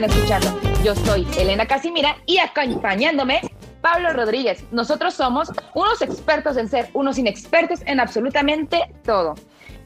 estén 0.00 0.18
escuchando. 0.18 0.60
Yo 0.82 0.94
soy 0.94 1.26
Elena 1.36 1.66
Casimira 1.66 2.16
y 2.26 2.38
acompañándome 2.38 3.40
Pablo 3.82 4.12
Rodríguez. 4.12 4.64
Nosotros 4.70 5.14
somos 5.14 5.50
unos 5.74 6.00
expertos 6.00 6.56
en 6.56 6.68
ser 6.68 6.88
unos 6.94 7.18
inexpertos 7.18 7.80
en 7.86 8.00
absolutamente 8.00 8.94
todo. 9.04 9.34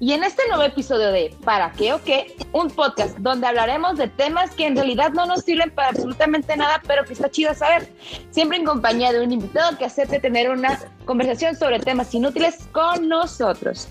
Y 0.00 0.12
en 0.12 0.25
este 0.25 0.43
nuevo 0.48 0.64
episodio 0.64 1.11
de 1.11 1.35
¿Para 1.45 1.72
qué 1.72 1.93
o 1.93 2.03
qué? 2.03 2.36
Un 2.53 2.68
podcast 2.68 3.16
donde 3.18 3.46
hablaremos 3.46 3.96
de 3.96 4.08
temas 4.08 4.50
que 4.53 4.66
en 4.66 4.77
realidad 4.77 5.11
no 5.11 5.27
nos 5.27 5.43
sirven 5.43 5.71
para 5.71 5.89
absolutamente 5.89 6.57
nada, 6.57 6.81
pero 6.86 7.04
que 7.04 7.12
está 7.12 7.31
chido 7.31 7.54
saber. 7.54 7.89
Siempre 8.31 8.58
en 8.58 8.64
compañía 8.64 9.12
de 9.12 9.21
un 9.21 9.32
invitado 9.32 9.76
que 9.79 9.85
acepte 9.85 10.21
tener 10.21 10.50
una 10.50 10.79
conversación 11.04 11.57
sobre 11.57 11.79
temas 11.81 12.12
inútiles 12.14 12.68
con 12.72 13.08
nosotros. 13.08 13.89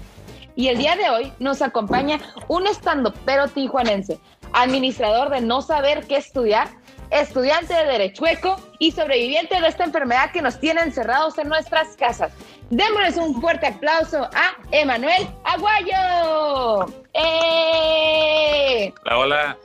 Y 0.55 0.67
el 0.67 0.77
día 0.77 0.95
de 0.95 1.09
hoy 1.09 1.33
nos 1.39 1.61
acompaña 1.61 2.19
un 2.47 2.67
estando 2.67 3.13
pero 3.25 3.47
tijuanense, 3.47 4.19
administrador 4.53 5.29
de 5.29 5.41
no 5.41 5.61
saber 5.61 6.05
qué 6.07 6.17
estudiar, 6.17 6.67
estudiante 7.09 7.73
de 7.73 7.85
Derechueco 7.85 8.55
y 8.79 8.91
sobreviviente 8.91 9.59
de 9.59 9.67
esta 9.67 9.83
enfermedad 9.83 10.31
que 10.31 10.41
nos 10.41 10.59
tiene 10.59 10.81
encerrados 10.81 11.37
en 11.37 11.49
nuestras 11.49 11.95
casas. 11.97 12.31
Démosles 12.69 13.17
un 13.17 13.39
fuerte 13.41 13.67
aplauso 13.67 14.23
a 14.33 14.53
Emanuel 14.71 15.27
Aguayo. 15.43 16.87
¡Eh! 17.13 18.93
Hola, 19.05 19.17
hola. 19.17 19.57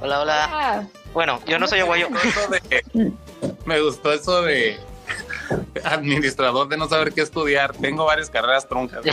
Hola, 0.00 0.20
hola. 0.20 0.48
Ah, 0.50 0.82
Bueno, 1.14 1.40
yo 1.46 1.58
no 1.58 1.66
soy 1.68 1.80
aguayo. 1.80 2.08
Eso 2.24 2.48
de- 2.50 3.12
me 3.66 3.80
gustó 3.80 4.12
eso 4.12 4.42
de 4.42 4.78
administrador 5.84 6.68
de 6.68 6.76
no 6.76 6.88
saber 6.88 7.12
qué 7.12 7.22
estudiar. 7.22 7.72
Tengo 7.74 8.04
varias 8.04 8.30
carreras 8.30 8.68
truncas. 8.68 9.04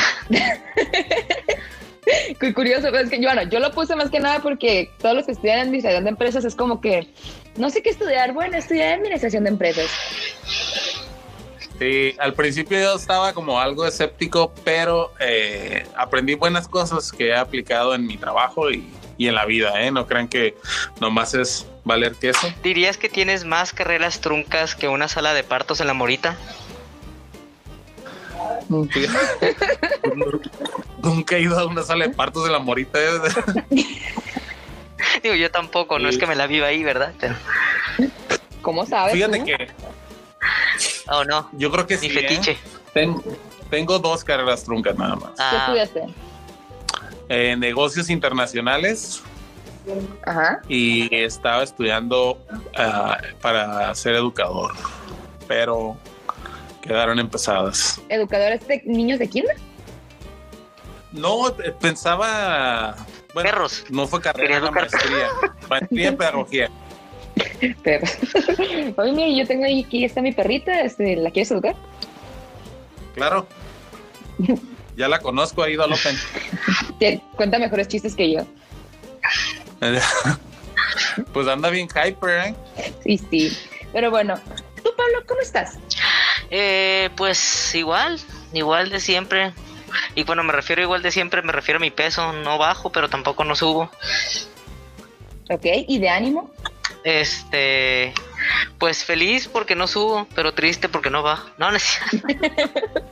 Qué 2.40 2.54
curioso, 2.54 2.88
es 2.88 3.10
que 3.10 3.22
yo, 3.22 3.30
bueno, 3.30 3.44
yo 3.52 3.60
lo 3.60 3.72
puse 3.72 3.96
más 3.96 4.10
que 4.10 4.20
nada 4.20 4.40
porque 4.40 4.90
todos 5.00 5.16
los 5.16 5.26
que 5.26 5.34
estudian 5.34 5.60
administración 5.60 6.06
de 6.06 6.10
empresas 6.10 6.44
es 6.44 6.56
como 6.56 6.82
que 6.82 7.08
no 7.56 7.70
sé 7.70 7.84
qué 7.84 7.90
estudiar. 7.90 8.34
Bueno, 8.34 8.58
estudiar 8.58 8.94
administración 8.94 9.44
de 9.44 9.50
empresas. 9.52 9.90
Sí, 11.78 12.16
al 12.20 12.34
principio 12.34 12.80
yo 12.80 12.96
estaba 12.96 13.34
como 13.34 13.60
algo 13.60 13.86
escéptico, 13.86 14.52
pero 14.64 15.14
eh, 15.20 15.86
aprendí 15.96 16.36
buenas 16.36 16.68
cosas 16.68 17.12
que 17.12 17.28
he 17.28 17.36
aplicado 17.36 17.94
en 17.96 18.06
mi 18.06 18.18
trabajo 18.18 18.72
y, 18.72 18.90
y 19.20 19.28
en 19.28 19.36
la 19.36 19.46
vida, 19.46 19.80
¿eh? 19.84 19.92
No 19.92 20.08
crean 20.08 20.28
que 20.28 20.58
nomás 21.00 21.36
es 21.36 21.68
valer 21.84 22.16
queso. 22.16 22.52
¿Dirías 22.64 22.98
que 22.98 23.10
tienes 23.10 23.44
más 23.46 23.74
carreras 23.74 24.22
truncas 24.22 24.74
que 24.76 24.88
una 24.88 25.08
sala 25.08 25.34
de 25.36 25.44
partos 25.44 25.82
en 25.82 25.88
la 25.88 25.94
morita? 25.94 26.36
Nunca 31.04 31.36
he 31.38 31.42
ido 31.42 31.60
a 31.60 31.66
una 31.66 31.84
sala 31.84 32.08
de 32.08 32.14
partos 32.14 32.46
de 32.46 32.52
la 32.52 32.60
morita. 32.60 32.98
¿eh? 33.00 33.10
Digo, 35.24 35.36
yo 35.36 35.52
tampoco, 35.52 36.00
no 36.00 36.08
es 36.10 36.18
que 36.18 36.26
me 36.28 36.36
la 36.36 36.48
viva 36.48 36.68
ahí, 36.68 36.84
¿verdad? 36.84 37.14
Pero- 37.20 37.36
¿Cómo 38.62 38.86
sabes? 38.86 39.14
Fíjate 39.14 39.40
tú? 39.40 39.46
que 39.46 39.68
Oh, 41.12 41.24
no, 41.26 41.50
yo 41.54 41.72
creo 41.72 41.88
que 41.88 41.96
ni 41.96 42.02
sí. 42.02 42.08
¿eh? 42.08 42.22
fetiche. 42.22 42.58
Ten- 42.94 43.22
tengo 43.70 44.00
dos 44.00 44.24
carreras 44.24 44.64
truncas 44.64 44.96
nada 44.98 45.16
más. 45.16 45.32
¿Qué 45.32 45.36
Ah, 45.44 45.58
estudiaste? 45.76 46.14
Eh, 47.30 47.56
negocios 47.56 48.10
internacionales 48.10 49.22
Ajá. 50.26 50.62
y 50.68 51.14
estaba 51.16 51.62
estudiando 51.62 52.44
ah, 52.76 53.18
para 53.40 53.94
ser 53.94 54.16
educador, 54.16 54.72
pero 55.48 55.96
quedaron 56.82 57.20
empezadas. 57.20 58.02
¿Educadores 58.10 58.68
de 58.68 58.82
niños 58.86 59.20
de 59.20 59.28
kinder? 59.28 59.56
No, 61.12 61.50
eh, 61.50 61.74
pensaba... 61.80 62.96
Bueno, 63.36 63.52
Perros. 63.52 63.86
no 63.92 64.08
fue 64.08 64.22
carrera, 64.22 64.58
era 64.58 64.66
educar 64.66 64.90
maestría. 64.90 65.28
Maestría 65.70 66.08
en 66.08 66.18
pedagogía. 66.18 66.72
Pero, 67.84 68.08
oye, 68.98 69.12
mira, 69.12 69.44
yo 69.44 69.48
tengo 69.48 69.66
ahí, 69.66 69.84
aquí 69.86 70.04
está 70.04 70.22
mi 70.22 70.32
perrita, 70.32 70.82
este, 70.82 71.16
¿la 71.16 71.30
quieres 71.30 71.52
educar? 71.52 71.76
Claro. 73.14 73.46
Ya 75.00 75.08
la 75.08 75.20
conozco, 75.20 75.64
ha 75.64 75.70
ido 75.70 75.82
al 75.82 75.94
Open. 75.94 76.14
Te 77.00 77.22
cuenta 77.38 77.58
mejores 77.58 77.88
chistes 77.88 78.16
que 78.16 78.34
yo. 78.34 78.46
Pues 81.34 81.48
anda 81.48 81.70
bien 81.70 81.88
hyper, 81.88 82.48
¿eh? 82.48 82.56
Sí, 83.04 83.18
sí. 83.30 83.58
Pero 83.94 84.12
bueno, 84.12 84.38
tú, 84.84 84.92
Pablo, 84.98 85.24
¿cómo 85.26 85.40
estás? 85.40 85.78
eh, 86.50 87.10
pues 87.16 87.74
igual, 87.76 88.20
igual 88.54 88.90
de 88.90 89.00
siempre. 89.00 89.54
Y 90.16 90.26
cuando 90.26 90.44
me 90.44 90.52
refiero 90.52 90.82
igual 90.82 91.02
de 91.02 91.12
siempre, 91.12 91.42
me 91.44 91.54
refiero 91.54 91.78
a 91.78 91.82
mi 91.82 91.92
peso. 91.92 92.34
No 92.34 92.58
bajo, 92.58 92.92
pero 92.92 93.10
tampoco 93.10 93.46
no 93.46 93.56
subo. 93.56 93.90
¿Ok? 95.50 95.66
¿Y 95.88 96.00
de 96.00 96.10
ánimo? 96.10 96.52
Este, 97.04 98.14
pues 98.78 99.06
feliz 99.06 99.48
porque 99.48 99.76
no 99.76 99.88
subo, 99.88 100.28
pero 100.36 100.54
triste 100.54 100.90
porque 100.90 101.10
no 101.10 101.24
bajo. 101.24 101.50
No, 101.58 101.72
no 101.72 101.78
es 101.78 101.84
cierto. 101.84 102.28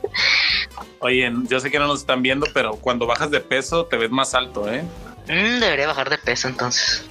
Oye, 1.00 1.32
yo 1.48 1.60
sé 1.60 1.70
que 1.70 1.78
no 1.78 1.86
nos 1.86 2.00
están 2.00 2.22
viendo, 2.22 2.46
pero 2.52 2.76
cuando 2.76 3.06
bajas 3.06 3.30
de 3.30 3.40
peso 3.40 3.86
te 3.86 3.96
ves 3.96 4.10
más 4.10 4.34
alto, 4.34 4.72
¿eh? 4.72 4.82
Mm, 5.26 5.60
debería 5.60 5.86
bajar 5.86 6.10
de 6.10 6.18
peso 6.18 6.48
entonces. 6.48 7.04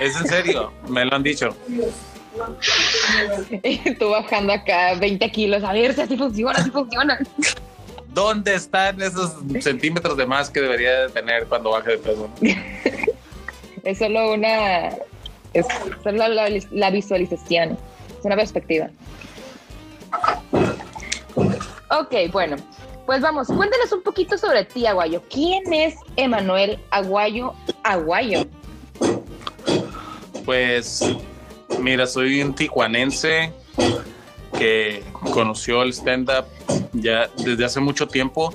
Es 0.00 0.16
en 0.16 0.26
serio, 0.26 0.72
me 0.88 1.04
lo 1.04 1.14
han 1.14 1.22
dicho. 1.22 1.54
tú 3.98 4.10
bajando 4.10 4.52
acá 4.52 4.94
20 4.94 5.30
kilos, 5.30 5.62
a 5.62 5.72
ver 5.72 5.94
si 5.94 6.00
así 6.00 6.16
funciona, 6.16 6.58
así 6.58 6.70
funciona. 6.70 7.18
¿Dónde 8.08 8.54
están 8.54 9.00
esos 9.02 9.34
centímetros 9.60 10.16
de 10.16 10.26
más 10.26 10.50
que 10.50 10.60
debería 10.60 11.02
de 11.02 11.08
tener 11.10 11.46
cuando 11.46 11.70
baje 11.70 11.92
de 11.92 11.98
peso? 11.98 12.30
Es 13.84 13.98
solo 13.98 14.32
una. 14.34 14.88
Es 15.52 15.66
solo 16.02 16.28
la, 16.28 16.48
la 16.70 16.90
visualización. 16.90 17.78
Es 18.18 18.24
una 18.24 18.36
perspectiva. 18.36 18.90
Ok, 21.90 22.14
bueno. 22.32 22.56
Pues 23.08 23.22
vamos, 23.22 23.46
cuéntanos 23.46 23.90
un 23.92 24.02
poquito 24.02 24.36
sobre 24.36 24.66
ti, 24.66 24.84
Aguayo. 24.84 25.22
¿Quién 25.30 25.72
es 25.72 25.94
Emanuel 26.16 26.78
Aguayo 26.90 27.54
Aguayo? 27.82 28.46
Pues, 30.44 31.16
mira, 31.80 32.06
soy 32.06 32.42
un 32.42 32.54
tijuanense 32.54 33.50
que 34.58 35.02
conoció 35.32 35.84
el 35.84 35.94
stand-up 35.94 36.44
ya 36.92 37.30
desde 37.38 37.64
hace 37.64 37.80
mucho 37.80 38.08
tiempo. 38.08 38.52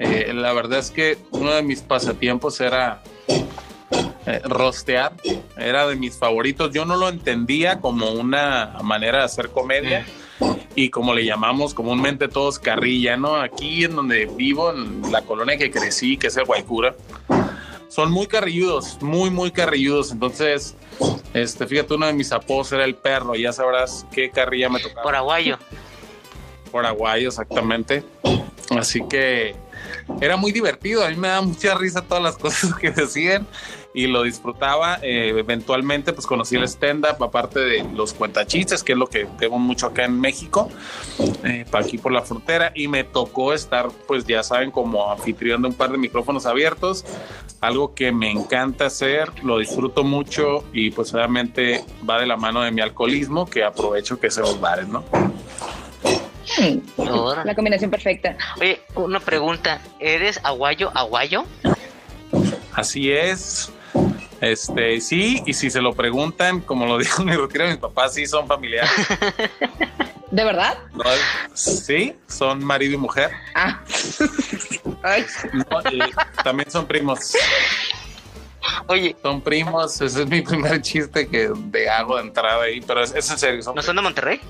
Eh, 0.00 0.32
la 0.34 0.52
verdad 0.54 0.80
es 0.80 0.90
que 0.90 1.16
uno 1.30 1.52
de 1.54 1.62
mis 1.62 1.80
pasatiempos 1.80 2.60
era 2.60 3.00
eh, 3.28 4.40
rostear, 4.42 5.12
era 5.56 5.86
de 5.86 5.94
mis 5.94 6.16
favoritos. 6.16 6.72
Yo 6.72 6.84
no 6.84 6.96
lo 6.96 7.08
entendía 7.08 7.80
como 7.80 8.10
una 8.10 8.76
manera 8.82 9.18
de 9.18 9.24
hacer 9.26 9.50
comedia 9.50 10.04
y 10.74 10.90
como 10.90 11.14
le 11.14 11.24
llamamos 11.24 11.74
comúnmente 11.74 12.28
todos 12.28 12.58
carrilla, 12.58 13.16
¿no? 13.16 13.36
Aquí 13.36 13.84
en 13.84 13.96
donde 13.96 14.26
vivo, 14.26 14.72
en 14.72 15.10
la 15.10 15.22
colonia 15.22 15.56
que 15.56 15.70
crecí, 15.70 16.16
que 16.16 16.28
es 16.28 16.36
el 16.36 16.44
Guaycura, 16.44 16.94
son 17.88 18.12
muy 18.12 18.26
carrilludos, 18.26 18.98
muy, 19.00 19.30
muy 19.30 19.50
carrilludos. 19.50 20.12
Entonces, 20.12 20.76
este, 21.34 21.66
fíjate, 21.66 21.94
uno 21.94 22.06
de 22.06 22.12
mis 22.12 22.32
apodos 22.32 22.70
era 22.72 22.84
el 22.84 22.94
perro, 22.94 23.34
ya 23.34 23.52
sabrás 23.52 24.06
qué 24.12 24.30
carrilla 24.30 24.68
me 24.68 24.80
tocaba. 24.80 25.02
Por 25.02 25.14
aguayo. 25.16 25.58
Por 26.70 26.84
Aguayo, 26.84 27.28
exactamente. 27.28 28.04
Así 28.70 29.02
que 29.08 29.56
era 30.20 30.36
muy 30.36 30.52
divertido. 30.52 31.04
A 31.04 31.08
mí 31.08 31.16
me 31.16 31.28
da 31.28 31.40
mucha 31.40 31.74
risa 31.74 32.02
todas 32.02 32.22
las 32.22 32.36
cosas 32.36 32.74
que 32.74 32.90
decían 32.90 33.46
y 33.98 34.06
lo 34.06 34.22
disfrutaba. 34.22 35.00
Eh, 35.02 35.34
eventualmente, 35.36 36.12
pues 36.12 36.24
conocí 36.24 36.54
el 36.54 36.62
stand-up, 36.68 37.20
aparte 37.20 37.58
de 37.58 37.84
los 37.96 38.14
cuentachistes, 38.14 38.84
que 38.84 38.92
es 38.92 38.98
lo 38.98 39.08
que 39.08 39.26
tengo 39.40 39.58
mucho 39.58 39.86
acá 39.86 40.04
en 40.04 40.20
México, 40.20 40.70
eh, 41.42 41.64
para 41.68 41.84
aquí 41.84 41.98
por 41.98 42.12
la 42.12 42.22
frontera. 42.22 42.70
Y 42.76 42.86
me 42.86 43.02
tocó 43.02 43.52
estar, 43.52 43.88
pues 44.06 44.24
ya 44.24 44.44
saben, 44.44 44.70
como 44.70 45.10
anfitrión 45.10 45.62
de 45.62 45.68
un 45.68 45.74
par 45.74 45.90
de 45.90 45.98
micrófonos 45.98 46.46
abiertos. 46.46 47.04
Algo 47.60 47.92
que 47.96 48.12
me 48.12 48.30
encanta 48.30 48.86
hacer, 48.86 49.32
lo 49.42 49.58
disfruto 49.58 50.04
mucho 50.04 50.62
y 50.72 50.92
pues 50.92 51.12
obviamente 51.12 51.84
va 52.08 52.20
de 52.20 52.26
la 52.26 52.36
mano 52.36 52.62
de 52.62 52.70
mi 52.70 52.80
alcoholismo, 52.80 53.46
que 53.46 53.64
aprovecho 53.64 54.20
que 54.20 54.28
es 54.28 54.36
en 54.36 54.44
los 54.44 54.60
bares, 54.60 54.86
¿no? 54.86 55.02
Ahora. 56.98 57.44
La 57.44 57.56
combinación 57.56 57.90
perfecta. 57.90 58.36
Oye, 58.60 58.80
una 58.94 59.18
pregunta. 59.18 59.80
¿Eres 59.98 60.38
aguayo 60.44 60.92
aguayo? 60.94 61.44
Así 62.74 63.10
es. 63.10 63.72
Este, 64.40 65.00
sí, 65.00 65.42
y 65.46 65.52
si 65.52 65.70
se 65.70 65.80
lo 65.80 65.94
preguntan, 65.94 66.60
como 66.60 66.86
lo 66.86 66.98
dijo 66.98 67.24
mi 67.24 67.34
retiro, 67.34 67.66
mis 67.66 67.76
papás 67.76 68.14
sí 68.14 68.26
son 68.26 68.46
familiares. 68.46 68.90
¿De 70.30 70.44
verdad? 70.44 70.76
¿no? 70.92 71.04
Sí, 71.54 72.14
son 72.26 72.62
marido 72.62 72.94
y 72.94 72.96
mujer. 72.98 73.30
Ah. 73.54 73.82
Ay, 75.02 75.24
No, 75.52 75.80
y 75.90 76.00
también 76.44 76.70
son 76.70 76.86
primos. 76.86 77.32
Oye, 78.88 79.16
Son 79.22 79.40
primos. 79.40 80.00
Ese 80.00 80.22
es 80.22 80.28
mi 80.28 80.42
primer 80.42 80.82
chiste 80.82 81.26
que 81.28 81.50
de 81.54 81.88
hago 81.88 82.16
de 82.16 82.22
entrada 82.22 82.64
ahí, 82.64 82.80
pero 82.82 83.02
es, 83.02 83.14
es 83.14 83.30
en 83.30 83.38
serio. 83.38 83.62
son 83.62 83.74
¿no 83.74 83.82
son 83.82 83.96
de 83.96 84.02
Monterrey? 84.02 84.40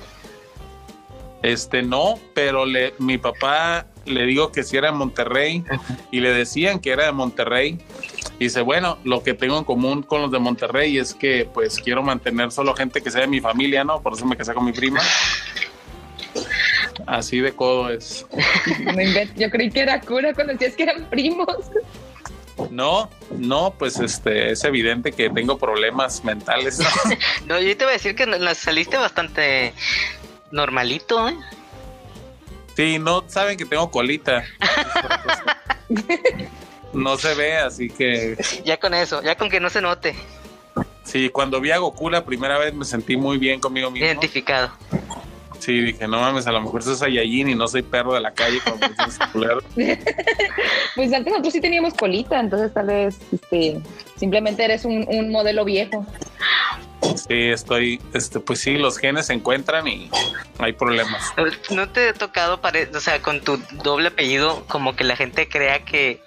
Este 1.43 1.83
no, 1.83 2.19
pero 2.35 2.67
le, 2.67 2.95
mi 2.99 3.17
papá 3.17 3.87
le 4.05 4.25
digo 4.25 4.51
que 4.51 4.65
si 4.65 4.77
era 4.77 4.91
de 4.91 4.97
Monterrey 4.97 5.65
y 6.11 6.21
le 6.21 6.33
decían 6.33 6.81
que 6.81 6.91
era 6.91 7.05
de 7.05 7.13
Monterrey 7.13 7.79
Y 8.39 8.45
dice, 8.45 8.61
bueno, 8.61 8.99
lo 9.05 9.23
que 9.23 9.35
tengo 9.35 9.59
en 9.59 9.65
común 9.65 10.03
con 10.03 10.23
los 10.23 10.31
de 10.31 10.39
Monterrey 10.39 10.97
es 10.99 11.13
que 11.13 11.49
pues 11.53 11.81
quiero 11.81 12.03
mantener 12.03 12.53
solo 12.53 12.75
gente 12.75 13.03
que 13.03 13.11
sea 13.11 13.23
de 13.23 13.27
mi 13.27 13.41
familia, 13.41 13.83
¿no? 13.83 14.01
Por 14.01 14.13
eso 14.13 14.25
me 14.27 14.37
casé 14.37 14.55
con 14.55 14.65
mi 14.65 14.73
prima. 14.73 15.01
Así 17.07 17.41
de 17.41 17.53
codo 17.53 17.91
es. 17.91 18.27
Yo 19.37 19.51
creí 19.51 19.71
que 19.71 19.81
era 19.81 20.01
cura 20.01 20.35
cuando 20.35 20.53
decías 20.53 20.77
que 20.77 20.85
eran 20.85 21.05
primos. 21.11 21.57
No, 22.71 23.09
no, 23.31 23.75
pues 23.79 23.99
este 24.01 24.51
es 24.51 24.65
evidente 24.65 25.13
que 25.13 25.31
tengo 25.31 25.59
problemas 25.59 26.25
mentales. 26.25 26.81
No, 27.47 27.61
yo 27.61 27.77
te 27.77 27.85
voy 27.85 27.91
a 27.91 27.97
decir 27.97 28.17
que 28.17 28.27
saliste 28.55 28.97
bastante 28.97 29.73
normalito, 30.51 31.29
¿eh? 31.29 31.37
Sí, 32.75 32.99
no 32.99 33.25
saben 33.29 33.57
que 33.57 33.65
tengo 33.65 33.91
colita. 33.91 34.45
no 36.93 37.17
se 37.17 37.35
ve, 37.35 37.57
así 37.57 37.89
que. 37.89 38.37
Ya 38.65 38.79
con 38.79 38.95
eso, 38.95 39.23
ya 39.23 39.37
con 39.37 39.49
que 39.49 39.61
no 39.61 39.71
se 39.71 39.81
note. 39.81 40.15
Sí, 41.05 41.31
cuando 41.31 41.61
vi 41.61 41.71
a 41.71 41.79
Goku 41.79 42.11
la 42.11 42.25
primera 42.25 42.59
vez 42.59 42.75
me 42.75 42.85
sentí 42.85 43.17
muy 43.17 43.39
bien 43.39 43.61
conmigo 43.61 43.91
mismo. 43.91 44.07
Identificado. 44.07 44.71
Sí, 45.59 45.81
dije, 45.81 46.07
no 46.07 46.21
mames, 46.21 46.47
a 46.47 46.53
lo 46.53 46.61
mejor 46.61 46.83
soy 46.83 46.95
Saiyajin 46.97 47.51
y 47.51 47.55
no 47.55 47.67
soy 47.69 47.83
perro 47.83 48.15
de 48.15 48.21
la 48.21 48.33
calle 48.33 48.61
como 48.65 48.79
Pues 50.95 51.13
antes 51.13 51.31
nosotros 51.31 51.53
sí 51.53 51.61
teníamos 51.61 51.95
colita, 51.95 52.41
entonces 52.41 52.73
tal 52.73 52.87
vez 52.87 53.19
este, 53.33 53.81
simplemente 54.17 54.65
eres 54.65 54.85
un, 54.85 55.05
un 55.09 55.31
modelo 55.31 55.65
viejo. 55.65 56.07
Sí, 57.17 57.51
estoy, 57.51 58.01
este, 58.13 58.41
pues 58.41 58.61
sí, 58.61 58.77
los 58.77 58.99
genes 58.99 59.27
se 59.27 59.33
encuentran 59.33 59.87
y 59.87 60.11
hay 60.59 60.73
problemas. 60.73 61.33
¿No 61.71 61.89
te 61.89 62.09
ha 62.09 62.15
tocado, 62.15 62.61
o 62.95 63.01
sea, 63.01 63.23
con 63.23 63.41
tu 63.41 63.59
doble 63.83 64.09
apellido, 64.09 64.65
como 64.67 64.97
que 64.97 65.05
la 65.05 65.17
gente 65.17 65.49
crea 65.49 65.85
que, 65.85 66.21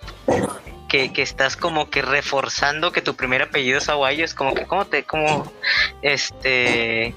que, 0.90 1.12
que, 1.14 1.22
estás 1.22 1.58
como 1.58 1.90
que 1.90 2.02
reforzando 2.02 2.92
que 2.92 3.02
tu 3.02 3.16
primer 3.16 3.42
apellido 3.42 3.78
es 3.78 3.90
aguayo? 3.90 4.24
Es 4.26 4.34
como 4.34 4.54
que, 4.54 4.66
¿cómo 4.66 4.86
te, 4.86 5.04
como, 5.04 5.52
este, 6.02 7.14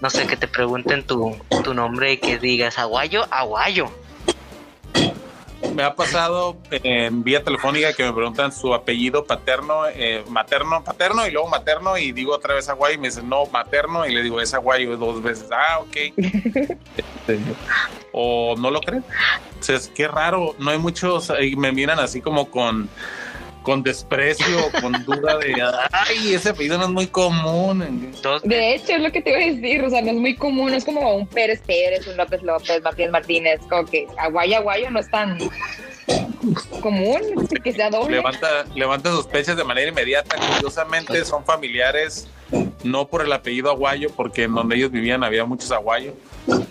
no 0.00 0.10
sé, 0.10 0.26
que 0.26 0.36
te 0.36 0.48
pregunten 0.48 1.02
tu, 1.04 1.36
tu 1.64 1.74
nombre 1.74 2.12
y 2.12 2.18
que 2.18 2.38
digas 2.38 2.78
aguayo, 2.78 3.26
aguayo? 3.30 3.90
Me 5.74 5.82
ha 5.82 5.94
pasado 5.94 6.56
en 6.70 7.24
vía 7.24 7.42
telefónica 7.42 7.92
que 7.92 8.04
me 8.04 8.12
preguntan 8.12 8.52
su 8.52 8.74
apellido 8.74 9.24
paterno, 9.24 9.86
eh, 9.88 10.22
materno, 10.28 10.84
paterno 10.84 11.26
y 11.26 11.30
luego 11.30 11.48
materno 11.48 11.96
y 11.96 12.12
digo 12.12 12.34
otra 12.34 12.54
vez 12.54 12.68
aguayo 12.68 12.94
y 12.94 12.98
me 12.98 13.08
dicen 13.08 13.28
no, 13.28 13.46
materno 13.46 14.06
y 14.06 14.14
le 14.14 14.22
digo 14.22 14.40
es 14.40 14.52
aguayo 14.54 14.96
dos 14.96 15.22
veces. 15.22 15.48
Ah, 15.50 15.78
ok. 15.80 15.96
Este, 16.16 17.38
o 18.12 18.54
no 18.56 18.70
lo 18.70 18.80
creen. 18.80 19.04
O 19.58 19.62
sea, 19.62 19.76
es 19.76 19.88
que 19.88 20.06
raro, 20.08 20.54
no 20.58 20.70
hay 20.70 20.78
muchos, 20.78 21.32
y 21.40 21.56
me 21.56 21.72
miran 21.72 21.98
así 21.98 22.20
como 22.20 22.50
con 22.50 22.88
con 23.66 23.82
desprecio, 23.82 24.70
con 24.80 24.92
duda 25.04 25.38
de, 25.38 25.60
ay, 25.90 26.34
ese 26.34 26.50
apellido 26.50 26.78
no 26.78 26.84
es 26.84 26.90
muy 26.90 27.08
común. 27.08 28.12
De 28.44 28.74
hecho, 28.76 28.92
es 28.92 29.00
lo 29.00 29.10
que 29.10 29.20
te 29.20 29.30
iba 29.30 29.40
a 29.40 29.56
decir, 29.56 29.82
o 29.82 29.90
sea, 29.90 30.02
no 30.02 30.12
es 30.12 30.16
muy 30.16 30.36
común, 30.36 30.72
es 30.72 30.84
como 30.84 31.16
un 31.16 31.26
Pérez 31.26 31.60
Pérez, 31.66 32.06
un 32.06 32.16
López 32.16 32.44
López, 32.44 32.80
Martínez 32.80 33.10
Martínez, 33.10 33.60
como 33.68 33.84
que 33.84 34.06
Aguayo 34.18 34.58
Aguayo 34.58 34.88
no 34.92 35.00
es 35.00 35.10
tan 35.10 35.36
común 36.80 37.18
que 37.64 37.72
sea 37.72 37.90
doble. 37.90 38.18
Levanta, 38.18 38.66
levanta 38.72 39.10
sospechas 39.10 39.56
de 39.56 39.64
manera 39.64 39.88
inmediata, 39.90 40.36
curiosamente 40.36 41.24
son 41.24 41.44
familiares, 41.44 42.28
no 42.84 43.08
por 43.08 43.22
el 43.22 43.32
apellido 43.32 43.68
Aguayo, 43.68 44.10
porque 44.14 44.44
en 44.44 44.54
donde 44.54 44.76
ellos 44.76 44.92
vivían 44.92 45.24
había 45.24 45.44
muchos 45.44 45.72
Aguayo. 45.72 46.14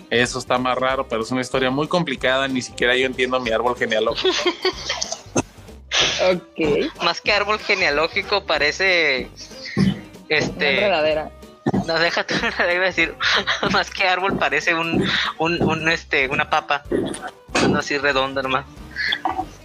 Eso 0.08 0.38
está 0.38 0.56
más 0.56 0.78
raro, 0.78 1.06
pero 1.06 1.20
es 1.20 1.30
una 1.30 1.42
historia 1.42 1.70
muy 1.70 1.88
complicada, 1.88 2.48
ni 2.48 2.62
siquiera 2.62 2.96
yo 2.96 3.04
entiendo 3.04 3.38
mi 3.38 3.50
árbol 3.50 3.76
genealógico. 3.76 4.34
Ok. 6.30 7.02
Más 7.02 7.20
que 7.20 7.32
árbol 7.32 7.58
genealógico 7.58 8.44
parece 8.44 9.28
este 10.28 10.80
verdadera. 10.80 11.30
No, 11.86 11.98
déjate, 11.98 12.34
iba 12.74 12.82
a 12.82 12.86
decir, 12.86 13.14
más 13.72 13.90
que 13.90 14.04
árbol 14.04 14.38
parece 14.38 14.74
un, 14.74 15.04
un, 15.38 15.62
un 15.62 15.88
este, 15.88 16.28
una 16.28 16.48
papa. 16.48 16.84
No 17.68 17.78
así 17.78 17.98
redonda 17.98 18.42
nomás. 18.42 18.64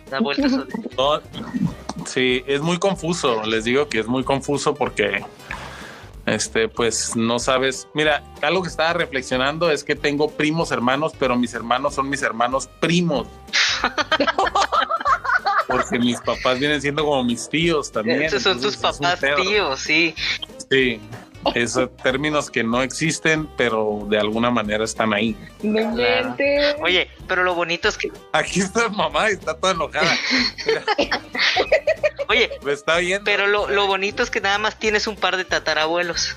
Da 0.09 0.19
vueltas. 0.19 0.51
sí, 2.05 2.43
es 2.47 2.61
muy 2.61 2.79
confuso. 2.79 3.43
Les 3.43 3.63
digo 3.63 3.87
que 3.87 3.99
es 3.99 4.07
muy 4.07 4.23
confuso 4.23 4.73
porque 4.73 5.23
este, 6.25 6.67
pues 6.67 7.15
no 7.15 7.39
sabes. 7.39 7.87
Mira, 7.93 8.23
algo 8.41 8.61
que 8.61 8.69
estaba 8.69 8.93
reflexionando 8.93 9.69
es 9.69 9.83
que 9.83 9.95
tengo 9.95 10.31
primos 10.31 10.71
hermanos, 10.71 11.13
pero 11.17 11.35
mis 11.35 11.53
hermanos 11.53 11.95
son 11.95 12.09
mis 12.09 12.21
hermanos 12.21 12.67
primos. 12.79 13.27
Porque 15.71 15.99
mis 15.99 16.19
papás 16.19 16.59
vienen 16.59 16.81
siendo 16.81 17.03
como 17.05 17.23
mis 17.23 17.49
tíos 17.49 17.91
también. 17.91 18.23
Esos 18.23 18.43
son 18.43 18.59
tus 18.59 18.77
papás 18.77 19.19
tíos, 19.37 19.79
sí. 19.79 20.13
Sí. 20.69 20.99
Esos 21.55 21.95
términos 21.97 22.51
que 22.51 22.63
no 22.63 22.83
existen, 22.83 23.47
pero 23.57 24.05
de 24.07 24.19
alguna 24.19 24.51
manera 24.51 24.83
están 24.83 25.11
ahí. 25.13 25.35
No 25.63 25.91
Oye, 26.83 27.09
pero 27.27 27.43
lo 27.43 27.55
bonito 27.55 27.87
es 27.87 27.97
que. 27.97 28.11
Aquí 28.31 28.59
está 28.59 28.89
mamá 28.89 29.31
y 29.31 29.33
está 29.33 29.55
toda 29.57 29.73
enojada. 29.73 30.15
Oye, 32.29 32.51
me 32.63 32.73
está 32.73 32.97
viendo. 32.97 33.25
Pero 33.25 33.47
lo, 33.47 33.67
lo 33.69 33.87
bonito 33.87 34.21
es 34.21 34.29
que 34.29 34.39
nada 34.39 34.59
más 34.59 34.77
tienes 34.77 35.07
un 35.07 35.15
par 35.15 35.35
de 35.35 35.45
tatarabuelos. 35.45 36.35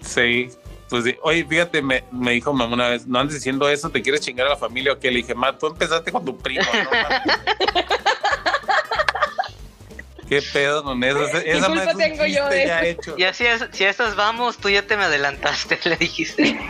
Sí, 0.00 0.50
pues 0.92 1.04
oye, 1.22 1.44
fíjate, 1.46 1.80
me, 1.80 2.04
me, 2.10 2.32
dijo 2.32 2.52
mamá 2.52 2.74
una 2.74 2.90
vez, 2.90 3.06
no 3.06 3.18
andes 3.18 3.36
diciendo 3.36 3.66
eso, 3.66 3.88
te 3.88 4.02
quieres 4.02 4.20
chingar 4.20 4.46
a 4.46 4.50
la 4.50 4.58
familia 4.58 4.92
o 4.92 4.98
qué. 4.98 5.10
Le 5.10 5.20
dije, 5.20 5.34
ma, 5.34 5.56
tú 5.56 5.68
empezaste 5.68 6.12
con 6.12 6.22
tu 6.22 6.36
primo, 6.36 6.66
¿no? 6.70 6.90
¿Qué 10.28 10.42
pedo 10.52 10.84
con 10.84 11.02
eso? 11.02 11.26
Esa 11.28 11.42
¿Qué 11.42 11.60
culpa 11.60 11.94
tengo 11.94 12.26
yo 12.26 12.46
de 12.50 12.66
ya 12.66 12.84
hecho. 12.84 13.14
Y 13.16 13.24
así, 13.24 13.44
si 13.72 13.84
a 13.84 13.88
estas 13.88 14.16
vamos, 14.16 14.58
tú 14.58 14.68
ya 14.68 14.82
te 14.82 14.98
me 14.98 15.04
adelantaste, 15.04 15.80
le 15.88 15.96
dijiste. 15.96 16.60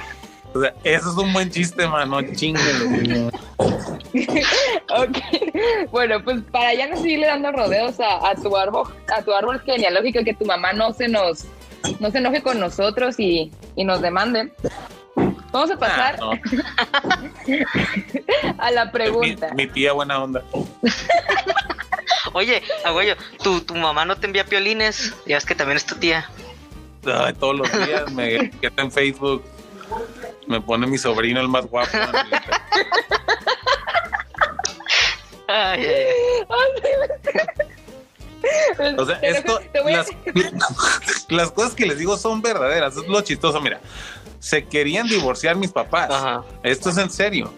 O 0.55 0.61
sea, 0.61 0.73
eso 0.85 1.11
es 1.11 1.17
un 1.17 1.33
buen 1.33 1.51
chiste, 1.51 1.85
mano, 1.89 2.23
chinguen. 2.37 3.29
ok, 3.59 5.19
bueno, 5.91 6.23
pues 6.23 6.45
para 6.53 6.75
ya 6.75 6.87
no 6.87 6.97
seguirle 6.97 7.27
dando 7.27 7.51
rodeos 7.51 7.99
a, 7.99 8.31
a, 8.31 8.37
tu 8.37 8.57
árbol, 8.57 8.87
a 9.13 9.21
tu 9.23 9.33
árbol 9.33 9.61
genealógico, 9.63 10.23
que 10.23 10.35
tu 10.35 10.45
mamá 10.45 10.73
no 10.73 10.93
se 10.93 11.09
nos, 11.09 11.45
no 12.01 12.11
se 12.11 12.19
enoje 12.19 12.43
con 12.43 12.61
nosotros 12.61 13.19
y, 13.19 13.53
y 13.77 13.85
nos 13.85 14.01
demande. 14.01 14.53
Vamos 15.53 15.71
a 15.71 15.77
pasar 15.79 16.19
ah, 16.23 16.35
no. 16.35 16.41
a 18.59 18.71
la 18.71 18.91
pregunta. 18.91 19.51
Mi, 19.55 19.67
mi 19.67 19.73
tía 19.73 19.93
buena 19.93 20.23
onda. 20.23 20.43
Oye, 22.33 22.63
abuelo, 22.85 23.15
¿tu, 23.43 23.61
¿tu 23.61 23.75
mamá 23.75 24.07
no 24.07 24.17
te 24.17 24.27
envía 24.27 24.47
piolines? 24.47 25.15
Ya 25.27 25.37
es 25.37 25.45
que 25.45 25.55
también 25.55 25.77
es 25.77 25.85
tu 25.85 25.97
tía. 25.97 26.31
Ay, 27.05 27.35
todos 27.35 27.57
los 27.57 27.87
días 27.87 28.11
me 28.13 28.51
queda 28.51 28.83
en 28.83 28.91
Facebook. 28.91 29.45
Me 30.47 30.61
pone 30.61 30.87
mi 30.87 30.97
sobrino 30.97 31.41
el 31.41 31.49
más 31.49 31.67
guapo. 31.67 31.91
ay, 35.49 35.85
ay, 35.85 36.07
ay. 36.49 37.67
O 38.99 39.07
sea, 39.07 39.17
esto, 39.17 39.61
las, 39.85 40.09
las, 41.29 41.53
cosas 41.53 41.75
que 41.75 41.87
les 41.87 41.99
digo 41.99 42.17
son 42.17 42.43
verdaderas, 42.43 42.97
es 42.97 43.07
lo 43.07 43.21
chistoso, 43.21 43.61
mira. 43.61 43.81
Se 44.41 44.65
querían 44.65 45.07
divorciar 45.07 45.55
mis 45.55 45.71
papás. 45.71 46.11
Ajá. 46.11 46.43
Esto 46.65 46.91
es 46.91 46.97
en 46.97 47.11
serio. 47.11 47.53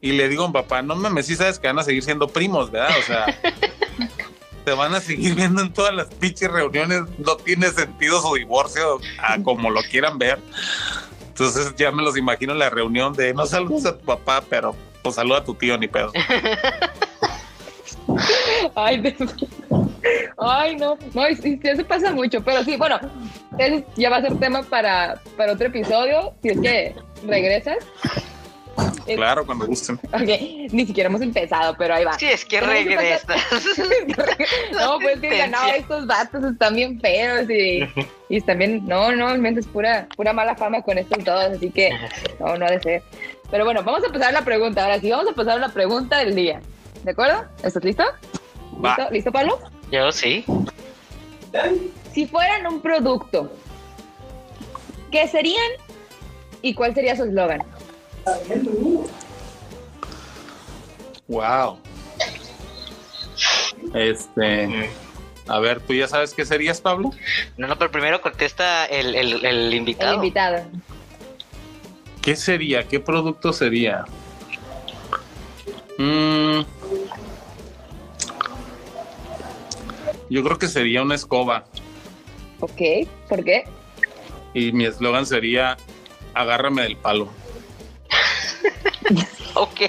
Y 0.00 0.12
le 0.12 0.28
digo 0.28 0.44
a 0.44 0.46
mi 0.46 0.52
papá, 0.52 0.80
no 0.82 0.94
mames, 0.94 1.26
sí 1.26 1.34
sabes 1.34 1.58
que 1.58 1.66
van 1.66 1.78
a 1.80 1.82
seguir 1.82 2.02
siendo 2.04 2.28
primos, 2.28 2.70
¿verdad? 2.70 2.96
O 2.96 3.02
sea, 3.02 3.26
se 4.64 4.72
van 4.72 4.94
a 4.94 5.00
seguir 5.00 5.34
viendo 5.34 5.62
en 5.62 5.72
todas 5.72 5.92
las 5.92 6.06
pinches 6.06 6.50
reuniones. 6.50 7.02
No 7.18 7.36
tiene 7.36 7.70
sentido 7.70 8.22
su 8.22 8.34
divorcio, 8.34 9.00
a 9.18 9.42
como 9.42 9.70
lo 9.70 9.82
quieran 9.82 10.18
ver. 10.18 10.38
Entonces 11.26 11.74
ya 11.76 11.90
me 11.90 12.02
los 12.02 12.16
imagino 12.16 12.52
en 12.52 12.60
la 12.60 12.70
reunión 12.70 13.12
de 13.12 13.34
no 13.34 13.44
saludos 13.44 13.84
a 13.86 13.98
tu 13.98 14.04
papá, 14.04 14.44
pero 14.48 14.76
pues 15.02 15.16
saluda 15.16 15.38
a 15.38 15.44
tu 15.44 15.54
tío, 15.54 15.76
ni 15.76 15.86
pedo. 15.86 16.12
Ay, 18.74 19.16
Ay, 20.38 20.76
no, 20.76 20.96
no, 21.14 21.26
eso 21.26 21.84
pasa 21.86 22.12
mucho, 22.12 22.42
pero 22.42 22.62
sí, 22.62 22.76
bueno, 22.76 22.98
ya 23.96 24.10
va 24.10 24.18
a 24.18 24.22
ser 24.22 24.38
tema 24.38 24.62
para, 24.62 25.20
para 25.36 25.52
otro 25.52 25.66
episodio, 25.66 26.34
si 26.42 26.50
es 26.50 26.60
que 26.60 26.94
regresas. 27.26 27.78
Claro, 29.06 29.46
cuando 29.46 29.66
gusten. 29.66 29.98
Ok, 30.12 30.72
ni 30.72 30.84
siquiera 30.84 31.08
hemos 31.08 31.22
empezado, 31.22 31.74
pero 31.78 31.94
ahí 31.94 32.04
va. 32.04 32.18
Sí, 32.18 32.26
es 32.26 32.44
que 32.44 32.60
regresas. 32.60 33.24
no, 34.72 34.98
pues 34.98 35.20
que 35.20 35.48
no, 35.48 35.66
estos 35.68 36.06
vatos 36.06 36.44
están 36.44 36.74
bien 36.74 37.00
feos 37.00 37.48
y, 37.48 37.88
y 38.28 38.36
están 38.36 38.58
bien, 38.58 38.84
no, 38.86 39.12
no, 39.12 39.34
es 39.34 39.66
pura, 39.66 40.08
pura 40.16 40.32
mala 40.32 40.56
fama 40.56 40.82
con 40.82 40.98
estos 40.98 41.24
dos, 41.24 41.44
así 41.44 41.70
que 41.70 41.90
no, 42.40 42.56
no 42.56 42.66
ha 42.66 42.70
de 42.70 42.80
ser. 42.80 43.02
Pero 43.50 43.64
bueno, 43.64 43.82
vamos 43.82 44.02
a 44.02 44.06
empezar 44.06 44.32
la 44.32 44.42
pregunta. 44.42 44.82
Ahora 44.82 45.00
sí, 45.00 45.10
vamos 45.10 45.26
a 45.26 45.30
empezar 45.30 45.60
la 45.60 45.68
pregunta 45.68 46.18
del 46.18 46.34
día. 46.34 46.60
¿De 47.06 47.12
acuerdo? 47.12 47.44
¿Estás 47.62 47.84
listo? 47.84 48.02
¿Listo, 48.82 49.10
¿Listo 49.12 49.30
Pablo? 49.30 49.60
Yo 49.92 50.10
sí. 50.10 50.44
Si 52.12 52.26
fueran 52.26 52.66
un 52.66 52.80
producto, 52.82 53.48
¿qué 55.12 55.28
serían 55.28 55.70
y 56.62 56.74
cuál 56.74 56.94
sería 56.96 57.14
su 57.14 57.22
eslogan? 57.22 57.62
Wow. 61.28 61.78
Este. 63.94 64.90
A 65.46 65.60
ver, 65.60 65.78
¿tú 65.80 65.94
ya 65.94 66.08
sabes 66.08 66.34
qué 66.34 66.44
serías, 66.44 66.80
Pablo? 66.80 67.12
No, 67.56 67.68
no, 67.68 67.78
pero 67.78 67.92
primero 67.92 68.20
contesta 68.20 68.84
el, 68.86 69.14
el, 69.14 69.32
el 69.44 69.44
El 69.68 69.74
invitado. 69.74 70.14
invitado. 70.16 70.64
¿Qué 72.20 72.34
sería? 72.34 72.82
¿Qué 72.88 72.98
producto 72.98 73.52
sería? 73.52 74.04
Mm, 75.98 76.62
yo 80.30 80.42
creo 80.42 80.58
que 80.58 80.68
sería 80.68 81.02
una 81.02 81.14
escoba 81.14 81.64
Ok, 82.60 82.80
¿por 83.28 83.44
qué? 83.44 83.64
y 84.54 84.72
mi 84.72 84.86
eslogan 84.86 85.26
sería 85.26 85.76
agárrame 86.34 86.82
del 86.82 86.96
palo. 86.96 87.28
Ok. 89.58 89.80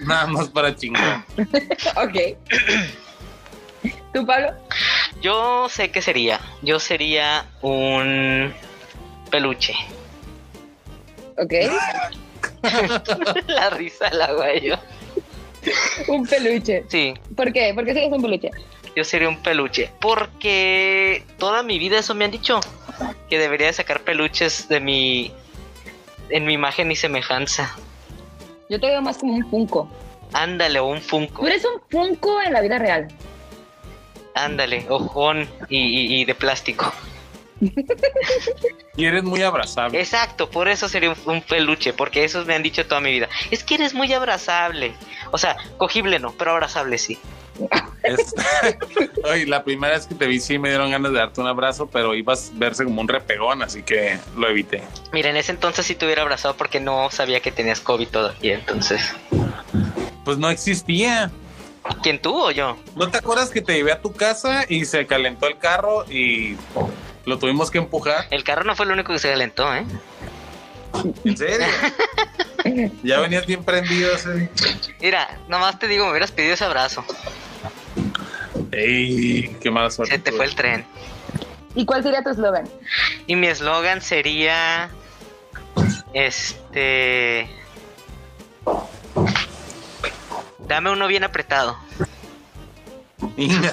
Nada 0.00 0.26
más 0.26 0.48
para 0.48 0.74
chingar. 0.74 1.24
ok. 1.96 2.36
¿Tú, 4.12 4.26
Pablo? 4.26 4.52
Yo 5.22 5.68
sé 5.68 5.92
qué 5.92 6.02
sería. 6.02 6.40
Yo 6.62 6.80
sería 6.80 7.46
un 7.62 8.52
peluche. 9.30 9.74
Ok. 11.38 11.52
La 13.46 13.70
risa 13.70 14.10
la 14.12 14.56
yo. 14.58 14.74
Un 16.08 16.26
peluche. 16.26 16.84
Sí, 16.88 17.14
¿Por 17.36 17.52
qué? 17.52 17.72
¿Por 17.74 17.84
qué 17.84 17.94
sigues 17.94 18.10
un 18.12 18.22
peluche? 18.22 18.50
Yo 19.00 19.04
sería 19.04 19.28
un 19.28 19.42
peluche. 19.42 19.90
Porque 20.00 21.24
toda 21.38 21.62
mi 21.62 21.78
vida 21.78 21.98
eso 21.98 22.14
me 22.14 22.26
han 22.26 22.30
dicho. 22.30 22.60
Que 23.30 23.38
debería 23.38 23.68
de 23.68 23.72
sacar 23.72 24.00
peluches 24.02 24.68
de 24.68 24.80
mi. 24.80 25.32
En 26.28 26.44
mi 26.44 26.52
imagen 26.52 26.90
y 26.92 26.96
semejanza. 26.96 27.74
Yo 28.68 28.78
te 28.78 28.86
veo 28.86 29.00
más 29.02 29.18
como 29.18 29.32
un 29.34 29.50
Funko. 29.50 29.90
Ándale, 30.32 30.78
o 30.78 30.86
un 30.86 31.00
Funko. 31.00 31.40
Tú 31.42 31.46
eres 31.48 31.64
un 31.64 31.80
Funko 31.90 32.40
en 32.42 32.52
la 32.52 32.60
vida 32.60 32.78
real. 32.78 33.08
Ándale, 34.34 34.86
ojón 34.88 35.48
y, 35.68 35.78
y- 35.78 36.20
y 36.20 36.24
de 36.24 36.34
plástico. 36.36 36.92
Y 38.96 39.04
eres 39.06 39.24
muy 39.24 39.42
abrazable. 39.42 39.98
Exacto, 39.98 40.48
por 40.50 40.68
eso 40.68 40.88
sería 40.88 41.10
un, 41.10 41.16
un 41.26 41.42
peluche, 41.42 41.92
porque 41.92 42.22
esos 42.24 42.46
me 42.46 42.54
han 42.54 42.62
dicho 42.62 42.86
toda 42.86 43.00
mi 43.00 43.10
vida. 43.10 43.28
Es 43.50 43.64
que 43.64 43.74
eres 43.74 43.92
muy 43.94 44.12
abrazable. 44.12 44.92
O 45.32 45.38
sea, 45.38 45.56
cogible 45.78 46.18
no, 46.20 46.32
pero 46.32 46.52
abrazable 46.52 46.96
sí. 46.98 47.18
Es- 48.02 48.34
Oye, 49.24 49.46
la 49.46 49.62
primera 49.62 49.94
vez 49.94 50.06
que 50.06 50.14
te 50.14 50.26
vi 50.26 50.40
sí 50.40 50.58
me 50.58 50.68
dieron 50.70 50.90
ganas 50.90 51.12
de 51.12 51.18
darte 51.18 51.40
un 51.40 51.46
abrazo, 51.46 51.88
pero 51.88 52.14
ibas 52.14 52.50
a 52.54 52.58
verse 52.58 52.84
como 52.84 53.00
un 53.00 53.08
repegón, 53.08 53.62
así 53.62 53.82
que 53.82 54.18
lo 54.36 54.48
evité. 54.48 54.82
Mira, 55.12 55.30
en 55.30 55.36
ese 55.36 55.52
entonces 55.52 55.86
sí 55.86 55.94
te 55.94 56.06
hubiera 56.06 56.22
abrazado 56.22 56.56
porque 56.56 56.80
no 56.80 57.10
sabía 57.10 57.40
que 57.40 57.52
tenías 57.52 57.80
COVID 57.80 58.08
todavía. 58.08 58.54
Entonces, 58.54 59.02
Pues 60.24 60.38
no 60.38 60.50
existía. 60.50 61.30
¿quién 62.02 62.20
tú 62.20 62.36
o 62.38 62.50
yo? 62.50 62.76
¿No 62.94 63.10
te 63.10 63.18
acuerdas 63.18 63.50
que 63.50 63.62
te 63.62 63.74
llevé 63.74 63.92
a 63.92 64.00
tu 64.00 64.12
casa 64.12 64.64
y 64.68 64.84
se 64.84 65.06
calentó 65.06 65.46
el 65.46 65.58
carro 65.58 66.04
y 66.10 66.56
lo 67.24 67.38
tuvimos 67.38 67.70
que 67.70 67.78
empujar? 67.78 68.26
El 68.30 68.44
carro 68.44 68.64
no 68.64 68.76
fue 68.76 68.86
el 68.86 68.92
único 68.92 69.12
que 69.12 69.18
se 69.18 69.30
calentó, 69.30 69.74
¿eh? 69.74 69.84
¿En 71.24 71.36
serio? 71.36 71.66
ya 73.02 73.20
venías 73.20 73.46
bien 73.46 73.64
prendido 73.64 74.12
ese. 74.14 74.50
Mira, 75.00 75.38
nomás 75.48 75.78
te 75.78 75.88
digo, 75.88 76.04
me 76.04 76.10
hubieras 76.10 76.30
pedido 76.32 76.54
ese 76.54 76.64
abrazo. 76.64 77.04
¡Ey! 78.72 79.56
¡Qué 79.60 79.70
mala 79.70 79.90
suerte! 79.90 80.14
Se 80.14 80.20
te 80.20 80.32
fue 80.32 80.44
el 80.44 80.54
tren. 80.54 80.84
¿Y 81.74 81.84
cuál 81.84 82.02
sería 82.02 82.22
tu 82.22 82.30
eslogan? 82.30 82.68
Y 83.26 83.36
mi 83.36 83.46
eslogan 83.46 84.00
sería. 84.00 84.90
Este. 86.12 87.48
Dame 90.66 90.90
uno 90.90 91.06
bien 91.06 91.24
apretado. 91.24 91.76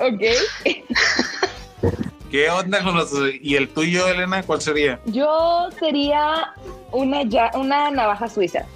Ok. 0.00 0.22
¿Qué 2.30 2.50
onda 2.50 2.82
con 2.82 2.94
los... 2.96 3.10
¿Y 3.40 3.56
el 3.56 3.68
tuyo, 3.68 4.06
Elena? 4.06 4.42
¿Cuál 4.42 4.60
sería? 4.60 5.00
Yo 5.06 5.68
sería 5.78 6.52
una, 6.92 7.22
ya, 7.22 7.50
una 7.54 7.90
navaja 7.90 8.28
suiza. 8.28 8.66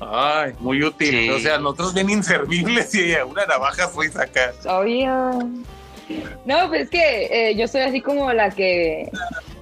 Ay, 0.00 0.52
muy 0.60 0.82
útil. 0.82 1.10
Sí. 1.10 1.30
O 1.30 1.38
sea, 1.38 1.58
nosotros 1.58 1.92
bien 1.92 2.08
inservibles 2.08 2.94
y 2.94 3.14
una 3.26 3.44
navaja 3.46 3.90
suiza 3.90 4.22
acá. 4.22 4.52
Obvio. 4.66 5.48
No, 6.46 6.68
pues 6.68 6.82
es 6.82 6.90
que 6.90 7.50
eh, 7.50 7.56
yo 7.56 7.68
soy 7.68 7.82
así 7.82 8.00
como 8.00 8.32
la 8.32 8.50
que 8.50 9.10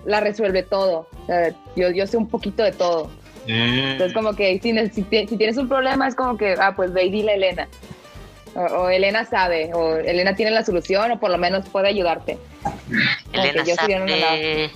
la 0.05 0.21
resuelve 0.21 0.63
todo. 0.63 1.09
O 1.25 1.27
sea, 1.27 1.53
yo, 1.75 1.91
yo 1.91 2.07
sé 2.07 2.17
un 2.17 2.29
poquito 2.29 2.63
de 2.63 2.73
todo. 2.73 3.11
Entonces, 3.49 4.13
como 4.13 4.35
que 4.35 4.61
si 4.61 5.03
tienes 5.03 5.57
un 5.57 5.69
problema, 5.69 6.09
es 6.09 6.15
como 6.15 6.37
que, 6.37 6.57
ah, 6.59 6.75
pues 6.75 6.93
ve 6.93 7.05
y 7.05 7.11
dile 7.11 7.33
a 7.33 7.35
Elena. 7.35 7.69
O, 8.57 8.61
o 8.61 8.89
Elena 8.89 9.27
sabe, 9.27 9.71
o 9.75 9.97
Elena 9.97 10.35
tiene 10.35 10.51
la 10.51 10.65
solución, 10.65 11.11
o 11.13 11.21
por 11.21 11.31
lo 11.31 11.37
menos 11.37 11.69
puede 11.69 11.89
ayudarte. 11.89 12.39
Elena 13.33 13.65
sabe. 13.75 14.71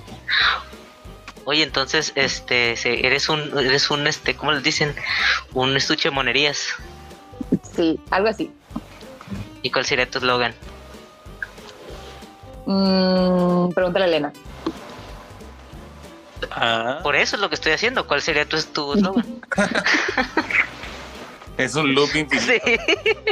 Oye, 1.46 1.62
entonces, 1.62 2.12
este, 2.14 2.74
eres 3.06 3.28
un, 3.30 3.40
eres 3.58 3.90
un, 3.90 4.06
este, 4.06 4.36
¿cómo 4.36 4.52
les 4.52 4.62
dicen? 4.62 4.94
Un 5.54 5.74
estuche 5.76 6.10
de 6.10 6.14
monerías. 6.14 6.68
Sí, 7.74 7.98
algo 8.10 8.28
así. 8.28 8.52
¿Y 9.62 9.70
cuál 9.70 9.86
sería 9.86 10.08
tu 10.08 10.18
eslogan? 10.18 10.54
Mm, 12.66 13.70
pregúntale 13.72 14.04
a 14.04 14.08
Elena. 14.08 14.32
Ah, 16.50 17.00
Por 17.02 17.16
eso 17.16 17.36
es 17.36 17.42
lo 17.42 17.48
que 17.48 17.54
estoy 17.54 17.72
haciendo. 17.72 18.06
¿Cuál 18.06 18.20
sería 18.20 18.44
tu 18.44 18.60
tu 18.62 18.94
eslogan? 18.94 19.26
es 21.64 21.74
un 21.74 21.94
loop 21.94 22.14
infinito. 22.16 22.64
sí. 22.64 22.76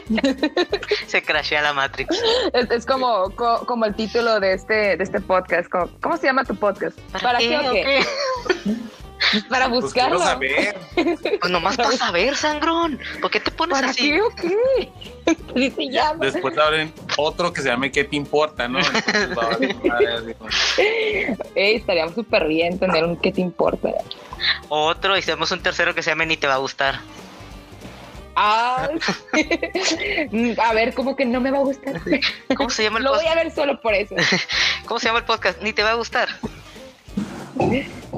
Se 1.06 1.23
crashea 1.23 1.62
la 1.62 1.73
Matrix. 1.73 2.16
Es, 2.52 2.70
es 2.70 2.87
como, 2.87 3.30
co- 3.37 3.64
como 3.66 3.85
el 3.85 3.94
título 3.94 4.40
de 4.40 4.54
este, 4.54 4.97
de 4.97 5.02
este 5.04 5.20
podcast. 5.20 5.68
como- 5.68 5.88
¿Cómo 6.00 6.16
se 6.16 6.26
llama 6.26 6.44
tu 6.44 6.54
podcast? 6.56 6.99
¿Para, 7.23 7.38
qué, 7.38 7.56
o 7.58 7.73
qué? 7.73 8.04
Para 9.50 9.68
Pues 9.68 9.82
buscarlo. 9.82 10.18
saber. 10.20 10.76
Pues 11.40 11.50
nomás 11.52 11.76
para 11.76 11.90
saber, 11.92 12.35
sangrón. 12.37 12.99
¿Por 13.20 13.30
qué 13.30 13.40
te 13.40 13.50
pones 13.50 13.76
¿Para 13.76 13.90
así? 13.90 14.11
qué 14.12 14.23
o 14.23 14.28
qué? 14.30 14.88
Así 15.26 15.70
se 15.70 15.88
llama. 15.90 16.25
Después 16.25 16.56
abren 16.56 16.92
otro 17.16 17.52
que 17.52 17.61
se 17.61 17.68
llame 17.68 17.90
¿Qué 17.92 18.04
te 18.04 18.16
importa? 18.16 18.68
¿no? 18.68 18.78
Entonces, 18.78 19.76
Ey, 21.54 21.76
estaría 21.76 22.08
súper 22.11 22.47
bien 22.47 22.78
tener 22.78 23.04
un 23.04 23.16
¿qué 23.16 23.32
te 23.32 23.40
importa? 23.40 23.90
Otro 24.68 25.16
y 25.16 25.20
hacemos 25.20 25.50
un 25.50 25.61
tercero 25.62 25.94
que 25.94 26.02
se 26.02 26.11
llame 26.11 26.26
Ni 26.26 26.37
te 26.37 26.47
va 26.47 26.54
a 26.54 26.58
gustar. 26.58 27.00
Ah, 28.40 28.88
a 30.62 30.73
ver, 30.73 30.95
¿cómo 30.95 31.16
que 31.16 31.25
no 31.25 31.40
me 31.40 31.50
va 31.50 31.59
a 31.59 31.62
gustar? 31.62 32.00
¿Cómo 32.57 32.71
se 32.71 32.85
llama 32.85 32.99
el 32.99 33.04
Lo 33.04 33.14
voy 33.16 33.26
a 33.26 33.35
ver 33.35 33.50
solo 33.50 33.80
por 33.80 33.95
eso. 33.95 34.14
¿Cómo 34.87 35.00
se 35.00 35.07
llama 35.07 35.18
el 35.18 35.25
podcast? 35.25 35.61
Ni 35.61 35.73
te 35.73 35.83
va 35.83 35.90
a 35.90 35.95
gustar. 35.95 36.28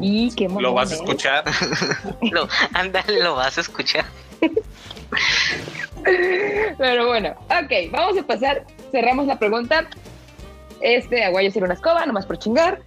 Y 0.02 0.30
qué 0.34 0.46
Lo 0.46 0.74
vas 0.74 0.90
a 0.90 0.94
¿eh? 0.94 0.98
escuchar. 0.98 1.44
Lo, 2.20 2.46
ándale, 2.74 3.22
lo 3.22 3.34
vas 3.34 3.56
a 3.56 3.62
escuchar. 3.62 4.04
Pero 6.76 7.06
bueno, 7.06 7.30
ok, 7.46 7.90
vamos 7.90 8.18
a 8.18 8.26
pasar. 8.26 8.66
Cerramos 8.92 9.26
la 9.26 9.38
pregunta. 9.38 9.86
Este, 10.82 11.24
Aguayo 11.24 11.50
sería 11.50 11.64
una 11.64 11.74
escoba, 11.74 12.04
nomás 12.04 12.26
por 12.26 12.38
chingar. 12.38 12.82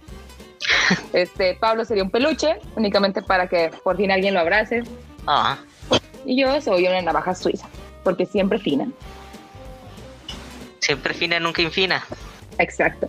Este, 1.12 1.56
Pablo 1.56 1.84
sería 1.84 2.04
un 2.04 2.10
peluche, 2.10 2.60
únicamente 2.76 3.22
para 3.22 3.48
que 3.48 3.72
por 3.82 3.96
fin 3.96 4.12
alguien 4.12 4.34
lo 4.34 4.40
abrace. 4.40 4.84
Ah, 5.26 5.58
Y 6.24 6.40
yo 6.40 6.60
soy 6.60 6.86
una 6.86 7.02
navaja 7.02 7.34
suiza, 7.34 7.68
porque 8.02 8.26
siempre 8.26 8.58
fina. 8.58 8.88
siempre 10.80 11.14
fina, 11.14 11.40
nunca 11.40 11.62
infina. 11.62 12.04
Exacto. 12.58 13.08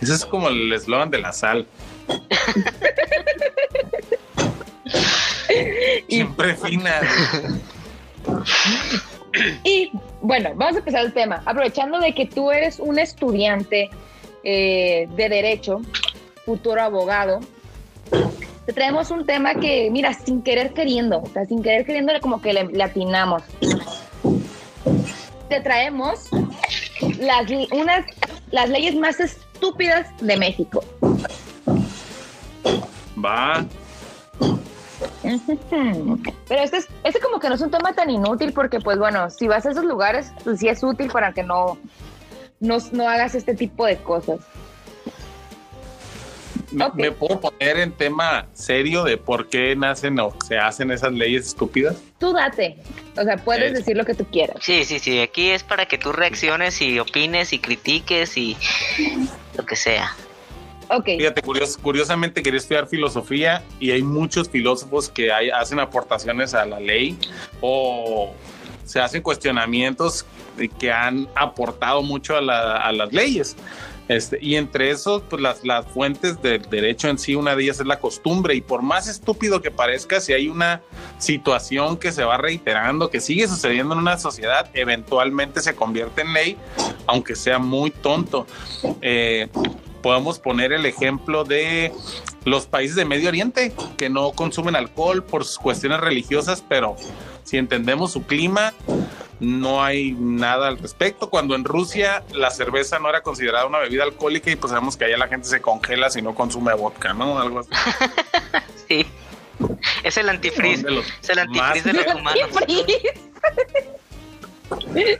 Ese 0.00 0.14
es 0.14 0.24
como 0.24 0.48
el 0.48 0.72
eslogan 0.72 1.10
de 1.10 1.18
la 1.18 1.32
sal. 1.32 1.66
Siempre 6.08 6.54
fina. 6.54 7.00
y, 9.64 9.90
bueno, 10.20 10.50
vamos 10.54 10.76
a 10.76 10.78
empezar 10.78 11.04
el 11.04 11.12
tema. 11.12 11.42
Aprovechando 11.44 11.98
de 11.98 12.14
que 12.14 12.26
tú 12.26 12.50
eres 12.50 12.78
un 12.78 12.98
estudiante 12.98 13.90
eh, 14.44 15.08
de 15.16 15.28
derecho, 15.28 15.80
futuro 16.44 16.82
abogado, 16.82 17.40
te 18.66 18.72
traemos 18.72 19.12
un 19.12 19.24
tema 19.24 19.54
que, 19.54 19.88
mira, 19.92 20.12
sin 20.12 20.42
querer 20.42 20.72
queriendo, 20.72 21.22
o 21.22 21.26
sea, 21.28 21.44
sin 21.46 21.62
querer 21.62 21.86
queriendo, 21.86 22.12
como 22.20 22.42
que 22.42 22.52
le, 22.52 22.64
le 22.64 22.82
atinamos. 22.82 23.44
Te 25.48 25.60
traemos 25.60 26.28
las, 27.20 27.48
unas, 27.70 28.04
las 28.50 28.68
leyes 28.68 28.96
más 28.96 29.20
estúpidas 29.20 30.08
de 30.20 30.36
México. 30.36 30.82
Va. 33.24 33.64
Pero 36.48 36.62
este, 36.62 36.78
es, 36.78 36.88
este 37.04 37.20
como 37.20 37.38
que 37.38 37.48
no 37.48 37.54
es 37.54 37.60
un 37.60 37.70
tema 37.70 37.92
tan 37.92 38.10
inútil 38.10 38.52
porque, 38.52 38.80
pues 38.80 38.98
bueno, 38.98 39.30
si 39.30 39.46
vas 39.46 39.64
a 39.64 39.70
esos 39.70 39.84
lugares, 39.84 40.32
pues 40.42 40.58
sí 40.58 40.68
es 40.68 40.82
útil 40.82 41.08
para 41.12 41.32
que 41.32 41.44
no, 41.44 41.78
no, 42.58 42.78
no 42.90 43.08
hagas 43.08 43.36
este 43.36 43.54
tipo 43.54 43.86
de 43.86 43.96
cosas. 43.98 44.40
Me, 46.76 46.84
Ok. 46.84 46.94
me 46.96 47.10
puedo 47.12 47.40
poner 47.40 47.78
en 47.78 47.92
tema 47.92 48.46
serio 48.52 49.02
de 49.04 49.16
por 49.16 49.48
qué 49.48 49.74
nacen 49.74 50.18
o 50.20 50.34
se 50.46 50.58
hacen 50.58 50.90
esas 50.90 51.12
leyes 51.12 51.46
estúpidas. 51.46 51.96
Tú 52.18 52.32
date. 52.34 52.76
O 53.18 53.22
sea, 53.22 53.36
puedes 53.38 53.72
Es- 53.72 53.78
decir 53.78 53.96
lo 53.96 54.04
que 54.04 54.12
tú 54.14 54.26
quieras. 54.26 54.58
Sí, 54.60 54.84
sí, 54.84 54.98
sí, 54.98 55.18
aquí 55.20 55.48
es 55.50 55.62
para 55.62 55.86
que 55.86 55.96
tú 55.96 56.12
reacciones 56.12 56.80
y 56.82 56.98
opines 56.98 57.52
y 57.54 57.58
critiques 57.60 58.36
y 58.36 58.56
lo 59.56 59.64
que 59.64 59.74
sea. 59.76 60.14
Ok. 60.88 61.04
Fíjate, 61.06 61.40
curios- 61.42 61.78
curiosamente 61.78 62.42
quería 62.42 62.58
estudiar 62.58 62.86
filosofía 62.88 63.62
y 63.80 63.90
hay 63.92 64.02
muchos 64.02 64.48
filósofos 64.50 65.08
que 65.08 65.32
hay- 65.32 65.48
hacen 65.50 65.80
aportaciones 65.80 66.52
a 66.52 66.66
la 66.66 66.78
ley 66.78 67.18
o 67.62 68.34
se 68.84 69.00
hacen 69.00 69.22
cuestionamientos 69.22 70.26
que 70.78 70.92
han 70.92 71.26
aportado 71.34 72.02
mucho 72.02 72.36
a, 72.36 72.40
la- 72.40 72.76
a 72.76 72.92
las 72.92 73.12
leyes. 73.12 73.56
Este, 74.08 74.38
y 74.40 74.54
entre 74.56 74.90
esos, 74.90 75.22
pues 75.22 75.42
las, 75.42 75.86
fuentes 75.92 76.40
del 76.40 76.62
derecho 76.62 77.08
en 77.08 77.18
sí, 77.18 77.34
una 77.34 77.56
de 77.56 77.64
ellas 77.64 77.80
es 77.80 77.86
la 77.86 77.98
costumbre. 77.98 78.54
Y 78.54 78.60
por 78.60 78.82
más 78.82 79.08
estúpido 79.08 79.60
que 79.60 79.70
parezca, 79.70 80.20
si 80.20 80.32
hay 80.32 80.48
una 80.48 80.82
situación 81.18 81.96
que 81.96 82.12
se 82.12 82.24
va 82.24 82.36
reiterando, 82.36 83.10
que 83.10 83.20
sigue 83.20 83.48
sucediendo 83.48 83.94
en 83.94 84.00
una 84.00 84.18
sociedad, 84.18 84.70
eventualmente 84.74 85.60
se 85.60 85.74
convierte 85.74 86.22
en 86.22 86.32
ley, 86.32 86.56
aunque 87.06 87.34
sea 87.34 87.58
muy 87.58 87.90
tonto. 87.90 88.46
Eh, 89.02 89.48
podemos 90.02 90.38
poner 90.38 90.72
el 90.72 90.86
ejemplo 90.86 91.44
de 91.44 91.92
los 92.44 92.66
países 92.66 92.94
de 92.94 93.04
Medio 93.04 93.28
Oriente 93.28 93.72
que 93.96 94.08
no 94.08 94.30
consumen 94.32 94.76
alcohol 94.76 95.24
por 95.24 95.44
sus 95.44 95.58
cuestiones 95.58 96.00
religiosas, 96.00 96.62
pero 96.68 96.94
si 97.42 97.56
entendemos 97.56 98.12
su 98.12 98.22
clima, 98.22 98.72
no 99.40 99.82
hay 99.82 100.12
nada 100.12 100.68
al 100.68 100.78
respecto. 100.78 101.30
Cuando 101.30 101.54
en 101.54 101.64
Rusia 101.64 102.22
la 102.32 102.50
cerveza 102.50 102.98
no 102.98 103.08
era 103.08 103.22
considerada 103.22 103.66
una 103.66 103.78
bebida 103.78 104.04
alcohólica 104.04 104.50
y 104.50 104.56
pues 104.56 104.70
sabemos 104.70 104.96
que 104.96 105.04
allá 105.04 105.18
la 105.18 105.28
gente 105.28 105.48
se 105.48 105.60
congela 105.60 106.10
si 106.10 106.22
no 106.22 106.34
consume 106.34 106.74
vodka, 106.74 107.12
¿no? 107.12 107.38
Algo 107.38 107.60
así. 107.60 107.70
Sí. 108.88 109.04
Es 110.04 110.16
el 110.16 110.26
los 110.26 110.36
Es 110.44 111.28
el 111.28 111.38
antifreeze 111.40 111.92
de 111.92 111.94
los 111.94 112.14
humanos. 112.14 112.50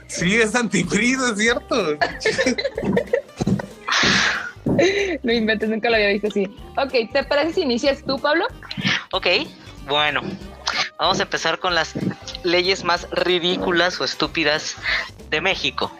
Sí, 0.07 0.35
es 0.35 0.55
antifrizo, 0.55 1.31
es 1.31 1.37
cierto. 1.37 1.75
No 5.23 5.33
inventes, 5.33 5.69
nunca 5.69 5.89
lo 5.89 5.95
había 5.95 6.09
visto 6.09 6.27
así. 6.27 6.45
Ok, 6.77 7.11
¿te 7.11 7.23
parece 7.23 7.53
si 7.53 7.61
inicias 7.61 8.03
tú, 8.05 8.19
Pablo? 8.19 8.45
Ok, 9.11 9.27
bueno. 9.87 10.21
Vamos 10.97 11.19
a 11.19 11.23
empezar 11.23 11.59
con 11.59 11.75
las 11.75 11.93
leyes 12.43 12.83
más 12.83 13.07
ridículas 13.11 13.99
o 14.01 14.03
estúpidas 14.03 14.75
de 15.29 15.41
México. 15.41 15.91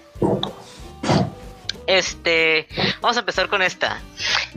Este, 1.85 2.67
vamos 3.01 3.17
a 3.17 3.21
empezar 3.21 3.47
con 3.47 3.61
esta. 3.61 4.01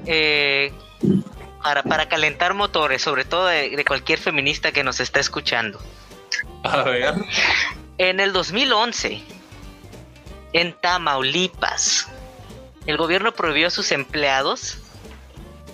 Eh, 0.06 0.72
para, 1.62 1.82
para 1.82 2.08
calentar 2.08 2.54
motores, 2.54 3.02
sobre 3.02 3.24
todo 3.24 3.46
de, 3.46 3.76
de 3.76 3.84
cualquier 3.84 4.18
feminista 4.18 4.72
que 4.72 4.82
nos 4.82 5.00
está 5.00 5.20
escuchando. 5.20 5.78
A 6.62 6.82
ver. 6.82 7.14
En 7.98 8.18
el 8.18 8.32
2011, 8.32 9.22
en 10.52 10.72
Tamaulipas, 10.72 12.08
el 12.86 12.96
gobierno 12.96 13.32
prohibió 13.32 13.66
a 13.66 13.70
sus 13.70 13.92
empleados 13.92 14.78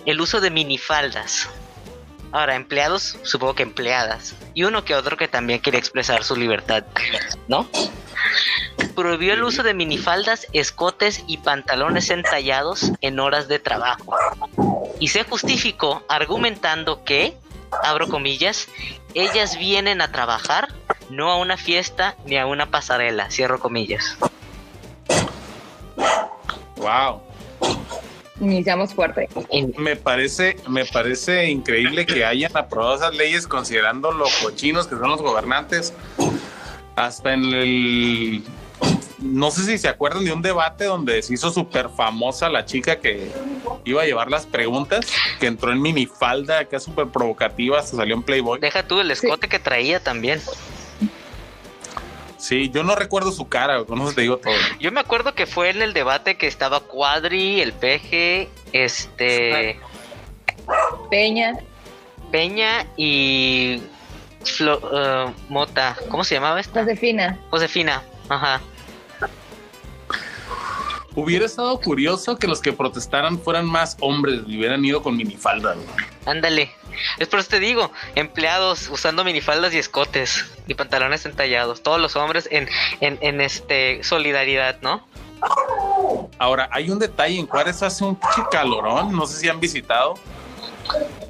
el 0.05 0.21
uso 0.21 0.41
de 0.41 0.51
minifaldas. 0.51 1.49
Ahora, 2.31 2.55
empleados, 2.55 3.17
supongo 3.23 3.55
que 3.55 3.63
empleadas. 3.63 4.35
Y 4.53 4.63
uno 4.63 4.83
que 4.83 4.95
otro 4.95 5.17
que 5.17 5.27
también 5.27 5.59
quiere 5.59 5.77
expresar 5.77 6.23
su 6.23 6.35
libertad, 6.35 6.83
¿no? 7.47 7.69
Prohibió 8.95 9.33
el 9.33 9.43
uso 9.43 9.63
de 9.63 9.73
minifaldas, 9.73 10.47
escotes 10.53 11.23
y 11.27 11.37
pantalones 11.37 12.09
entallados 12.09 12.91
en 13.01 13.19
horas 13.19 13.47
de 13.47 13.59
trabajo. 13.59 14.15
Y 14.99 15.09
se 15.09 15.23
justificó 15.23 16.03
argumentando 16.09 17.03
que, 17.03 17.37
abro 17.83 18.07
comillas, 18.07 18.67
ellas 19.13 19.57
vienen 19.57 20.01
a 20.01 20.11
trabajar, 20.11 20.69
no 21.09 21.31
a 21.31 21.37
una 21.37 21.57
fiesta 21.57 22.15
ni 22.25 22.37
a 22.37 22.45
una 22.45 22.69
pasarela, 22.69 23.29
cierro 23.31 23.59
comillas. 23.59 24.17
Wow. 26.77 27.26
Iniciamos 28.39 28.93
fuerte. 28.93 29.27
Y- 29.51 29.65
Me 29.79 29.95
parece, 29.95 30.57
me 30.67 30.85
parece 30.85 31.49
increíble 31.49 32.05
que 32.05 32.23
hayan 32.25 32.55
aprobado 32.55 32.95
esas 32.95 33.15
leyes 33.15 33.47
considerando 33.47 34.11
lo 34.11 34.25
cochinos 34.43 34.87
que 34.87 34.95
son 34.95 35.09
los 35.09 35.21
gobernantes. 35.21 35.93
Hasta 36.95 37.33
en 37.33 37.43
el 37.53 38.43
no 39.19 39.49
sé 39.49 39.63
si 39.63 39.77
se 39.79 39.87
acuerdan 39.87 40.23
de 40.25 40.31
un 40.31 40.41
debate 40.43 40.85
donde 40.85 41.21
se 41.23 41.33
hizo 41.33 41.49
súper 41.51 41.89
famosa 41.89 42.49
la 42.49 42.65
chica 42.65 42.99
que 42.99 43.31
iba 43.83 44.03
a 44.03 44.05
llevar 44.05 44.29
las 44.29 44.45
preguntas, 44.45 45.07
que 45.39 45.47
entró 45.47 45.71
en 45.71 45.81
minifalda, 45.81 46.59
acá 46.59 46.79
súper 46.79 47.07
provocativa, 47.07 47.79
hasta 47.79 47.97
salió 47.97 48.15
en 48.15 48.21
Playboy. 48.21 48.59
Deja 48.59 48.83
tú 48.83 48.99
el 48.99 49.09
escote 49.09 49.47
que 49.47 49.57
traía 49.57 49.99
también. 49.99 50.39
Sí, 52.37 52.69
yo 52.69 52.83
no 52.83 52.95
recuerdo 52.95 53.31
su 53.31 53.47
cara, 53.47 53.83
con 53.83 53.99
eso 54.01 54.13
te 54.13 54.21
digo 54.21 54.37
todo. 54.37 54.53
Yo 54.79 54.91
me 54.91 54.99
acuerdo 54.99 55.33
que 55.33 55.45
fue 55.47 55.69
en 55.71 55.81
el 55.81 55.93
debate 55.93 56.37
que 56.37 56.47
estaba 56.47 56.79
Cuadri, 56.81 57.61
el 57.61 57.73
Peje, 57.73 58.47
este 58.73 59.79
Peña. 61.09 61.53
Peña 62.31 62.85
y 62.95 63.81
Flo- 64.43 64.79
eh, 64.93 65.33
Mota. 65.49 65.97
¿Cómo 66.09 66.23
se 66.23 66.35
llamaba 66.35 66.59
esta? 66.59 66.81
Josefina. 66.83 67.39
Josefina. 67.49 68.03
Ajá. 68.29 68.61
Hubiera 71.15 71.45
estado 71.45 71.79
curioso 71.81 72.37
que 72.37 72.45
los 72.47 72.61
que 72.61 72.71
protestaran 72.73 73.39
fueran 73.39 73.65
más 73.65 73.97
hombres 74.01 74.41
y 74.45 74.59
hubieran 74.59 74.85
ido 74.85 75.01
con 75.01 75.17
minifalda. 75.17 75.75
Ándale. 76.25 76.71
Es 77.17 77.27
por 77.27 77.39
eso 77.39 77.49
te 77.49 77.59
digo, 77.59 77.91
empleados 78.15 78.89
usando 78.89 79.23
minifaldas 79.23 79.73
y 79.73 79.77
escotes 79.77 80.45
y 80.67 80.73
pantalones 80.73 81.25
entallados. 81.25 81.83
Todos 81.83 81.99
los 81.99 82.15
hombres 82.15 82.47
en, 82.51 82.67
en, 83.01 83.17
en 83.21 83.41
este 83.41 84.03
solidaridad, 84.03 84.79
¿no? 84.81 85.05
Ahora, 86.39 86.69
hay 86.71 86.89
un 86.89 86.99
detalle, 86.99 87.39
en 87.39 87.47
Juárez 87.47 87.81
hace 87.83 88.03
un 88.03 88.17
calorón, 88.51 89.15
no 89.15 89.25
sé 89.25 89.39
si 89.39 89.49
han 89.49 89.59
visitado, 89.59 90.15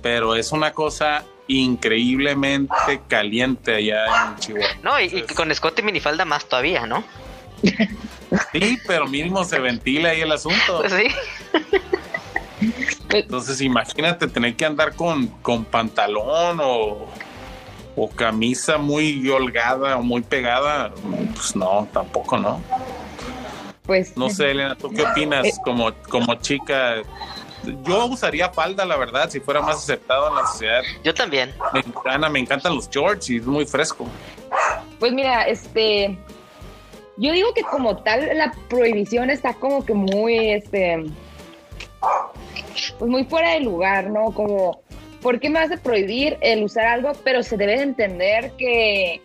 pero 0.02 0.36
es 0.36 0.52
una 0.52 0.72
cosa 0.72 1.24
increíblemente 1.48 3.02
caliente 3.08 3.76
allá 3.76 4.06
en 4.28 4.36
Chihuahua. 4.40 4.70
No, 4.84 5.00
y, 5.00 5.06
y 5.06 5.22
con 5.34 5.52
escote 5.52 5.82
y 5.82 5.86
minifalda 5.86 6.26
más 6.26 6.46
todavía, 6.46 6.86
¿no? 6.86 7.04
Sí, 8.52 8.78
pero 8.86 9.08
mínimo 9.08 9.44
se 9.44 9.60
ventila 9.60 10.10
ahí 10.10 10.22
el 10.22 10.32
asunto. 10.32 10.80
Pues 10.80 10.94
sí. 10.94 11.08
Entonces, 13.10 13.62
imagínate 13.62 14.28
tener 14.28 14.56
que 14.56 14.66
andar 14.66 14.96
con, 14.96 15.28
con 15.42 15.64
pantalón 15.66 16.60
o, 16.62 17.08
o 17.96 18.10
camisa 18.10 18.78
muy 18.78 19.28
holgada 19.30 19.98
o 19.98 20.04
muy 20.04 20.22
pegada. 20.22 20.92
Pues 21.34 21.56
no, 21.56 21.88
tampoco, 21.94 22.38
¿no? 22.38 22.62
Pues 23.84 24.18
No 24.18 24.30
sé, 24.30 24.52
Elena, 24.52 24.76
¿tú 24.76 24.90
qué 24.90 25.04
opinas 25.04 25.46
Eh. 25.46 25.54
como, 25.64 25.92
como 26.10 26.36
chica? 26.36 26.96
Yo 27.84 28.06
usaría 28.06 28.50
falda, 28.50 28.86
la 28.86 28.98
verdad, 28.98 29.30
si 29.30 29.40
fuera 29.40 29.62
más 29.62 29.78
aceptado 29.78 30.30
en 30.30 30.36
la 30.36 30.46
sociedad 30.48 30.82
Yo 31.04 31.14
también. 31.14 31.54
mexicana. 31.74 32.30
Me 32.30 32.40
encantan 32.40 32.76
los 32.76 32.90
shorts 32.90 33.30
y 33.30 33.38
es 33.38 33.46
muy 33.46 33.66
fresco. 33.66 34.08
Pues 35.00 35.12
mira, 35.12 35.44
este, 35.44 36.18
yo 37.18 37.32
digo 37.32 37.54
que 37.54 37.64
como 37.64 37.98
tal 37.98 38.30
la 38.38 38.54
prohibición 38.70 39.30
está 39.30 39.54
como 39.54 39.86
que 39.86 39.94
muy, 39.94 40.52
este, 40.52 41.06
pues 42.98 43.10
muy 43.10 43.24
fuera 43.26 43.52
de 43.52 43.62
lugar, 43.62 44.10
¿no? 44.10 44.26
Como, 44.32 44.82
¿por 45.22 45.40
qué 45.40 45.50
me 45.50 45.60
vas 45.60 45.72
a 45.72 45.78
prohibir 45.78 46.38
el 46.42 46.64
usar 46.64 46.86
algo? 46.86 47.12
Pero 47.24 47.44
se 47.44 47.58
debe 47.58 47.78
de 47.78 47.84
entender 47.84 48.52
que, 48.58 49.22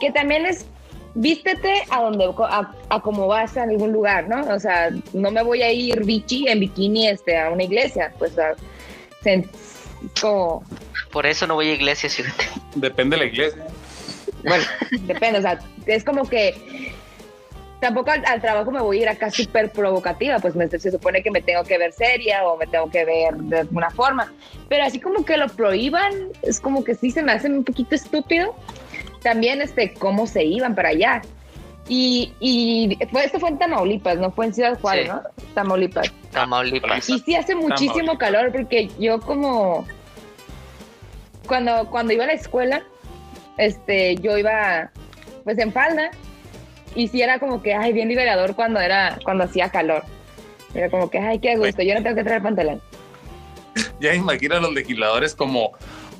que 0.00 0.10
también 0.12 0.46
es, 0.46 0.66
vístete 1.14 1.82
a 1.90 2.02
donde, 2.02 2.24
a, 2.48 2.72
a 2.88 3.00
como 3.00 3.26
vas 3.26 3.56
a 3.56 3.64
algún 3.64 3.92
lugar, 3.92 4.28
¿no? 4.28 4.42
O 4.54 4.60
sea, 4.60 4.90
no 5.12 5.30
me 5.30 5.42
voy 5.42 5.62
a 5.62 5.72
ir 5.72 6.04
bichi 6.04 6.46
en 6.48 6.60
bikini, 6.60 7.08
este, 7.08 7.36
a 7.38 7.50
una 7.50 7.64
iglesia, 7.64 8.12
pues, 8.18 8.38
a, 8.38 8.54
se- 9.22 9.46
como, 10.20 10.62
Por 11.12 11.26
eso 11.26 11.46
no 11.46 11.54
voy 11.54 11.68
a 11.70 11.74
iglesias, 11.74 12.14
fíjate. 12.14 12.44
Depende 12.76 13.16
de 13.16 13.24
la 13.24 13.28
iglesia. 13.30 13.66
Bueno, 14.44 14.64
depende, 15.02 15.40
o 15.40 15.42
sea, 15.42 15.58
es 15.86 16.04
como 16.04 16.26
que 16.26 16.92
tampoco 17.80 18.10
al, 18.10 18.22
al 18.26 18.40
trabajo 18.40 18.70
me 18.70 18.80
voy 18.80 18.98
a 18.98 19.02
ir 19.02 19.08
acá 19.08 19.30
súper 19.30 19.70
provocativa, 19.70 20.38
pues 20.38 20.54
me- 20.54 20.68
se 20.68 20.90
supone 20.90 21.22
que 21.22 21.30
me 21.30 21.40
tengo 21.40 21.64
que 21.64 21.78
ver 21.78 21.92
seria 21.92 22.46
o 22.46 22.56
me 22.56 22.66
tengo 22.66 22.90
que 22.90 23.04
ver 23.04 23.34
de 23.34 23.60
alguna 23.60 23.90
forma, 23.90 24.32
pero 24.68 24.84
así 24.84 25.00
como 25.00 25.24
que 25.24 25.36
lo 25.36 25.48
prohíban, 25.48 26.12
es 26.42 26.60
como 26.60 26.84
que 26.84 26.94
sí 26.94 27.10
se 27.10 27.22
me 27.22 27.32
hace 27.32 27.48
un 27.48 27.64
poquito 27.64 27.94
estúpido. 27.94 28.54
También 29.22 29.60
este, 29.60 29.92
cómo 29.94 30.26
se 30.26 30.44
iban 30.44 30.74
para 30.74 30.88
allá. 30.90 31.20
Y, 31.88 32.32
y 32.40 32.96
fue, 33.10 33.24
esto 33.24 33.38
fue 33.40 33.50
en 33.50 33.58
Tamaulipas, 33.58 34.16
no 34.18 34.30
fue 34.30 34.46
en 34.46 34.54
Ciudad 34.54 34.78
Juárez, 34.80 35.06
Sí. 35.06 35.10
¿no? 35.12 35.22
Tamaulipas. 35.54 36.10
Tamaulipas. 36.30 37.08
Y 37.10 37.18
sí 37.18 37.34
hace 37.34 37.54
muchísimo 37.54 38.16
calor 38.16 38.50
porque 38.52 38.88
yo 38.98 39.20
como 39.20 39.84
cuando 41.46 41.86
cuando 41.90 42.12
iba 42.12 42.24
a 42.24 42.28
la 42.28 42.32
escuela, 42.34 42.82
este, 43.58 44.16
yo 44.16 44.38
iba 44.38 44.90
pues 45.44 45.58
en 45.58 45.72
falda 45.72 46.10
y 46.94 47.08
sí 47.08 47.22
era 47.22 47.38
como 47.38 47.62
que 47.62 47.74
ay 47.74 47.92
bien 47.92 48.08
liberador 48.08 48.54
cuando 48.54 48.80
era 48.80 49.18
cuando 49.24 49.44
hacía 49.44 49.70
calor. 49.70 50.04
Era 50.74 50.88
como 50.90 51.10
que 51.10 51.18
ay 51.18 51.38
qué 51.38 51.56
gusto, 51.56 51.82
yo 51.82 51.94
no 51.94 52.02
tengo 52.02 52.16
que 52.16 52.24
traer 52.24 52.42
pantalón. 52.42 52.80
ya 54.00 54.14
imagino 54.14 54.56
a 54.56 54.60
los 54.60 54.72
legisladores 54.72 55.34
como, 55.34 55.72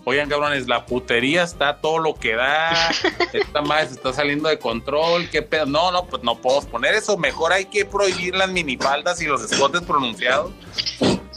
oigan 0.04 0.28
cabrones, 0.28 0.68
la 0.68 0.86
putería 0.86 1.42
está 1.42 1.78
todo 1.80 1.98
lo 1.98 2.14
que 2.14 2.34
da, 2.34 2.90
esta 3.32 3.62
madre 3.62 3.88
se 3.88 3.94
está 3.94 4.12
saliendo 4.12 4.48
de 4.48 4.58
control, 4.58 5.28
qué 5.30 5.42
pedo. 5.42 5.66
No, 5.66 5.92
no, 5.92 6.06
pues 6.06 6.22
no 6.22 6.36
podemos 6.36 6.66
poner 6.66 6.94
eso, 6.94 7.16
mejor 7.16 7.52
hay 7.52 7.66
que 7.66 7.84
prohibir 7.84 8.34
las 8.34 8.50
minifaldas 8.50 9.20
y 9.22 9.26
los 9.26 9.42
escotes 9.42 9.82
pronunciados. 9.82 10.52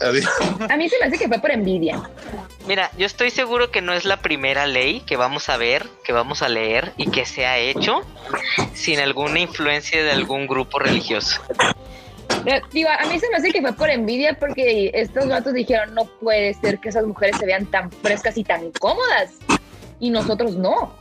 A 0.00 0.76
mí 0.76 0.88
se 0.88 0.98
me 0.98 1.06
hace 1.06 1.18
que 1.18 1.28
fue 1.28 1.38
por 1.38 1.50
envidia. 1.50 2.02
Mira, 2.66 2.90
yo 2.96 3.06
estoy 3.06 3.30
seguro 3.30 3.70
que 3.70 3.82
no 3.82 3.92
es 3.92 4.04
la 4.04 4.18
primera 4.18 4.66
ley 4.66 5.00
que 5.00 5.16
vamos 5.16 5.48
a 5.48 5.56
ver, 5.56 5.86
que 6.02 6.12
vamos 6.12 6.42
a 6.42 6.48
leer 6.48 6.92
y 6.96 7.10
que 7.10 7.26
se 7.26 7.46
ha 7.46 7.58
hecho 7.58 8.00
sin 8.72 9.00
alguna 9.00 9.40
influencia 9.40 10.02
de 10.02 10.10
algún 10.10 10.46
grupo 10.46 10.78
religioso. 10.78 11.42
Digo, 12.72 12.90
a 12.90 13.06
mí 13.06 13.18
se 13.18 13.28
me 13.30 13.36
hace 13.36 13.50
que 13.50 13.60
fue 13.60 13.72
por 13.72 13.88
envidia 13.88 14.36
porque 14.38 14.90
estos 14.94 15.26
gatos 15.26 15.54
dijeron 15.54 15.94
no 15.94 16.04
puede 16.04 16.54
ser 16.54 16.78
que 16.78 16.90
esas 16.90 17.04
mujeres 17.06 17.36
se 17.38 17.46
vean 17.46 17.66
tan 17.66 17.90
frescas 17.90 18.36
y 18.36 18.44
tan 18.44 18.70
cómodas 18.72 19.32
y 20.00 20.10
nosotros 20.10 20.56
no. 20.56 20.92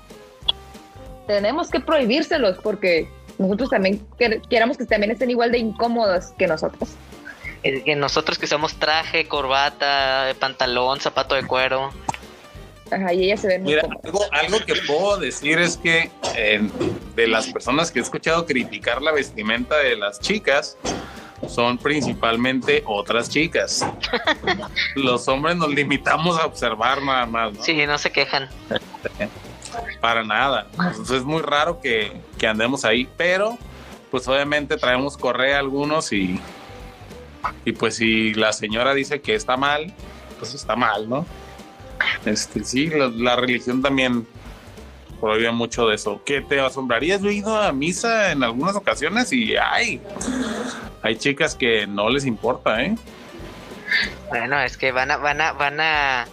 Tenemos 1.28 1.70
que 1.70 1.80
prohibírselos 1.80 2.58
porque 2.60 3.10
nosotros 3.38 3.70
también 3.70 4.06
queremos 4.50 4.78
que 4.78 4.86
también 4.86 5.12
estén 5.12 5.30
igual 5.30 5.52
de 5.52 5.58
incómodos 5.58 6.28
que 6.38 6.48
nosotros. 6.48 6.92
Que 7.64 7.96
nosotros 7.96 8.38
que 8.38 8.46
usamos 8.46 8.76
traje, 8.76 9.28
corbata, 9.28 10.36
pantalón, 10.40 11.00
zapato 11.00 11.36
de 11.36 11.48
cuero. 11.48 11.92
Ajá, 12.92 13.14
y 13.14 13.24
ella 13.24 13.38
se 13.38 13.48
ve 13.48 13.60
muy 13.60 13.74
Mira, 13.74 13.88
algo, 14.04 14.20
algo, 14.32 14.60
que 14.66 14.76
puedo 14.86 15.18
decir 15.18 15.58
es 15.60 15.78
que 15.78 16.12
de 17.16 17.28
las 17.28 17.48
personas 17.48 17.90
que 17.90 18.00
he 18.00 18.02
escuchado 18.02 18.46
criticar 18.46 19.02
la 19.02 19.12
vestimenta 19.12 19.78
de 19.78 19.96
las 19.96 20.20
chicas, 20.20 20.78
son 21.48 21.78
principalmente 21.78 22.84
otras 22.86 23.30
chicas. 23.30 23.86
Los 24.96 25.28
hombres 25.28 25.56
nos 25.56 25.70
limitamos 25.70 26.40
a 26.40 26.46
observar 26.46 27.02
nada 27.02 27.26
más. 27.26 27.54
¿no? 27.54 27.64
Sí, 27.64 27.86
no 27.86 27.98
se 27.98 28.12
quejan. 28.12 28.50
Para 30.00 30.24
nada. 30.24 30.68
Entonces 30.72 31.18
es 31.18 31.24
muy 31.24 31.42
raro 31.42 31.82
que, 31.82 32.14
que 32.38 32.48
andemos 32.48 32.86
ahí, 32.86 33.10
pero 33.18 33.58
pues 34.12 34.28
obviamente 34.28 34.78
traemos 34.78 35.18
correa 35.18 35.60
algunos 35.60 36.14
y, 36.14 36.40
y 37.66 37.72
pues 37.74 37.96
si 37.96 38.34
la 38.34 38.54
señora 38.54 38.94
dice 38.94 39.22
que 39.22 39.36
está 39.36 39.58
mal, 39.58 39.94
pues 40.40 40.54
está 40.54 40.76
mal, 40.76 41.10
¿no? 41.10 41.26
Este, 42.26 42.64
sí, 42.64 42.88
la, 42.88 43.08
la 43.10 43.36
religión 43.36 43.82
también 43.82 44.28
prohíbe 45.24 45.52
mucho 45.52 45.88
de 45.88 45.96
eso. 45.96 46.22
¿Qué 46.26 46.42
te 46.42 46.60
asombrarías? 46.60 47.22
Yo 47.22 47.30
he 47.30 47.34
ido 47.36 47.56
a 47.56 47.72
misa 47.72 48.34
en 48.34 48.44
algunas 48.44 48.76
ocasiones 48.76 49.32
y 49.32 49.56
ay, 49.56 50.02
hay 51.02 51.16
chicas 51.16 51.56
que 51.56 51.88
no 51.88 52.10
les 52.10 52.26
importa, 52.26 52.82
¿eh? 52.82 52.98
Bueno, 54.30 54.60
es 54.60 54.76
que 54.76 54.92
van 54.92 55.12
a, 55.12 55.18
van 55.18 55.40
a, 55.40 55.54
van 55.54 55.80
a, 55.80 56.28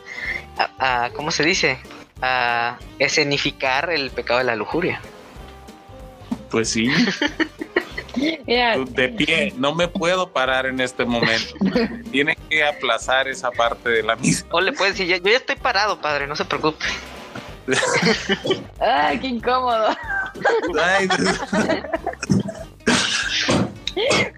a, 0.78 1.10
¿cómo 1.14 1.30
se 1.30 1.44
dice? 1.44 1.78
A 2.20 2.78
escenificar 2.98 3.90
el 3.90 4.10
pecado 4.10 4.38
de 4.40 4.44
la 4.46 4.56
lujuria. 4.56 5.00
Pues 6.50 6.70
sí. 6.70 6.88
De 8.14 9.08
pie, 9.16 9.52
no 9.56 9.74
me 9.74 9.88
puedo 9.88 10.32
parar 10.32 10.66
en 10.66 10.80
este 10.80 11.04
momento. 11.04 11.54
Tienen 12.10 12.36
que 12.48 12.64
aplazar 12.64 13.28
esa 13.28 13.50
parte 13.50 13.88
de 13.88 14.02
la 14.02 14.16
misa. 14.16 14.46
O 14.50 14.60
le 14.60 14.72
puedes 14.72 14.98
decir, 14.98 15.06
yo 15.22 15.30
ya 15.30 15.36
estoy 15.36 15.56
parado, 15.56 16.00
padre, 16.00 16.26
no 16.26 16.34
se 16.34 16.44
preocupe. 16.44 16.84
Ay, 18.80 19.18
qué 19.20 19.26
incómodo. 19.28 19.90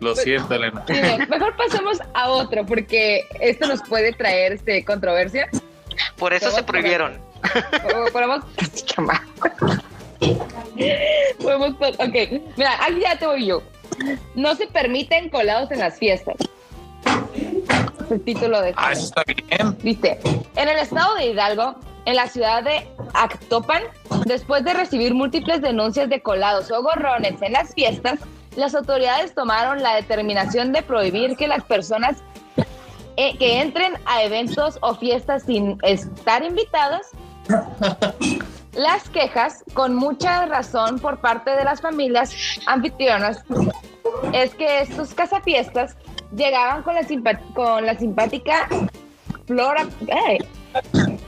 Lo 0.00 0.16
siento, 0.16 0.54
Elena. 0.54 0.84
mejor 1.28 1.56
pasemos 1.56 1.98
a 2.14 2.28
otro, 2.30 2.66
porque 2.66 3.24
esto 3.40 3.66
nos 3.68 3.82
puede 3.82 4.12
traer 4.12 4.52
este 4.52 4.84
controversia. 4.84 5.48
Por 6.16 6.32
eso 6.32 6.50
se 6.50 6.62
prohibieron. 6.62 7.20
Podemos. 7.82 8.10
Podemos. 8.10 8.44
Ok, 11.98 12.14
mira, 12.56 12.84
aquí 12.84 13.00
ya 13.00 13.18
te 13.18 13.26
voy 13.26 13.46
yo. 13.46 13.62
No 14.34 14.54
se 14.54 14.66
permiten 14.66 15.28
colados 15.28 15.70
en 15.70 15.80
las 15.80 15.98
fiestas. 15.98 16.36
Es 18.04 18.10
el 18.10 18.22
título 18.22 18.60
de. 18.60 18.72
Ah, 18.76 18.92
eso 18.92 19.06
está 19.06 19.24
bien. 19.24 19.76
Viste, 19.82 20.18
en 20.56 20.68
el 20.68 20.78
estado 20.78 21.14
de 21.16 21.26
Hidalgo 21.26 21.76
en 22.04 22.16
la 22.16 22.26
ciudad 22.26 22.62
de 22.62 22.86
Actopan, 23.14 23.82
después 24.24 24.64
de 24.64 24.74
recibir 24.74 25.14
múltiples 25.14 25.60
denuncias 25.60 26.08
de 26.08 26.20
colados 26.20 26.70
o 26.70 26.82
gorrones 26.82 27.40
en 27.42 27.52
las 27.52 27.74
fiestas, 27.74 28.18
las 28.56 28.74
autoridades 28.74 29.34
tomaron 29.34 29.82
la 29.82 29.94
determinación 29.94 30.72
de 30.72 30.82
prohibir 30.82 31.36
que 31.36 31.48
las 31.48 31.62
personas 31.64 32.16
eh, 33.16 33.36
que 33.38 33.60
entren 33.60 33.94
a 34.04 34.22
eventos 34.22 34.78
o 34.80 34.94
fiestas 34.94 35.44
sin 35.44 35.78
estar 35.82 36.42
invitadas, 36.42 37.08
las 38.72 39.08
quejas, 39.10 39.64
con 39.74 39.94
mucha 39.94 40.46
razón 40.46 40.98
por 40.98 41.20
parte 41.20 41.50
de 41.50 41.64
las 41.64 41.80
familias 41.80 42.34
anfitrionas, 42.66 43.44
es 44.32 44.54
que 44.54 44.80
estos 44.80 45.14
cazafiestas 45.14 45.96
llegaban 46.34 46.82
con 46.82 46.94
la, 46.94 47.02
con 47.54 47.86
la 47.86 47.98
simpática 47.98 48.68
flora 49.46 49.86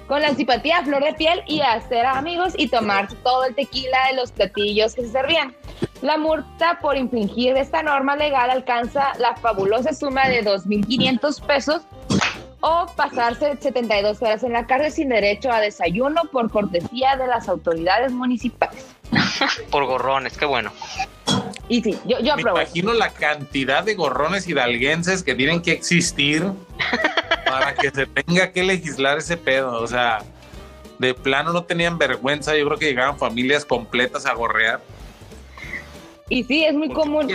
con 0.06 0.22
la 0.22 0.34
simpatía 0.34 0.82
flor 0.82 1.02
de 1.04 1.12
piel 1.14 1.42
y 1.46 1.60
hacer 1.60 2.06
amigos 2.06 2.54
y 2.56 2.68
tomar 2.68 3.08
todo 3.22 3.44
el 3.44 3.54
tequila 3.54 4.08
de 4.08 4.16
los 4.16 4.32
platillos 4.32 4.94
que 4.94 5.02
se 5.02 5.10
servían. 5.10 5.54
La 6.02 6.18
multa 6.18 6.78
por 6.80 6.96
infringir 6.96 7.56
esta 7.56 7.82
norma 7.82 8.16
legal 8.16 8.50
alcanza 8.50 9.12
la 9.18 9.36
fabulosa 9.36 9.92
suma 9.92 10.28
de 10.28 10.44
2.500 10.44 11.46
pesos 11.46 11.82
o 12.66 12.86
pasarse 12.96 13.58
72 13.60 14.22
horas 14.22 14.42
en 14.42 14.54
la 14.54 14.66
cárcel 14.66 14.90
sin 14.90 15.08
derecho 15.10 15.52
a 15.52 15.60
desayuno 15.60 16.22
por 16.32 16.50
cortesía 16.50 17.14
de 17.14 17.26
las 17.26 17.46
autoridades 17.46 18.10
municipales. 18.10 18.86
por 19.70 19.84
gorrones, 19.84 20.38
qué 20.38 20.46
bueno. 20.46 20.72
Y 21.68 21.82
sí, 21.82 21.98
yo, 22.06 22.20
yo 22.20 22.32
apruebo. 22.32 22.56
Me 22.56 22.62
imagino 22.62 22.94
la 22.94 23.10
cantidad 23.10 23.84
de 23.84 23.94
gorrones 23.94 24.48
hidalguenses 24.48 25.22
que 25.22 25.34
tienen 25.34 25.60
que 25.60 25.72
existir 25.72 26.42
para 27.44 27.74
que 27.74 27.90
se 27.90 28.06
tenga 28.06 28.50
que 28.50 28.64
legislar 28.64 29.18
ese 29.18 29.36
pedo. 29.36 29.82
O 29.82 29.86
sea, 29.86 30.22
de 30.98 31.12
plano 31.12 31.52
no 31.52 31.64
tenían 31.64 31.98
vergüenza. 31.98 32.56
Yo 32.56 32.64
creo 32.64 32.78
que 32.78 32.86
llegaban 32.86 33.18
familias 33.18 33.66
completas 33.66 34.24
a 34.24 34.32
gorrear. 34.32 34.80
Y 36.30 36.44
sí, 36.44 36.64
es 36.64 36.72
muy 36.72 36.88
común. 36.88 37.28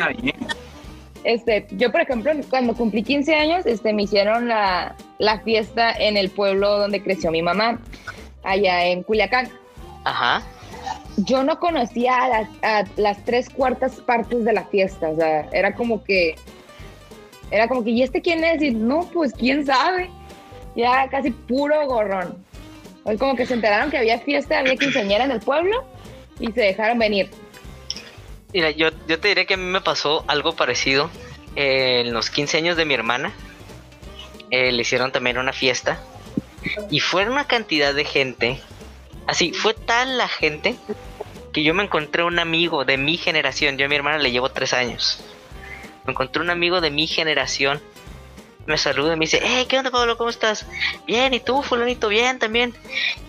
Este, 1.24 1.68
yo, 1.72 1.92
por 1.92 2.02
ejemplo, 2.02 2.32
cuando 2.50 2.74
cumplí 2.74 3.04
15 3.04 3.36
años, 3.36 3.66
este, 3.66 3.94
me 3.94 4.04
hicieron 4.04 4.48
la, 4.48 4.96
la 5.18 5.40
fiesta 5.42 5.92
en 5.92 6.18
el 6.18 6.30
pueblo 6.30 6.78
donde 6.80 7.04
creció 7.04 7.32
mi 7.32 7.42
mamá, 7.42 7.80
allá 8.44 8.86
en 8.86 9.04
Culiacán. 9.04 9.50
Ajá 10.06 10.44
yo 11.26 11.44
no 11.44 11.60
conocía 11.60 12.24
a 12.24 12.30
las, 12.30 12.50
a 12.62 12.84
las, 12.98 13.24
tres 13.26 13.50
cuartas 13.50 14.00
partes 14.02 14.46
de 14.46 14.54
la 14.54 14.66
fiesta, 14.66 15.10
o 15.10 15.16
sea, 15.16 15.50
era 15.52 15.74
como 15.74 16.04
que, 16.04 16.36
era 17.52 17.68
como 17.68 17.84
que, 17.84 17.92
¿y 17.92 18.04
este 18.04 18.22
quién 18.22 18.44
es? 18.44 18.62
Y 18.62 18.72
no, 18.72 19.02
pues 19.14 19.34
quién 19.34 19.66
sabe, 19.66 20.10
ya 20.76 21.08
casi 21.10 21.32
puro 21.32 21.88
gorrón. 21.88 22.38
Hoy 23.04 23.18
como 23.18 23.36
que 23.36 23.46
se 23.46 23.54
enteraron 23.54 23.90
que 23.90 23.98
había 23.98 24.20
fiesta, 24.20 24.60
había 24.60 24.76
quinceañera 24.76 25.26
en 25.26 25.32
el 25.32 25.40
pueblo 25.40 25.84
y 26.40 26.52
se 26.52 26.62
dejaron 26.62 27.00
venir. 27.00 27.30
Mira, 28.54 28.72
yo, 28.72 28.90
yo 29.08 29.20
te 29.20 29.28
diré 29.28 29.46
que 29.46 29.54
a 29.54 29.58
mí 29.58 29.64
me 29.64 29.82
pasó 29.82 30.24
algo 30.28 30.56
parecido 30.56 31.10
en 31.56 32.14
los 32.14 32.30
15 32.30 32.58
años 32.58 32.78
de 32.78 32.86
mi 32.86 32.94
hermana. 32.94 33.34
Eh, 34.52 34.72
le 34.72 34.82
hicieron 34.82 35.12
también 35.12 35.38
una 35.38 35.54
fiesta 35.54 36.02
y 36.90 37.00
fue 37.00 37.30
una 37.30 37.46
cantidad 37.46 37.94
de 37.94 38.04
gente 38.04 38.60
Así, 39.30 39.54
fue 39.54 39.76
tal 39.76 40.18
la 40.18 40.28
gente 40.28 40.76
que 41.54 41.62
yo 41.62 41.76
me 41.76 41.84
encontré 41.84 42.24
un 42.24 42.40
amigo 42.40 42.84
de 42.84 42.98
mi 42.98 43.16
generación. 43.16 43.78
Yo 43.78 43.86
a 43.86 43.88
mi 43.88 43.94
hermana 43.94 44.18
le 44.18 44.32
llevo 44.32 44.50
tres 44.50 44.74
años. 44.74 45.20
Me 46.08 46.14
encontré 46.14 46.42
un 46.42 46.50
amigo 46.50 46.82
de 46.82 46.90
mi 46.90 47.06
generación. 47.06 47.80
Me 48.66 48.80
saluda 48.80 49.14
y 49.14 49.18
me 49.18 49.26
dice, 49.26 49.40
hey, 49.44 49.68
¿qué 49.70 49.78
onda 49.78 49.92
Pablo? 49.92 50.18
¿Cómo 50.18 50.32
estás? 50.32 50.66
Bien, 51.06 51.32
¿y 51.36 51.40
tú, 51.40 51.62
fulanito? 51.62 52.08
Bien, 52.08 52.40
también. 52.40 52.74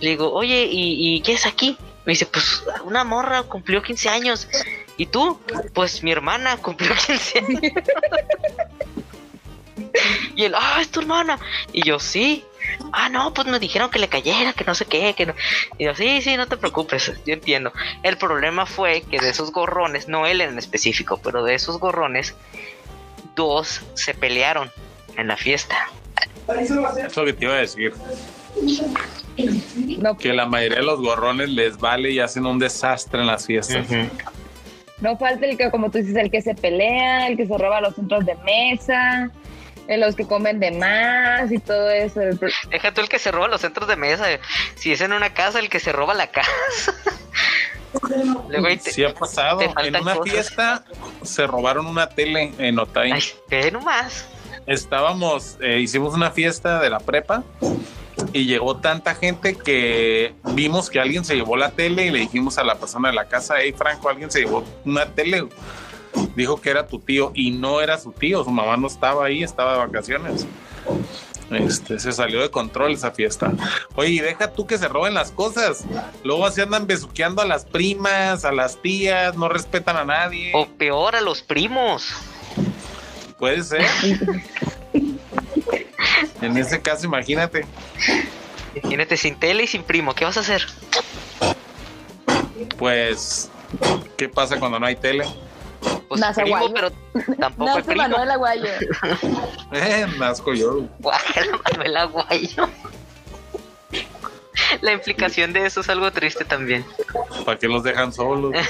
Le 0.01 0.09
digo, 0.09 0.33
oye, 0.33 0.69
¿y, 0.71 1.21
qué 1.21 1.35
es 1.35 1.45
aquí? 1.45 1.77
Me 2.05 2.13
dice, 2.13 2.27
pues 2.27 2.65
una 2.85 3.05
morra 3.05 3.43
cumplió 3.43 3.83
15 3.83 4.09
años. 4.09 4.49
¿Y 4.97 5.07
tú? 5.07 5.41
Pues 5.75 6.03
mi 6.03 6.13
hermana 6.13 6.57
cumplió 6.59 6.91
15 6.95 7.39
años. 7.39 7.61
y 10.37 10.45
él, 10.45 10.55
ah, 10.57 10.79
es 10.81 10.91
tu 10.91 11.01
hermana. 11.01 11.39
Y 11.73 11.83
yo, 11.83 11.99
sí 11.99 12.45
ah, 12.93 13.09
no, 13.09 13.33
pues 13.33 13.47
me 13.47 13.59
dijeron 13.59 13.91
que 13.91 13.99
le 13.99 14.09
cayera, 14.09 14.53
que 14.53 14.65
no 14.65 14.75
sé 14.75 14.85
qué, 14.87 15.15
que 15.15 15.27
no. 15.27 15.35
Y 15.79 15.85
yo, 15.85 15.95
sí, 15.95 16.21
sí, 16.23 16.37
no 16.37 16.47
te 16.47 16.57
preocupes, 16.57 17.13
yo 17.27 17.35
entiendo. 17.35 17.73
El 18.03 18.17
problema 18.17 18.67
fue 18.67 19.03
que 19.03 19.19
de 19.19 19.31
esos 19.31 19.53
gorrones, 19.53 20.09
no 20.09 20.27
él 20.27 20.41
en 20.41 20.59
específico, 20.59 21.21
pero 21.23 21.45
de 21.45 21.55
esos 21.55 21.79
gorrones, 21.79 22.35
dos 23.35 23.83
se 23.95 24.15
pelearon 24.15 24.71
en 25.17 25.29
la 25.29 25.37
fiesta. 25.37 25.89
Eso 26.59 26.75
es 27.07 27.17
lo 27.17 27.25
que 27.25 27.33
te 27.33 27.45
iba 27.45 27.55
a 27.55 27.59
decir. 27.59 27.95
Que 30.19 30.33
la 30.33 30.47
mayoría 30.47 30.79
de 30.79 30.85
los 30.85 31.01
gorrones 31.01 31.49
les 31.51 31.79
vale 31.79 32.11
y 32.11 32.21
hacen 32.21 32.47
un 32.47 32.59
desastre 32.59 33.21
en 33.21 33.27
las 33.27 33.47
fiestas. 33.47 33.87
No 35.01 35.17
falta 35.17 35.47
el 35.47 35.57
que, 35.57 35.71
como 35.71 35.91
tú 35.91 35.99
dices, 35.99 36.17
el 36.17 36.31
que 36.31 36.43
se 36.43 36.55
pelea, 36.55 37.27
el 37.29 37.37
que 37.37 37.47
se 37.47 37.57
roba 37.57 37.81
los 37.81 37.95
centros 37.95 38.27
de 38.27 38.35
mesa, 38.45 39.31
en 39.89 40.01
los 40.01 40.15
que 40.15 40.27
comen 40.27 40.61
de 40.61 40.71
más 40.73 41.51
y 41.51 41.59
todo 41.59 41.91
eso. 41.91 42.21
Deja 42.71 42.93
tú 42.93 43.01
el 43.01 43.09
que 43.09 43.19
se 43.19 43.31
roba 43.31 43.49
los 43.49 43.61
centros 43.63 43.89
de 43.89 43.97
mesa. 43.97 44.25
Si 44.77 44.93
es 44.93 45.01
en 45.01 45.13
una 45.13 45.33
casa, 45.33 45.59
el 45.59 45.69
que 45.71 45.81
se 45.81 45.91
roba 45.93 46.13
la 46.15 46.27
casa. 46.29 46.95
Luego 48.49 48.67
ahí 48.67 48.77
te- 48.77 48.91
Sí 48.93 49.03
ha 49.05 49.15
pasado. 49.15 49.61
En 49.63 49.97
una 49.97 50.15
cosas. 50.15 50.33
fiesta 50.33 50.85
se 51.23 51.47
robaron 51.47 51.87
una 51.87 52.09
tele 52.09 52.53
en 52.59 52.79
Otay. 52.79 53.13
Ay, 53.13 53.23
ve 53.49 53.71
nomás. 53.71 54.27
Estábamos, 54.67 55.57
eh, 55.61 55.79
hicimos 55.81 56.15
una 56.15 56.31
fiesta 56.31 56.79
de 56.81 56.91
la 56.91 57.01
prepa 57.01 57.43
y 58.33 58.47
llegó 58.47 58.77
tanta 58.77 59.15
gente 59.15 59.57
que 59.57 60.35
vimos 60.55 60.91
que 60.91 61.01
alguien 61.01 61.25
se 61.25 61.35
llevó 61.35 61.57
la 61.57 61.71
tele 61.71 62.07
y 62.07 62.11
le 62.11 62.21
dijimos 62.21 62.59
a 62.59 62.65
la 62.65 62.77
persona 62.77 63.09
de 63.09 63.15
la 63.15 63.29
casa, 63.29 63.55
hey 63.61 63.75
Franco, 63.77 64.09
alguien 64.09 64.31
se 64.31 64.41
llevó 64.41 64.65
una 64.85 65.07
tele. 65.07 65.47
Dijo 66.35 66.61
que 66.61 66.71
era 66.71 66.87
tu 66.87 66.99
tío 66.99 67.33
y 67.35 67.51
no 67.51 67.81
era 67.81 67.99
su 67.99 68.13
tío, 68.13 68.45
su 68.45 68.51
mamá 68.51 68.77
no 68.77 68.87
estaba 68.87 69.27
ahí, 69.27 69.43
estaba 69.43 69.73
de 69.73 69.79
vacaciones. 69.79 70.47
Este, 71.51 71.99
se 71.99 72.13
salió 72.13 72.41
de 72.41 72.51
control 72.51 72.93
esa 72.93 73.11
fiesta. 73.11 73.53
Oye, 73.97 74.11
y 74.11 74.19
deja 74.21 74.53
tú 74.53 74.67
que 74.67 74.79
se 74.79 74.87
roben 74.87 75.15
las 75.15 75.33
cosas. 75.33 75.85
Luego 76.23 76.47
así 76.47 76.61
andan 76.61 76.87
besuqueando 76.87 77.43
a 77.43 77.45
las 77.45 77.65
primas, 77.65 78.45
a 78.45 78.53
las 78.53 78.81
tías, 78.81 79.37
no 79.37 79.49
respetan 79.49 79.97
a 79.97 80.05
nadie. 80.05 80.53
O 80.55 80.67
peor, 80.67 81.17
a 81.17 81.21
los 81.21 81.43
primos. 81.43 82.09
Puede 83.39 83.65
ser. 83.65 83.85
en 86.43 86.57
ese 86.57 86.81
caso, 86.81 87.07
imagínate. 87.07 87.65
Imagínate, 88.75 89.17
sin 89.17 89.35
tele 89.37 89.65
y 89.65 89.67
sin 89.67 89.83
primo. 89.83 90.15
¿Qué 90.15 90.25
vas 90.25 90.37
a 90.37 90.41
hacer? 90.41 90.67
Pues, 92.79 93.51
¿qué 94.17 94.29
pasa 94.29 94.59
cuando 94.59 94.79
no 94.79 94.87
hay 94.87 94.97
tele? 94.97 95.25
Pues 96.09 96.21
Nace 96.21 96.43
primo, 96.43 96.57
Aguayo. 96.57 96.75
pero 96.75 96.91
tampoco 97.39 97.71
Nace 97.71 97.83
primo. 97.85 98.03
Manuel 98.03 98.31
Aguayo. 98.31 98.65
Eh, 99.73 100.07
nazco 100.19 100.53
yo. 100.55 100.83
Manuel 101.71 101.97
Aguayo. 101.97 102.69
La 104.83 104.93
implicación 104.93 105.53
de 105.53 105.67
eso 105.67 105.81
es 105.81 105.89
algo 105.89 106.11
triste 106.11 106.45
también. 106.45 106.85
¿Para 107.45 107.59
qué 107.59 107.67
los 107.69 107.83
dejan 107.83 108.13
solos? 108.13 108.55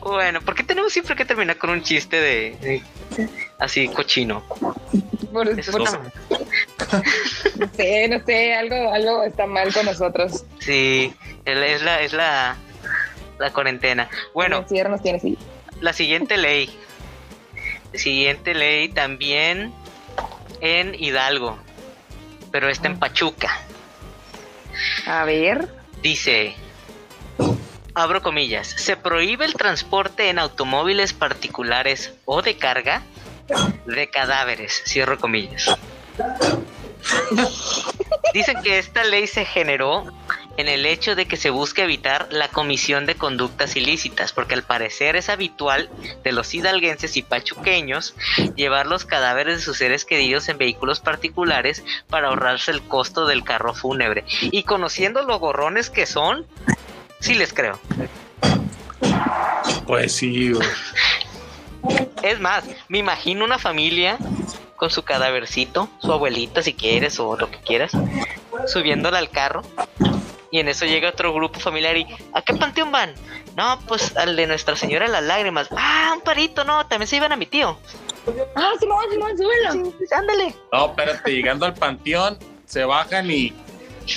Bueno, 0.00 0.40
¿por 0.42 0.54
qué 0.54 0.62
tenemos 0.62 0.92
siempre 0.92 1.16
que 1.16 1.24
terminar 1.24 1.56
con 1.58 1.70
un 1.70 1.82
chiste 1.82 2.20
de, 2.20 2.56
de- 2.60 3.28
así 3.58 3.88
cochino? 3.88 4.42
Por, 5.32 5.58
Eso 5.58 5.72
por- 5.72 5.82
no 7.56 7.68
sé, 7.76 8.08
no 8.08 8.24
sé, 8.24 8.54
algo, 8.54 8.92
algo 8.92 9.22
está 9.24 9.46
mal 9.46 9.72
con 9.72 9.86
nosotros. 9.86 10.44
Sí, 10.58 11.12
es 11.44 11.82
la, 11.82 12.00
es 12.00 12.12
la, 12.12 12.56
la, 13.38 13.50
cuarentena. 13.52 14.08
Bueno, 14.34 14.60
nos 14.60 15.02
tiene 15.02 15.18
así. 15.18 15.38
la 15.80 15.92
siguiente 15.92 16.36
ley. 16.36 16.70
Siguiente 17.94 18.54
ley 18.54 18.88
también 18.90 19.72
en 20.60 20.94
Hidalgo, 20.94 21.58
pero 22.52 22.68
está 22.68 22.88
en 22.88 22.98
Pachuca. 22.98 23.60
A 25.06 25.24
ver. 25.24 25.68
Dice, 26.02 26.54
abro 27.98 28.22
comillas, 28.22 28.68
se 28.68 28.96
prohíbe 28.96 29.44
el 29.44 29.54
transporte 29.54 30.28
en 30.28 30.38
automóviles 30.38 31.12
particulares 31.12 32.12
o 32.24 32.42
de 32.42 32.56
carga 32.56 33.02
de 33.86 34.08
cadáveres, 34.08 34.82
cierro 34.86 35.18
comillas. 35.18 35.76
Dicen 38.34 38.62
que 38.62 38.78
esta 38.78 39.04
ley 39.04 39.26
se 39.26 39.44
generó 39.44 40.04
en 40.58 40.68
el 40.68 40.86
hecho 40.86 41.14
de 41.14 41.26
que 41.26 41.36
se 41.36 41.50
busca 41.50 41.84
evitar 41.84 42.28
la 42.30 42.48
comisión 42.48 43.06
de 43.06 43.14
conductas 43.14 43.76
ilícitas, 43.76 44.32
porque 44.32 44.54
al 44.54 44.64
parecer 44.64 45.14
es 45.14 45.28
habitual 45.28 45.88
de 46.24 46.32
los 46.32 46.52
hidalguenses 46.52 47.16
y 47.16 47.22
pachuqueños 47.22 48.14
llevar 48.56 48.86
los 48.86 49.04
cadáveres 49.04 49.58
de 49.58 49.62
sus 49.62 49.78
seres 49.78 50.04
queridos 50.04 50.48
en 50.48 50.58
vehículos 50.58 50.98
particulares 50.98 51.84
para 52.08 52.28
ahorrarse 52.28 52.72
el 52.72 52.82
costo 52.82 53.26
del 53.26 53.44
carro 53.44 53.72
fúnebre. 53.72 54.24
Y 54.40 54.64
conociendo 54.64 55.22
los 55.22 55.38
gorrones 55.38 55.90
que 55.90 56.06
son, 56.06 56.44
sí 57.20 57.34
les 57.34 57.52
creo. 57.52 57.78
Pues 59.86 60.16
sí, 60.16 60.52
güey. 60.52 60.68
Es 62.22 62.40
más, 62.40 62.64
me 62.88 62.98
imagino 62.98 63.44
una 63.44 63.58
familia 63.58 64.18
con 64.76 64.90
su 64.90 65.02
cadávercito, 65.02 65.88
su 66.00 66.12
abuelita 66.12 66.62
si 66.62 66.74
quieres 66.74 67.18
o 67.20 67.36
lo 67.36 67.50
que 67.50 67.58
quieras, 67.58 67.92
subiéndola 68.66 69.18
al 69.18 69.30
carro. 69.30 69.62
Y 70.50 70.60
en 70.60 70.68
eso 70.68 70.86
llega 70.86 71.10
otro 71.10 71.34
grupo 71.34 71.60
familiar 71.60 71.96
y 71.96 72.06
¿a 72.32 72.42
qué 72.42 72.54
panteón 72.54 72.90
van? 72.90 73.12
No, 73.56 73.78
pues 73.86 74.16
al 74.16 74.36
de 74.36 74.46
Nuestra 74.46 74.76
Señora 74.76 75.06
de 75.06 75.12
las 75.12 75.22
Lágrimas. 75.22 75.68
Ah, 75.76 76.12
un 76.14 76.22
parito, 76.22 76.64
no, 76.64 76.86
también 76.86 77.06
se 77.06 77.16
iban 77.16 77.32
a 77.32 77.36
mi 77.36 77.46
tío. 77.46 77.78
Ah, 78.54 78.72
Simón, 78.78 79.04
Simón, 79.10 79.36
súbelo. 79.36 79.92
Pues, 79.96 80.12
ándale. 80.12 80.54
No, 80.72 80.86
espérate, 80.86 81.32
llegando 81.32 81.66
al 81.66 81.74
panteón, 81.74 82.38
se 82.66 82.84
bajan 82.84 83.30
y, 83.30 83.52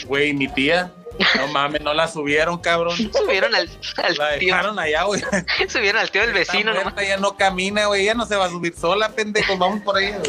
güey, 0.05 0.33
mi 0.33 0.47
tía, 0.47 0.91
no 1.37 1.47
mames, 1.47 1.81
no 1.81 1.93
la 1.93 2.07
subieron, 2.07 2.57
cabrón. 2.59 2.95
Subieron 3.13 3.53
al, 3.55 3.69
al 3.97 4.15
La 4.17 4.37
tío, 4.37 4.53
dejaron 4.53 4.79
allá, 4.79 5.03
güey. 5.03 5.21
subieron 5.69 6.01
al 6.01 6.11
tío 6.11 6.21
del 6.21 6.33
vecino. 6.33 6.73
Muerta 6.73 7.03
ya 7.03 7.17
no 7.17 7.35
camina, 7.37 7.85
güey, 7.87 8.05
ya 8.05 8.13
no 8.13 8.25
se 8.25 8.35
va 8.35 8.45
a 8.45 8.49
subir 8.49 8.75
sola, 8.75 9.09
pendejos, 9.09 9.57
vamos 9.57 9.81
por 9.81 9.97
ahí. 9.97 10.13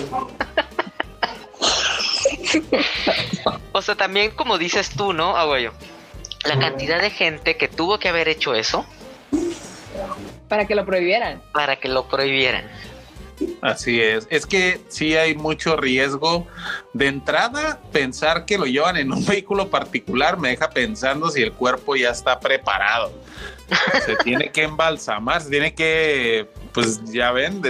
O 3.74 3.80
sea, 3.80 3.94
también 3.94 4.32
como 4.32 4.58
dices 4.58 4.90
tú, 4.90 5.12
¿no, 5.14 5.36
abuelo? 5.36 5.72
La 6.44 6.58
cantidad 6.58 7.00
de 7.00 7.08
gente 7.10 7.56
que 7.56 7.68
tuvo 7.68 7.98
que 7.98 8.08
haber 8.08 8.28
hecho 8.28 8.54
eso 8.54 8.84
Para 10.48 10.66
que 10.66 10.74
lo 10.74 10.84
prohibieran. 10.84 11.40
para 11.52 11.76
que 11.76 11.88
lo 11.88 12.06
prohibieran. 12.08 12.68
Así 13.60 14.00
es. 14.00 14.26
Es 14.30 14.46
que 14.46 14.80
sí 14.88 15.16
hay 15.16 15.34
mucho 15.34 15.76
riesgo. 15.76 16.46
De 16.92 17.06
entrada, 17.06 17.80
pensar 17.92 18.44
que 18.44 18.58
lo 18.58 18.64
llevan 18.66 18.96
en 18.96 19.12
un 19.12 19.24
vehículo 19.24 19.68
particular 19.70 20.38
me 20.38 20.50
deja 20.50 20.70
pensando 20.70 21.30
si 21.30 21.42
el 21.42 21.52
cuerpo 21.52 21.96
ya 21.96 22.10
está 22.10 22.38
preparado. 22.40 23.12
Se 24.04 24.16
tiene 24.16 24.50
que 24.50 24.64
embalsamar, 24.64 25.40
se 25.40 25.48
tiene 25.50 25.74
que, 25.74 26.46
pues 26.72 27.02
ya 27.10 27.32
ven, 27.32 27.62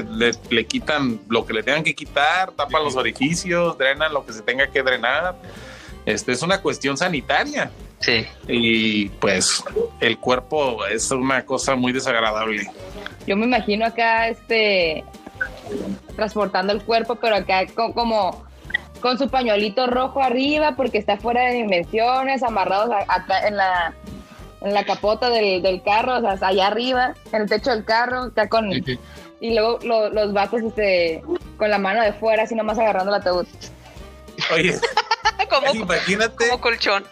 le 0.51 0.67
quitan 0.67 1.21
lo 1.29 1.47
que 1.47 1.53
le 1.53 1.63
tengan 1.63 1.85
que 1.85 1.95
quitar, 1.95 2.51
tapan 2.53 2.83
los 2.83 2.97
orificios, 2.97 3.79
drenan 3.79 4.13
lo 4.13 4.27
que 4.27 4.33
se 4.33 4.43
tenga 4.43 4.67
que 4.67 4.83
drenar. 4.83 5.37
Este 6.05 6.33
es 6.33 6.43
una 6.43 6.61
cuestión 6.61 6.97
sanitaria 6.97 7.71
Sí. 8.01 8.27
y 8.49 9.09
pues 9.11 9.63
el 10.01 10.19
cuerpo 10.19 10.85
es 10.87 11.09
una 11.13 11.45
cosa 11.47 11.77
muy 11.77 11.93
desagradable. 11.93 12.67
Yo 13.25 13.37
me 13.37 13.45
imagino 13.47 13.87
acá, 13.87 14.27
este, 14.29 15.05
transportando 16.17 16.73
el 16.73 16.83
cuerpo, 16.83 17.17
pero 17.17 17.37
acá 17.37 17.67
co- 17.75 17.93
como 17.93 18.45
con 19.01 19.19
su 19.19 19.29
pañuelito 19.29 19.87
rojo 19.87 20.23
arriba, 20.23 20.75
porque 20.77 20.99
está 20.99 21.17
fuera 21.17 21.43
de 21.43 21.55
dimensiones, 21.55 22.43
amarrados 22.43 22.91
acá 23.09 23.49
en 23.49 23.57
la, 23.57 23.95
en 24.61 24.75
la 24.75 24.85
capota 24.85 25.29
del, 25.29 25.61
del 25.63 25.83
carro, 25.83 26.19
o 26.19 26.21
sea, 26.21 26.49
allá 26.49 26.69
arriba, 26.69 27.15
en 27.33 27.43
el 27.43 27.49
techo 27.49 27.71
del 27.71 27.85
carro, 27.85 28.25
acá 28.25 28.49
con, 28.49 28.71
y 28.73 29.55
luego 29.55 29.79
lo- 29.83 30.09
los 30.11 30.33
vatos, 30.33 30.63
este, 30.63 31.23
con 31.57 31.69
la 31.71 31.79
mano 31.79 32.01
de 32.03 32.13
fuera, 32.13 32.45
así 32.45 32.55
nomás 32.55 32.79
agarrando 32.79 33.13
el 33.15 33.21
ataúd. 33.21 33.47
Oye, 34.55 34.79
como, 35.51 35.75
imagínate. 35.75 36.35
como 36.49 36.61
colchón. 36.61 37.05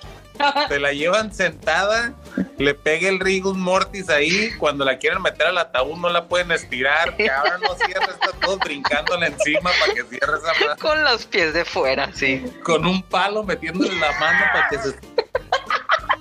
te 0.68 0.78
la 0.78 0.92
llevan 0.92 1.34
sentada, 1.34 2.14
le 2.58 2.74
pega 2.74 3.08
el 3.08 3.20
Rigus 3.20 3.56
Mortis 3.56 4.08
ahí, 4.10 4.50
cuando 4.58 4.84
la 4.84 4.98
quieren 4.98 5.22
meter 5.22 5.48
al 5.48 5.58
ataúd 5.58 5.96
no 5.98 6.08
la 6.08 6.26
pueden 6.26 6.52
estirar, 6.52 7.16
cabrón, 7.16 7.60
no 7.62 7.74
cierra, 7.86 8.06
está 8.06 8.32
todos 8.40 8.58
brincándole 8.60 9.26
encima 9.26 9.70
para 9.80 9.94
que 9.94 10.02
cierre 10.04 10.38
esa 10.38 10.52
mano, 10.66 10.76
Con 10.80 11.04
los 11.04 11.26
pies 11.26 11.52
de 11.54 11.64
fuera, 11.64 12.10
sí. 12.14 12.44
con 12.64 12.86
un 12.86 13.02
palo 13.02 13.42
metiéndole 13.44 13.94
la 13.98 14.12
mano 14.18 14.40
para 14.52 14.68
que 14.68 14.78
se... 14.78 14.94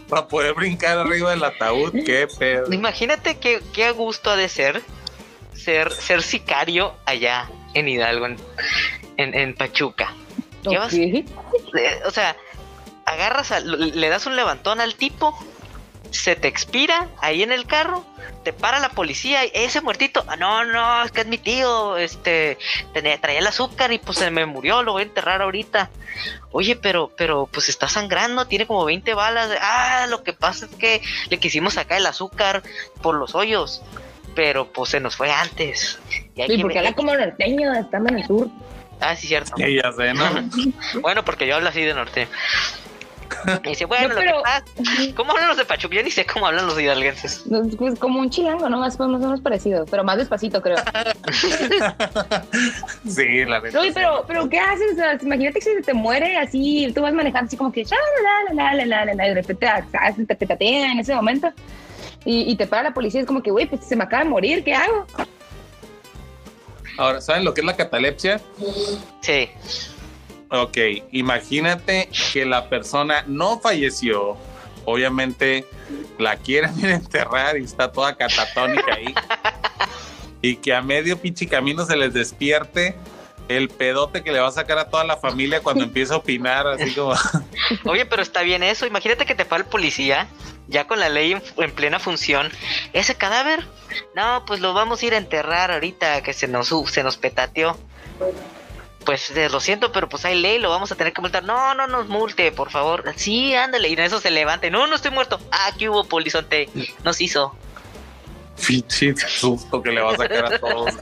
para 0.09 0.27
poder 0.27 0.53
brincar 0.53 0.97
arriba 0.97 1.29
del 1.31 1.43
ataúd, 1.43 1.91
qué 2.05 2.27
pedo. 2.39 2.71
Imagínate 2.73 3.37
qué, 3.37 3.61
qué 3.73 3.85
a 3.85 3.91
gusto 3.91 4.31
ha 4.31 4.35
de 4.35 4.49
ser 4.49 4.81
ser, 5.53 5.91
ser 5.91 6.21
sicario 6.23 6.93
allá 7.05 7.49
en 7.73 7.87
Hidalgo, 7.89 8.25
en, 8.27 8.37
en, 9.17 9.35
en 9.35 9.53
Pachuca. 9.53 10.13
Llevas- 10.63 10.93
Ok. 10.93 10.99
Eh, 11.77 11.99
o 12.05 12.11
sea, 12.11 12.35
agarras, 13.05 13.51
a- 13.51 13.59
le 13.59 14.09
das 14.09 14.25
un 14.25 14.35
levantón 14.35 14.79
al 14.81 14.95
tipo, 14.95 15.37
se 16.11 16.35
te 16.35 16.47
expira 16.47 17.07
ahí 17.19 17.43
en 17.43 17.51
el 17.51 17.65
carro, 17.65 18.05
te 18.43 18.53
para 18.53 18.79
la 18.79 18.89
policía, 18.89 19.45
y, 19.45 19.51
ese 19.53 19.81
muertito, 19.81 20.23
ah, 20.27 20.35
no, 20.35 20.65
no, 20.65 21.03
es 21.03 21.11
que 21.11 21.21
es 21.21 21.27
mi 21.27 21.37
tío, 21.37 21.97
este, 21.97 22.57
tenía, 22.93 23.19
traía 23.19 23.39
el 23.39 23.47
azúcar 23.47 23.91
y 23.91 23.99
pues 23.99 24.17
se 24.17 24.31
me 24.31 24.45
murió, 24.45 24.83
lo 24.83 24.93
voy 24.93 25.03
a 25.03 25.05
enterrar 25.05 25.41
ahorita. 25.41 25.89
Oye, 26.51 26.75
pero, 26.75 27.11
pero, 27.15 27.47
pues 27.51 27.69
está 27.69 27.87
sangrando, 27.87 28.45
tiene 28.47 28.65
como 28.65 28.83
20 28.85 29.13
balas. 29.13 29.49
Ah, 29.61 30.07
lo 30.09 30.23
que 30.23 30.33
pasa 30.33 30.65
es 30.65 30.75
que 30.75 31.01
le 31.29 31.37
quisimos 31.37 31.75
sacar 31.75 31.99
el 31.99 32.05
azúcar 32.05 32.63
por 33.01 33.15
los 33.15 33.35
hoyos, 33.35 33.81
pero 34.35 34.71
pues 34.71 34.89
se 34.89 34.99
nos 34.99 35.15
fue 35.15 35.31
antes. 35.31 35.99
Y 36.35 36.47
que 36.47 36.61
porque 36.61 36.79
habla 36.79 36.93
como 36.93 37.15
norteño, 37.15 37.73
estando 37.73 38.09
en 38.09 38.19
el 38.19 38.27
sur. 38.27 38.47
Ah, 38.99 39.15
sí, 39.15 39.27
cierto. 39.27 39.53
Sí, 39.55 39.75
ya 39.75 39.91
sé, 39.93 40.13
¿no? 40.13 40.25
Bueno, 41.01 41.23
porque 41.23 41.47
yo 41.47 41.55
hablo 41.55 41.69
así 41.69 41.81
de 41.81 41.93
norte. 41.93 42.27
Y 43.63 43.69
dice, 43.69 43.85
bueno, 43.85 44.09
No, 44.09 44.13
lo 44.15 44.19
pero- 44.19 44.37
que 44.37 44.43
pasa- 44.43 45.13
¿cómo 45.15 45.31
hablan 45.31 45.47
los 45.49 45.57
de 45.57 45.65
Pachuca? 45.65 45.95
Yo 45.95 46.03
ni 46.03 46.11
sé 46.11 46.25
cómo 46.25 46.47
hablan 46.47 46.67
los 46.67 46.79
hidalguenses. 46.79 47.45
No, 47.47 47.63
es 47.63 47.75
pues 47.75 47.97
como 47.99 48.19
un 48.19 48.29
chilango, 48.29 48.69
¿no? 48.69 48.79
Más, 48.79 48.97
más 48.99 49.07
o 49.07 49.17
menos 49.17 49.41
parecido, 49.41 49.85
pero 49.85 50.03
más 50.03 50.17
despacito, 50.17 50.61
creo. 50.61 50.77
Sí, 53.07 53.45
la 53.45 53.59
neta. 53.61 53.79
Oye, 53.79 53.91
pero, 53.93 54.23
pero 54.27 54.49
¿qué 54.49 54.59
haces? 54.59 54.91
O 54.93 54.95
sea, 54.95 55.17
imagínate 55.21 55.59
que 55.59 55.65
si 55.65 55.73
se 55.73 55.81
te 55.81 55.93
muere 55.93 56.37
así, 56.37 56.91
tú 56.93 57.01
vas 57.01 57.13
manejando 57.13 57.47
así 57.47 57.57
como 57.57 57.71
que, 57.71 57.83
"Sha, 57.83 57.95
la, 57.95 58.53
la, 58.53 58.73
la, 58.73 58.85
la, 58.85 58.85
la, 58.85 59.05
la, 59.05 59.13
la", 59.15 59.25
y 59.25 59.29
de 59.29 59.35
repente 59.35 59.67
te, 60.15 60.25
te 60.25 60.35
petatea 60.35 60.91
en 60.91 60.99
ese 60.99 61.15
momento 61.15 61.51
y, 62.25 62.51
y 62.51 62.55
te 62.55 62.67
para 62.67 62.83
la 62.83 62.93
policía, 62.93 63.21
es 63.21 63.27
como 63.27 63.41
que, 63.41 63.51
güey, 63.51 63.65
pues 63.65 63.85
se 63.85 63.95
me 63.95 64.03
acaba 64.03 64.23
de 64.23 64.29
morir, 64.29 64.63
¿qué 64.63 64.73
hago? 64.75 65.05
Ahora, 66.97 67.21
¿saben 67.21 67.45
lo 67.45 67.53
que 67.53 67.61
es 67.61 67.65
la 67.67 67.75
catalepsia? 67.77 68.41
Sí. 69.21 69.49
Ok, 70.51 70.77
imagínate 71.11 72.09
que 72.33 72.45
la 72.45 72.69
persona 72.69 73.23
no 73.27 73.59
falleció. 73.59 74.35
Obviamente 74.85 75.65
la 76.17 76.37
quieren 76.37 76.77
ir 76.79 76.85
a 76.87 76.95
enterrar 76.95 77.57
y 77.57 77.63
está 77.63 77.91
toda 77.91 78.15
catatónica 78.15 78.95
ahí. 78.95 79.13
y 80.41 80.55
que 80.55 80.73
a 80.73 80.81
medio 80.81 81.17
pinche 81.17 81.47
camino 81.47 81.85
se 81.85 81.95
les 81.95 82.13
despierte 82.13 82.95
el 83.47 83.69
pedote 83.69 84.23
que 84.23 84.31
le 84.31 84.39
va 84.39 84.47
a 84.47 84.51
sacar 84.51 84.77
a 84.77 84.89
toda 84.89 85.03
la 85.03 85.17
familia 85.17 85.61
cuando 85.61 85.83
empieza 85.83 86.13
a 86.13 86.17
opinar, 86.17 86.67
así 86.67 86.93
como. 86.93 87.13
Oye, 87.85 88.05
pero 88.05 88.21
está 88.21 88.41
bien 88.41 88.63
eso. 88.63 88.85
Imagínate 88.85 89.25
que 89.25 89.35
te 89.35 89.45
para 89.45 89.63
el 89.63 89.69
policía, 89.69 90.27
ya 90.67 90.87
con 90.87 90.99
la 90.99 91.09
ley 91.09 91.33
en, 91.33 91.43
en 91.57 91.71
plena 91.71 91.99
función. 91.99 92.49
Ese 92.93 93.15
cadáver, 93.15 93.67
no, 94.15 94.45
pues 94.45 94.61
lo 94.61 94.73
vamos 94.73 95.01
a 95.01 95.05
ir 95.05 95.13
a 95.13 95.17
enterrar 95.17 95.71
ahorita 95.71 96.21
que 96.21 96.33
se 96.33 96.47
nos, 96.47 96.69
se 96.91 97.03
nos 97.03 97.17
petateó. 97.17 97.77
Pues 99.05 99.31
eh, 99.31 99.49
lo 99.49 99.59
siento, 99.59 99.91
pero 99.91 100.09
pues 100.09 100.25
hay 100.25 100.39
ley, 100.39 100.59
lo 100.59 100.69
vamos 100.69 100.91
a 100.91 100.95
tener 100.95 101.13
que 101.13 101.21
multar. 101.21 101.43
No, 101.43 101.73
no 101.73 101.87
nos 101.87 102.07
multe, 102.07 102.51
por 102.51 102.69
favor. 102.69 103.03
Sí, 103.15 103.55
ándale. 103.55 103.89
Y 103.89 103.93
en 103.93 103.99
eso 103.99 104.19
se 104.19 104.29
levante. 104.29 104.69
No, 104.69 104.87
no 104.87 104.95
estoy 104.95 105.11
muerto. 105.11 105.39
Ah, 105.51 105.69
aquí 105.73 105.87
hubo 105.87 106.03
polizonte. 106.03 106.69
Nos 107.03 107.21
hizo. 107.21 107.55
Pinche 108.67 109.15
susto 109.15 109.81
que 109.81 109.91
le 109.91 110.01
va 110.01 110.11
a 110.11 110.17
sacar 110.17 110.53
a 110.53 110.59
todos. 110.59 110.93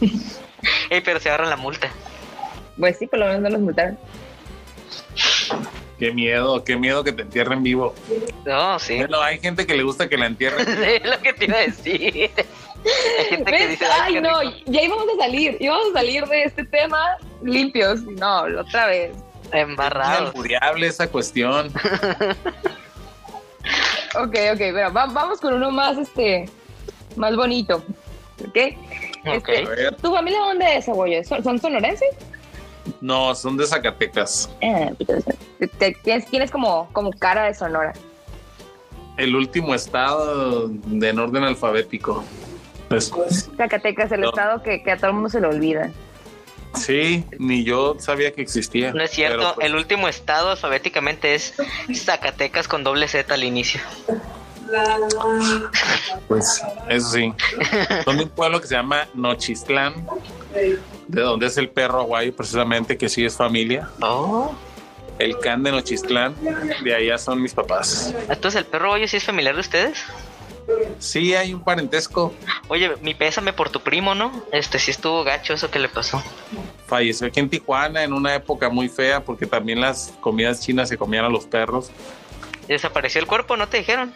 Ey, 0.90 1.00
pero 1.02 1.20
se 1.20 1.28
agarran 1.28 1.50
la 1.50 1.56
multa. 1.56 1.90
Pues 2.78 2.98
sí, 2.98 3.06
por 3.06 3.18
lo 3.18 3.26
menos 3.26 3.42
no 3.42 3.50
los 3.50 3.60
multaron. 3.60 3.98
Qué 6.02 6.12
miedo, 6.12 6.64
qué 6.64 6.74
miedo 6.76 7.04
que 7.04 7.12
te 7.12 7.22
entierren 7.22 7.62
vivo. 7.62 7.94
No, 8.44 8.76
sí. 8.80 8.96
Bueno, 8.96 9.20
hay 9.22 9.38
gente 9.38 9.64
que 9.68 9.76
le 9.76 9.84
gusta 9.84 10.08
que 10.08 10.16
la 10.18 10.26
entierren. 10.26 10.66
Es 10.82 11.04
lo 11.08 11.16
que 11.20 11.32
te 11.32 11.44
iba 11.44 11.58
a 11.58 11.60
decir. 11.60 12.28
Hay 13.20 13.24
gente 13.26 13.44
que 13.52 13.56
¿Ves? 13.56 13.70
dice, 13.70 13.84
Ay, 14.00 14.20
no, 14.20 14.40
rico". 14.40 14.52
ya 14.66 14.82
íbamos 14.82 15.06
a 15.14 15.22
salir, 15.22 15.56
íbamos 15.60 15.86
a 15.90 15.92
salir 15.92 16.24
de 16.26 16.42
este 16.42 16.64
tema 16.64 17.18
limpios. 17.44 18.02
No, 18.02 18.42
otra 18.58 18.86
vez. 18.88 19.12
Es 19.12 19.52
Embarrados. 19.62 20.30
albureable 20.30 20.88
esa 20.88 21.08
cuestión. 21.08 21.72
Ok, 24.14 24.34
ok, 24.52 24.58
pero 24.58 24.92
va- 24.92 25.06
vamos 25.06 25.40
con 25.40 25.54
uno 25.54 25.70
más, 25.70 25.96
este, 25.96 26.46
más 27.16 27.34
bonito. 27.36 27.76
¿Ok? 28.46 28.58
Ok. 29.36 29.48
Este. 29.48 29.92
¿Tu 30.02 30.12
familia 30.12 30.40
dónde 30.40 30.76
es, 30.78 30.88
Aguayo? 30.88 31.22
¿Son, 31.24 31.42
son 31.44 31.58
sonorenses? 31.60 32.08
No, 33.00 33.34
son 33.34 33.56
de 33.56 33.66
Zacatecas. 33.66 34.50
Ah, 34.62 34.90
pues, 34.98 35.24
tienes, 36.30 36.50
como, 36.50 36.88
como 36.92 37.10
cara 37.12 37.44
de 37.44 37.54
Sonora. 37.54 37.92
El 39.16 39.36
último 39.36 39.74
estado 39.74 40.68
de 40.68 41.08
en 41.10 41.18
orden 41.18 41.44
alfabético. 41.44 42.24
Pues, 42.88 43.12
Zacatecas, 43.56 44.10
el 44.12 44.20
No. 44.22 44.28
estado 44.30 44.62
que, 44.62 44.82
que 44.82 44.90
a 44.92 44.96
todo 44.96 45.08
el 45.08 45.12
mundo 45.14 45.28
se 45.28 45.40
le 45.40 45.46
olvida. 45.46 45.90
sí, 46.74 47.24
ni 47.38 47.64
yo 47.64 47.96
sabía 47.98 48.32
que 48.32 48.42
existía. 48.42 48.92
No 48.92 49.02
es 49.02 49.10
cierto, 49.10 49.54
pues, 49.54 49.66
el 49.66 49.74
último 49.76 50.08
estado 50.08 50.50
alfabéticamente 50.50 51.34
es 51.34 51.54
Zacatecas 51.94 52.66
con 52.68 52.82
doble 52.84 53.06
Z 53.08 53.32
al 53.32 53.44
inicio. 53.44 53.80
Pues 56.28 56.62
eso 56.88 57.08
sí. 57.10 57.32
Son 58.04 58.16
de 58.16 58.24
un 58.24 58.30
pueblo 58.30 58.60
que 58.60 58.66
se 58.66 58.74
llama 58.74 59.06
Nochistlán, 59.14 60.06
de 61.08 61.20
donde 61.20 61.46
es 61.46 61.56
el 61.58 61.68
perro 61.68 62.00
aguayo, 62.00 62.34
precisamente, 62.34 62.96
que 62.96 63.08
sí 63.08 63.24
es 63.24 63.36
familia. 63.36 63.88
Oh. 64.00 64.54
El 65.18 65.38
can 65.38 65.62
de 65.62 65.72
Nochistlán, 65.72 66.34
de 66.82 66.94
allá 66.94 67.18
son 67.18 67.40
mis 67.40 67.54
papás. 67.54 68.14
Entonces 68.28 68.60
el 68.60 68.66
perro 68.66 68.92
hoyo 68.92 69.06
sí 69.06 69.18
es 69.18 69.24
familiar 69.24 69.54
de 69.54 69.60
ustedes. 69.60 70.04
Sí, 70.98 71.34
hay 71.34 71.52
un 71.52 71.62
parentesco. 71.62 72.32
Oye, 72.68 72.92
mi 73.02 73.14
pésame 73.14 73.52
por 73.52 73.70
tu 73.70 73.80
primo, 73.80 74.14
¿no? 74.14 74.44
Este 74.52 74.78
sí 74.78 74.90
estuvo 74.90 75.24
gacho 75.24 75.54
eso 75.54 75.70
que 75.70 75.78
le 75.78 75.88
pasó. 75.88 76.22
Falleció 76.86 77.26
aquí 77.26 77.40
en 77.40 77.50
Tijuana 77.50 78.04
en 78.04 78.12
una 78.12 78.34
época 78.34 78.68
muy 78.68 78.88
fea 78.88 79.24
porque 79.24 79.46
también 79.46 79.80
las 79.80 80.14
comidas 80.20 80.60
chinas 80.60 80.88
se 80.88 80.96
comían 80.96 81.24
a 81.24 81.28
los 81.28 81.46
perros. 81.46 81.90
Desapareció 82.72 83.20
el 83.20 83.26
cuerpo, 83.26 83.56
¿no 83.56 83.68
te 83.68 83.78
dijeron? 83.78 84.12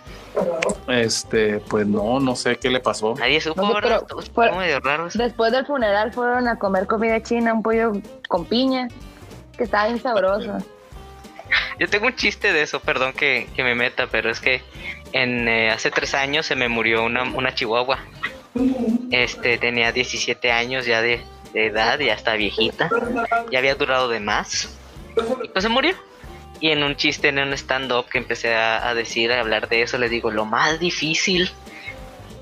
Este, 0.89 1.59
pues 1.61 1.87
no, 1.87 2.21
no 2.21 2.35
sé 2.37 2.57
qué 2.57 2.71
le 2.71 2.81
pasó. 2.81 3.15
Nadie 3.19 3.41
supo, 3.41 3.61
No 3.63 3.69
sé, 3.69 3.75
¿verdad? 3.75 4.03
pero 4.09 4.23
fue- 4.35 4.51
medio 4.53 4.81
raro 4.81 5.07
eso. 5.09 5.19
Después 5.19 5.53
del 5.53 5.67
funeral 5.67 6.13
fueron 6.13 6.49
a 6.49 6.59
comer 6.59 6.87
comida 6.87 7.23
china, 7.23 7.53
un 7.53 7.63
pollo 7.63 7.93
con 8.29 8.45
piña, 8.47 8.89
que 9.57 9.65
estaba 9.65 9.87
bien 9.89 10.01
sabroso. 10.01 10.57
Yo 11.79 11.89
tengo 11.89 12.07
un 12.07 12.15
chiste 12.17 12.53
de 12.53 12.63
eso, 12.63 12.81
perdón 12.81 13.13
que, 13.13 13.49
que 13.55 13.63
me 13.63 13.75
meta, 13.75 14.07
pero 14.11 14.31
es 14.31 14.41
que 14.41 14.63
en 15.13 15.47
eh, 15.49 15.71
hace 15.71 15.91
tres 15.91 16.15
años 16.15 16.47
se 16.47 16.57
me 16.57 16.69
murió 16.69 17.05
una, 17.05 17.23
una 17.25 17.55
chihuahua. 17.55 17.99
Este 19.11 19.59
tenía 19.59 19.93
17 19.93 20.51
años 20.51 20.87
ya 20.87 21.03
de, 21.03 21.21
de 21.53 21.67
edad, 21.67 21.99
ya 21.99 22.15
está 22.15 22.35
viejita, 22.35 22.89
ya 23.51 23.59
había 23.59 23.75
durado 23.75 24.09
de 24.09 24.21
más. 24.21 24.75
Y 25.45 25.49
pues 25.49 25.63
se 25.63 25.69
murió. 25.69 25.95
Y 26.61 26.71
en 26.71 26.83
un 26.83 26.97
chiste, 26.97 27.29
en 27.29 27.39
un 27.39 27.53
stand-up 27.53 28.07
que 28.09 28.19
empecé 28.19 28.55
a, 28.55 28.89
a 28.89 28.95
decir, 28.95 29.31
a 29.33 29.41
hablar 29.41 29.69
de 29.69 29.83
eso, 29.83 29.99
le 29.99 30.09
digo, 30.09 30.31
lo 30.31 30.45
más 30.45 30.79
difícil 30.79 31.51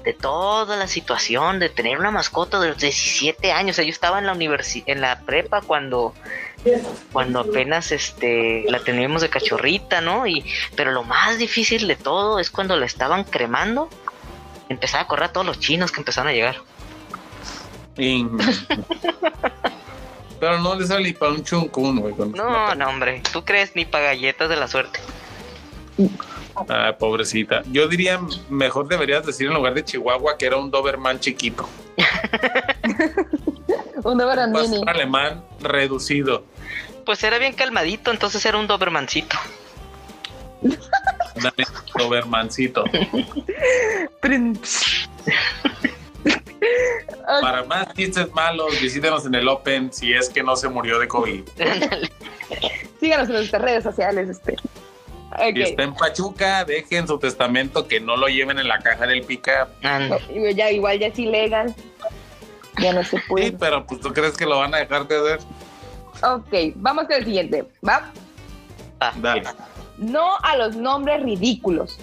de 0.05 0.12
toda 0.12 0.77
la 0.77 0.87
situación 0.87 1.59
de 1.59 1.70
tener 1.70 1.98
una 1.98 2.11
mascota 2.11 2.61
de 2.61 2.68
los 2.68 2.79
17 2.79 3.53
años. 3.53 3.74
O 3.74 3.77
sea, 3.77 3.85
yo 3.85 3.90
estaba 3.90 4.18
en 4.18 4.27
la 4.27 4.33
universi 4.33 4.85
en 4.87 5.00
la 5.00 5.20
prepa 5.20 5.62
cuando 5.62 6.14
cuando 7.12 7.40
apenas 7.40 7.90
este 7.92 8.64
la 8.68 8.81
teníamos 8.81 9.22
de 9.22 9.31
cachorrita, 9.31 10.00
¿no? 10.00 10.27
Y 10.27 10.44
pero 10.77 10.92
lo 10.92 11.05
más 11.05 11.38
difícil 11.38 11.88
de 11.88 11.96
todo 11.96 12.38
es 12.38 12.50
cuando 12.50 12.77
la 12.77 12.87
estaban 12.87 13.24
cremando, 13.24 13.88
empezaba 14.68 15.05
a 15.05 15.07
correr 15.07 15.24
a 15.24 15.33
todos 15.33 15.46
los 15.46 15.59
chinos 15.59 15.90
que 15.90 16.00
empezaron 16.00 16.29
a 16.29 16.33
llegar. 16.33 16.57
Pero 20.44 20.59
no 20.59 20.74
le 20.74 20.87
sale 20.87 21.04
ni 21.04 21.14
para 21.14 21.33
un 21.33 21.42
chuncún, 21.42 22.00
güey. 22.00 22.14
No, 22.35 22.74
no, 22.74 22.87
hombre, 22.87 23.22
¿tú 23.33 23.42
crees 23.46 23.74
ni 23.74 23.87
para 23.87 24.09
galletas 24.09 24.50
de 24.50 24.57
la 24.57 24.68
suerte? 24.68 25.00
Ah, 26.68 26.94
pobrecita. 26.98 27.62
Yo 27.72 27.88
diría, 27.88 28.20
mejor 28.50 28.87
deberías 28.87 29.24
decir 29.24 29.46
en 29.46 29.54
lugar 29.54 29.72
de 29.72 29.83
Chihuahua 29.83 30.37
que 30.37 30.44
era 30.44 30.59
un 30.59 30.70
Doberman 30.70 31.18
chiquito. 31.18 31.66
Un 34.04 34.18
Doberman 34.18 34.54
Un 34.54 34.70
mini. 34.70 34.83
alemán 34.87 35.42
reducido. 35.61 36.44
Pues 37.07 37.24
era 37.24 37.38
bien 37.38 37.54
calmadito, 37.54 38.11
entonces 38.11 38.44
era 38.44 38.59
un 38.59 38.66
Dobermancito. 38.66 39.38
Dale, 40.61 41.64
Dobermancito. 41.96 42.85
Para 47.40 47.64
más 47.64 47.92
chistes 47.94 48.33
malos, 48.33 48.81
visítenos 48.81 49.24
en 49.27 49.35
el 49.35 49.48
Open 49.48 49.92
si 49.92 50.12
es 50.12 50.29
que 50.29 50.42
no 50.42 50.57
se 50.57 50.68
murió 50.68 50.98
de 50.98 51.09
COVID. 51.09 51.42
Síganos 53.00 53.29
en 53.29 53.35
nuestras 53.35 53.62
redes 53.62 53.85
sociales. 53.85 54.29
Este. 54.29 54.57
Si 55.55 55.62
está 55.62 55.83
en 55.83 55.94
Pachuca, 55.94 56.64
dejen 56.64 57.09
su 57.09 57.18
testamento 57.18 57.88
que 57.88 57.98
no 58.00 58.16
lo 58.16 58.29
lleven 58.29 58.59
en 58.59 58.68
la 58.68 58.79
caja 58.79 59.07
del 59.07 59.22
pick-up. 59.22 59.68
Anda. 59.83 60.18
Y 60.33 60.55
ya, 60.55 60.70
igual 60.70 60.98
ya 61.00 61.09
es 61.09 61.18
ilegal. 61.18 61.74
Ya 62.81 62.92
no 62.92 63.03
se 63.03 63.18
Sí, 63.18 63.22
puede. 63.29 63.53
pero 63.53 63.85
pues 63.87 64.00
tú 64.00 64.12
crees 64.12 64.37
que 64.37 64.46
lo 64.46 64.59
van 64.59 64.74
a 64.74 64.79
dejar 64.79 65.09
de 65.09 65.16
hacer. 65.16 65.38
Ok, 66.22 66.72
vamos 66.77 67.05
con 67.07 67.14
el 67.14 67.24
siguiente. 67.24 67.64
¿Va? 67.87 68.12
Dale. 69.20 69.42
No 69.98 70.37
a 70.42 70.56
los 70.56 70.77
nombres 70.77 71.23
ridículos. 71.23 71.98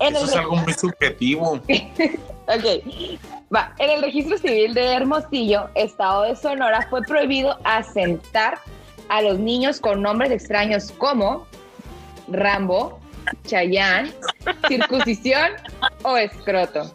En 0.00 0.14
Eso 0.14 0.24
el 0.24 0.30
es 0.30 0.36
algo 0.36 0.56
muy 0.56 0.72
subjetivo. 0.74 1.60
Ok. 2.48 3.18
Va. 3.54 3.74
En 3.78 3.90
el 3.90 4.02
registro 4.02 4.38
civil 4.38 4.74
de 4.74 4.92
Hermosillo, 4.94 5.68
estado 5.74 6.22
de 6.22 6.36
Sonora, 6.36 6.86
fue 6.88 7.02
prohibido 7.02 7.58
asentar 7.64 8.58
a 9.08 9.22
los 9.22 9.38
niños 9.38 9.80
con 9.80 10.02
nombres 10.02 10.30
extraños 10.30 10.92
como 10.92 11.46
Rambo, 12.28 13.00
Chayán, 13.46 14.12
circuncisión 14.66 15.52
o 16.02 16.16
escroto. 16.16 16.90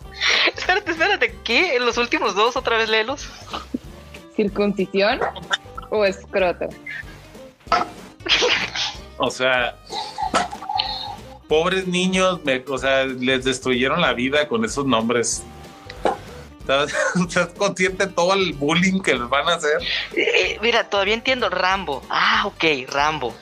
Espérate, 0.56 0.92
espérate, 0.92 1.36
¿qué? 1.44 1.76
En 1.76 1.86
los 1.86 1.98
últimos 1.98 2.36
dos 2.36 2.56
otra 2.56 2.78
vez 2.78 2.90
léelos. 2.90 3.30
Circuncisión 4.36 5.20
o 5.90 6.06
escroto. 6.06 6.68
O 9.18 9.30
sea, 9.30 9.76
pobres 11.54 11.86
niños, 11.86 12.44
me- 12.44 12.64
o 12.68 12.78
sea, 12.80 13.04
les 13.06 13.44
destruyeron 13.46 14.02
la 14.02 14.14
vida 14.14 14.48
con 14.48 14.66
esos 14.66 14.88
nombres. 14.88 15.44
¿Estás, 16.60 16.92
estás 17.28 17.50
consciente 17.50 18.08
de 18.08 18.12
todo 18.12 18.34
el 18.34 18.54
bullying 18.54 19.00
que 19.02 19.14
les 19.14 19.30
van 19.30 19.48
a 19.48 19.54
hacer? 19.54 19.78
Eh, 20.16 20.58
mira, 20.64 20.90
todavía 20.90 21.14
entiendo 21.14 21.52
Rambo. 21.52 22.02
Ah, 22.10 22.42
ok, 22.48 22.64
Rambo. 22.90 23.36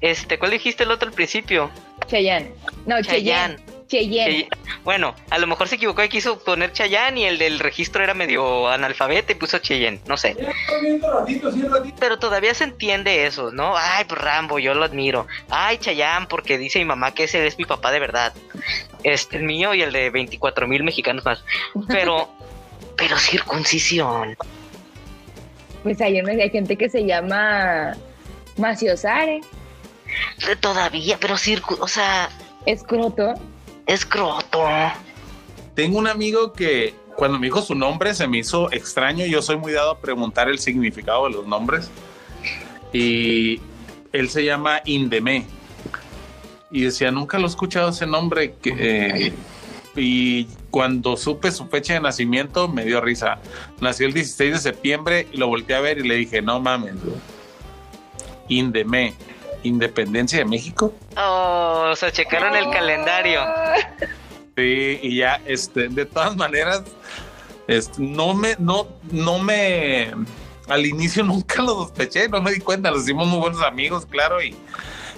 Este, 0.00 0.38
¿cuál 0.38 0.52
dijiste 0.52 0.84
el 0.84 0.90
otro 0.90 1.10
al 1.10 1.14
principio? 1.14 1.70
Cheyenne. 2.06 2.54
No, 2.86 3.02
Cheyenne. 3.02 3.58
Cheyenne. 3.98 4.30
Chey- 4.32 4.48
Bueno, 4.82 5.14
a 5.30 5.38
lo 5.38 5.46
mejor 5.46 5.68
se 5.68 5.76
equivocó 5.76 6.02
y 6.04 6.08
quiso 6.08 6.38
poner 6.38 6.72
Chayanne 6.72 7.20
y 7.20 7.24
el 7.24 7.38
del 7.38 7.58
registro 7.58 8.02
era 8.04 8.12
medio 8.14 8.68
analfabeta 8.68 9.32
y 9.32 9.36
puso 9.36 9.58
Cheyenne, 9.58 10.00
no 10.06 10.16
sé. 10.16 10.36
Pero 12.00 12.18
todavía 12.18 12.54
se 12.54 12.64
entiende 12.64 13.26
eso, 13.26 13.50
¿no? 13.52 13.74
Ay, 13.76 14.04
pues 14.08 14.20
Rambo, 14.20 14.58
yo 14.58 14.74
lo 14.74 14.84
admiro. 14.84 15.26
Ay, 15.48 15.78
Chayanne, 15.78 16.26
porque 16.26 16.58
dice 16.58 16.78
mi 16.80 16.84
mamá 16.84 17.12
que 17.14 17.24
ese 17.24 17.46
es 17.46 17.56
mi 17.58 17.64
papá 17.64 17.90
de 17.92 18.00
verdad. 18.00 18.32
Este, 19.02 19.36
el 19.36 19.44
mío 19.44 19.74
y 19.74 19.82
el 19.82 19.92
de 19.92 20.10
24 20.10 20.66
mil 20.66 20.82
mexicanos 20.82 21.24
más. 21.24 21.44
Pero, 21.88 22.28
pero 22.96 23.16
circuncisión. 23.18 24.36
Pues 25.82 25.98
me 25.98 26.42
hay 26.42 26.50
gente 26.50 26.76
que 26.76 26.88
se 26.88 27.04
llama 27.04 27.94
Maciosare. 28.56 29.40
Todavía, 30.60 31.18
pero 31.20 31.36
circu... 31.36 31.76
O 31.80 31.88
sea, 31.88 32.28
Escroto. 32.66 33.34
Escroto. 33.86 34.66
Tengo 35.74 35.98
un 35.98 36.06
amigo 36.06 36.52
que 36.52 36.94
cuando 37.16 37.38
me 37.38 37.46
dijo 37.46 37.62
su 37.62 37.74
nombre 37.74 38.14
se 38.14 38.26
me 38.26 38.38
hizo 38.38 38.72
extraño. 38.72 39.26
Yo 39.26 39.42
soy 39.42 39.56
muy 39.56 39.72
dado 39.72 39.92
a 39.92 39.98
preguntar 39.98 40.48
el 40.48 40.58
significado 40.58 41.24
de 41.24 41.32
los 41.32 41.46
nombres. 41.46 41.90
Y 42.92 43.60
él 44.12 44.28
se 44.30 44.44
llama 44.44 44.80
Indemé. 44.84 45.46
Y 46.70 46.82
decía, 46.82 47.10
nunca 47.10 47.38
lo 47.38 47.44
he 47.44 47.50
escuchado 47.50 47.90
ese 47.90 48.06
nombre. 48.06 48.54
Eh, 48.64 49.32
y 49.96 50.46
cuando 50.70 51.16
supe 51.16 51.52
su 51.52 51.66
fecha 51.66 51.94
de 51.94 52.00
nacimiento 52.00 52.68
me 52.68 52.84
dio 52.84 53.00
risa. 53.00 53.38
Nació 53.80 54.06
el 54.06 54.12
16 54.12 54.52
de 54.52 54.58
septiembre 54.58 55.28
y 55.32 55.36
lo 55.36 55.48
volteé 55.48 55.76
a 55.76 55.80
ver 55.80 55.98
y 55.98 56.08
le 56.08 56.16
dije, 56.16 56.42
no 56.42 56.60
mames. 56.60 56.94
Indemé. 58.48 59.14
Independencia 59.64 60.38
de 60.38 60.44
México. 60.44 60.94
Oh, 61.16 61.88
o 61.90 61.96
sea, 61.96 62.12
checaron 62.12 62.54
el 62.54 62.70
calendario. 62.70 63.40
Sí, 64.56 65.00
y 65.02 65.16
ya, 65.16 65.40
este, 65.46 65.88
de 65.88 66.06
todas 66.06 66.36
maneras, 66.36 66.84
este, 67.66 68.00
no 68.00 68.34
me, 68.34 68.54
no, 68.58 68.86
no 69.10 69.38
me, 69.40 70.12
al 70.68 70.86
inicio 70.86 71.24
nunca 71.24 71.60
lo 71.62 71.74
sospeché, 71.74 72.28
no 72.28 72.40
me 72.40 72.52
di 72.52 72.60
cuenta, 72.60 72.90
los 72.90 73.02
hicimos 73.02 73.26
muy 73.26 73.40
buenos 73.40 73.62
amigos, 73.62 74.06
claro, 74.06 74.40
y, 74.40 74.54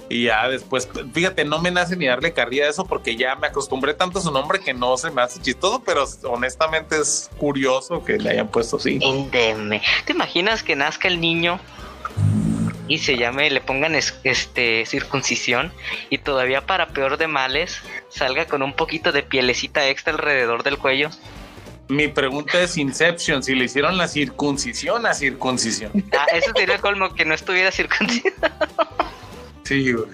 y 0.09 0.25
ya 0.25 0.49
después, 0.49 0.89
fíjate, 1.13 1.45
no 1.45 1.59
me 1.59 1.71
nace 1.71 1.97
ni 1.97 2.07
darle 2.07 2.33
carrilla 2.33 2.65
a 2.65 2.71
eso 2.71 2.87
porque 2.87 3.17
ya 3.17 3.35
me 3.37 3.49
acostumbré 3.49 3.93
tanto 3.93 4.21
a 4.21 4.23
su 4.23 4.31
nombre 4.31 4.61
que 4.61 4.73
no 4.73 4.97
se 4.97 5.11
me 5.11 5.21
hace 5.21 5.43
chistoso, 5.43 5.83
pero 5.85 6.05
honestamente 6.25 6.97
es 6.97 7.29
curioso 7.37 8.05
que 8.05 8.19
le 8.19 8.31
hayan 8.31 8.49
puesto 8.49 8.77
así. 8.77 8.99
Indeme. 9.03 9.83
¿Te 10.07 10.13
imaginas 10.13 10.63
que 10.63 10.77
nazca 10.77 11.09
el 11.09 11.21
niño 11.21 11.61
y 12.89 12.99
se 12.99 13.17
llame, 13.17 13.51
le 13.51 13.61
pongan 13.61 13.95
es- 13.95 14.19
este 14.25 14.85
circuncisión 14.87 15.73
y 16.11 16.19
todavía 16.19 16.67
para 16.67 16.89
peor 16.89 17.17
de 17.19 17.27
males 17.29 17.79
salga 18.09 18.47
con 18.47 18.63
un 18.63 18.73
poquito 18.75 19.13
de 19.13 19.23
pielecita 19.23 19.89
extra 19.89 20.13
alrededor 20.13 20.63
del 20.63 20.79
cuello? 20.79 21.11
Mi 21.89 22.09
pregunta 22.09 22.61
es 22.61 22.77
Inception, 22.77 23.43
si 23.45 23.55
le 23.55 23.67
hicieron 23.67 23.97
la 23.97 24.09
circuncisión 24.09 25.07
a 25.07 25.15
circuncisión. 25.15 25.93
Ah, 26.19 26.27
eso 26.33 26.51
sería 26.57 26.75
el 26.75 26.81
colmo 26.81 27.15
que 27.15 27.25
no 27.25 27.35
estuviera 27.35 27.71
circuncidado. 27.71 28.35
Sí, 29.65 29.93
güey. 29.93 30.07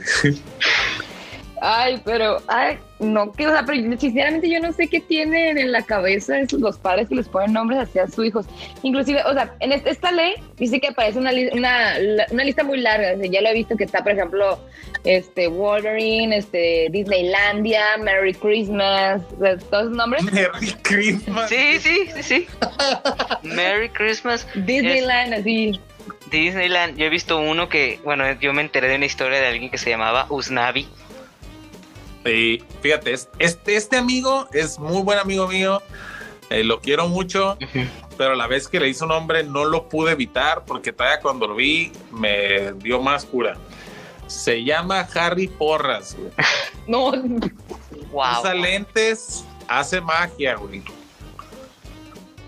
Ay, 1.65 2.03
pero, 2.05 2.39
ay, 2.49 2.77
no, 2.99 3.31
que, 3.31 3.47
o 3.47 3.53
sea, 3.53 3.65
pero 3.65 3.79
sinceramente 3.97 4.51
yo 4.51 4.59
no 4.59 4.73
sé 4.73 4.89
qué 4.89 4.99
tienen 5.01 5.59
en 5.59 5.71
la 5.71 5.83
cabeza 5.83 6.41
esos, 6.41 6.61
los 6.61 6.77
padres 6.77 7.09
que 7.09 7.15
les 7.15 7.29
ponen 7.29 7.53
nombres 7.53 7.79
hacia 7.83 8.09
sus 8.09 8.27
hijos. 8.27 8.47
Inclusive, 8.83 9.23
o 9.25 9.33
sea, 9.33 9.55
en 9.61 9.71
este- 9.71 9.91
esta 9.91 10.11
ley 10.11 10.35
dice 10.57 10.81
que 10.81 10.89
aparece 10.89 11.21
una, 11.21 11.31
li- 11.31 11.51
una, 11.53 11.95
una 12.33 12.43
lista 12.43 12.65
muy 12.65 12.79
larga. 12.81 13.13
o 13.15 13.19
sea, 13.21 13.31
ya 13.31 13.41
lo 13.41 13.49
he 13.51 13.55
visto 13.55 13.77
que 13.77 13.85
está, 13.85 14.03
por 14.03 14.11
ejemplo, 14.11 14.59
este 15.05 15.47
Wolverine, 15.47 16.37
este 16.37 16.89
Disneylandia, 16.91 17.97
Merry 18.01 18.35
Christmas, 18.35 19.23
o 19.37 19.41
sea, 19.41 19.57
todos 19.59 19.85
esos 19.85 19.97
nombres. 19.97 20.25
Merry 20.33 20.73
Christmas. 20.83 21.49
Sí, 21.49 21.79
sí, 21.79 22.09
sí, 22.17 22.23
sí. 22.25 22.47
Merry 23.45 23.89
Christmas. 23.91 24.47
Disneyland, 24.57 25.35
así. 25.35 25.81
Disneyland. 26.31 26.97
Yo 26.97 27.07
he 27.07 27.09
visto 27.09 27.39
uno 27.39 27.69
que, 27.69 28.01
bueno, 28.03 28.25
yo 28.41 28.53
me 28.53 28.63
enteré 28.63 28.89
de 28.89 28.97
una 28.97 29.07
historia 29.07 29.41
de 29.41 29.47
alguien 29.47 29.71
que 29.71 29.79
se 29.79 29.91
llamaba 29.91 30.27
Usnavi. 30.29 30.89
Y 32.25 32.63
fíjate, 32.83 33.13
es- 33.13 33.29
este, 33.39 33.77
este 33.77 33.97
amigo 33.97 34.47
es 34.53 34.79
muy 34.79 35.03
buen 35.03 35.19
amigo 35.19 35.49
mío, 35.49 35.83
eh, 36.51 36.63
lo 36.65 36.81
quiero 36.81 37.09
mucho, 37.09 37.57
pero 38.19 38.33
a 38.33 38.37
la 38.37 38.47
vez 38.47 38.69
que 38.69 38.79
le 38.79 38.89
hizo 38.89 39.05
un 39.05 39.11
nombre 39.11 39.43
no 39.43 39.65
lo 39.65 39.89
pude 39.89 40.13
evitar 40.13 40.65
porque 40.67 40.93
todavía 40.93 41.21
cuando 41.21 41.47
lo 41.49 41.55
vi 41.55 41.91
me 42.11 42.73
dio 42.75 43.01
más 43.01 43.25
cura. 43.25 43.57
Se 44.29 44.63
llama 44.65 45.01
Harry 45.15 45.49
Porras, 45.49 46.17
güey. 46.19 46.31
No, 46.87 47.13
Wow. 48.11 48.41
Usa 48.41 48.55
lentes, 48.55 49.45
hace 49.69 50.01
magia, 50.01 50.55
güey. 50.57 50.83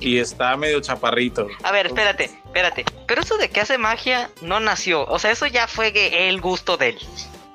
Y 0.01 0.19
está 0.19 0.57
medio 0.57 0.81
chaparrito. 0.81 1.47
A 1.63 1.73
ver, 1.73 1.87
espérate, 1.87 2.25
espérate. 2.25 2.85
Pero 3.07 3.23
eso 3.23 3.39
de 3.39 3.49
que 3.49 3.61
hace 3.61 3.79
magia 3.79 4.31
no 4.43 4.61
nació. 4.61 5.07
O 5.07 5.19
sea, 5.19 5.31
eso 5.31 5.47
ya 5.47 5.67
fue 5.67 5.93
que 5.93 6.29
el 6.29 6.41
gusto 6.41 6.77
de 6.77 6.91
él. 6.91 6.99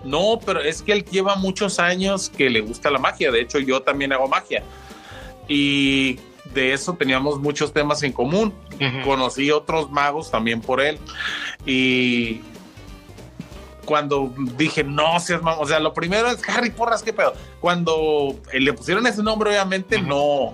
No, 0.04 0.40
pero 0.46 0.62
es 0.62 0.82
que 0.82 0.94
él 0.94 1.04
lleva 1.06 1.36
muchos 1.36 1.80
años 1.80 2.30
que 2.30 2.50
le 2.50 2.62
gusta 2.62 2.90
la 2.90 3.00
magia. 3.00 3.32
De 3.32 3.42
hecho, 3.42 3.60
yo 3.60 3.82
también 3.82 4.14
hago 4.14 4.28
magia. 4.28 4.64
Y 5.48 6.20
de 6.54 6.74
eso 6.74 6.94
teníamos 6.94 7.40
muchos 7.40 7.74
temas 7.74 8.02
en 8.04 8.14
común. 8.14 8.54
Conocí 9.04 9.52
otros 9.52 9.92
magos 9.92 10.32
también 10.32 10.62
por 10.62 10.80
él. 10.80 10.98
Y 11.66 12.42
cuando 13.86 14.32
dije, 14.56 14.84
no 14.84 15.20
seas 15.20 15.42
mamón", 15.42 15.64
o 15.64 15.68
sea, 15.68 15.80
lo 15.80 15.94
primero 15.94 16.30
es 16.30 16.48
Harry 16.48 16.70
Porras, 16.70 17.02
¿qué 17.04 17.12
pedo? 17.12 17.34
Cuando 17.60 18.36
eh, 18.54 18.60
le 18.60 18.72
pusieron 18.74 19.06
ese 19.08 19.24
nombre, 19.24 19.50
obviamente 19.50 20.00
no. 20.02 20.54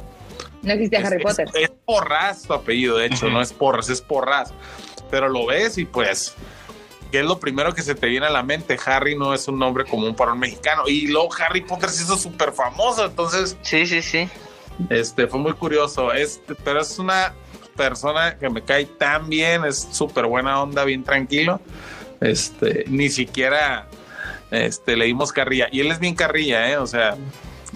no 0.62 0.74
existía 0.74 1.00
Es- 1.00 1.06
Harry 1.06 1.18
es- 1.18 1.24
Potter. 1.24 1.48
Es, 1.54 1.72
Porras 1.86 2.44
tu 2.44 2.54
apellido, 2.54 2.98
de 2.98 3.08
hecho, 3.08 3.30
no 3.30 3.42
es 3.42 3.52
Porras, 3.54 3.90
es 3.90 4.02
Porras. 4.02 4.54
Pero 5.12 5.30
lo 5.30 5.46
ves 5.46 5.78
y 5.78 5.86
pues, 5.86 6.34
¿qué 7.12 7.20
es 7.20 7.26
lo 7.26 7.40
primero 7.40 7.74
que 7.74 7.82
se 7.82 7.96
te 7.96 8.08
viene 8.08 8.26
a 8.26 8.30
la 8.30 8.44
mente? 8.44 8.78
Harry 8.86 9.16
no 9.18 9.34
es 9.34 9.48
un 9.48 9.58
nombre 9.60 9.86
común 9.86 10.16
para 10.16 10.34
un 10.34 10.40
mexicano. 10.40 10.84
Y 10.88 11.08
luego 11.08 11.30
Harry 11.40 11.62
Potter 11.62 11.90
se 11.90 12.04
hizo 12.04 12.18
súper 12.18 12.52
famoso, 12.52 13.06
entonces 13.06 13.58
Sí, 13.62 13.86
sí, 13.88 14.02
sí. 14.02 14.30
este, 14.90 15.28
fue 15.28 15.40
muy 15.40 15.54
curioso. 15.54 16.12
Este, 16.14 16.56
pero 16.56 16.82
es 16.82 16.98
una 17.00 17.34
persona 17.76 18.38
que 18.38 18.50
me 18.50 18.62
cae 18.64 18.86
tan 18.86 19.30
bien, 19.30 19.66
es 19.66 19.88
súper 19.92 20.26
buena 20.26 20.62
onda, 20.62 20.84
bien 20.86 21.04
tranquilo. 21.04 21.60
Este, 22.22 22.86
ni 22.88 23.10
siquiera 23.10 23.88
este, 24.52 24.96
le 24.96 25.06
dimos 25.06 25.32
carrilla. 25.32 25.68
Y 25.72 25.82
él 25.82 25.92
es 25.92 26.00
bien 26.00 26.16
carrilla, 26.16 26.70
¿eh? 26.70 26.78
O 26.78 26.88
sea, 26.88 27.18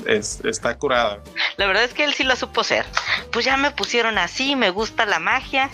es- 0.05 0.39
está 0.45 0.77
curada. 0.77 1.19
La 1.57 1.67
verdad 1.67 1.83
es 1.83 1.93
que 1.93 2.03
él 2.05 2.13
sí 2.13 2.23
la 2.23 2.35
supo 2.37 2.63
ser. 2.63 2.85
Pues 3.31 3.43
ya 3.45 3.57
me 3.57 3.71
pusieron 3.71 4.17
así, 4.17 4.55
me 4.55 4.69
gusta 4.69 5.05
la 5.05 5.19
magia. 5.19 5.69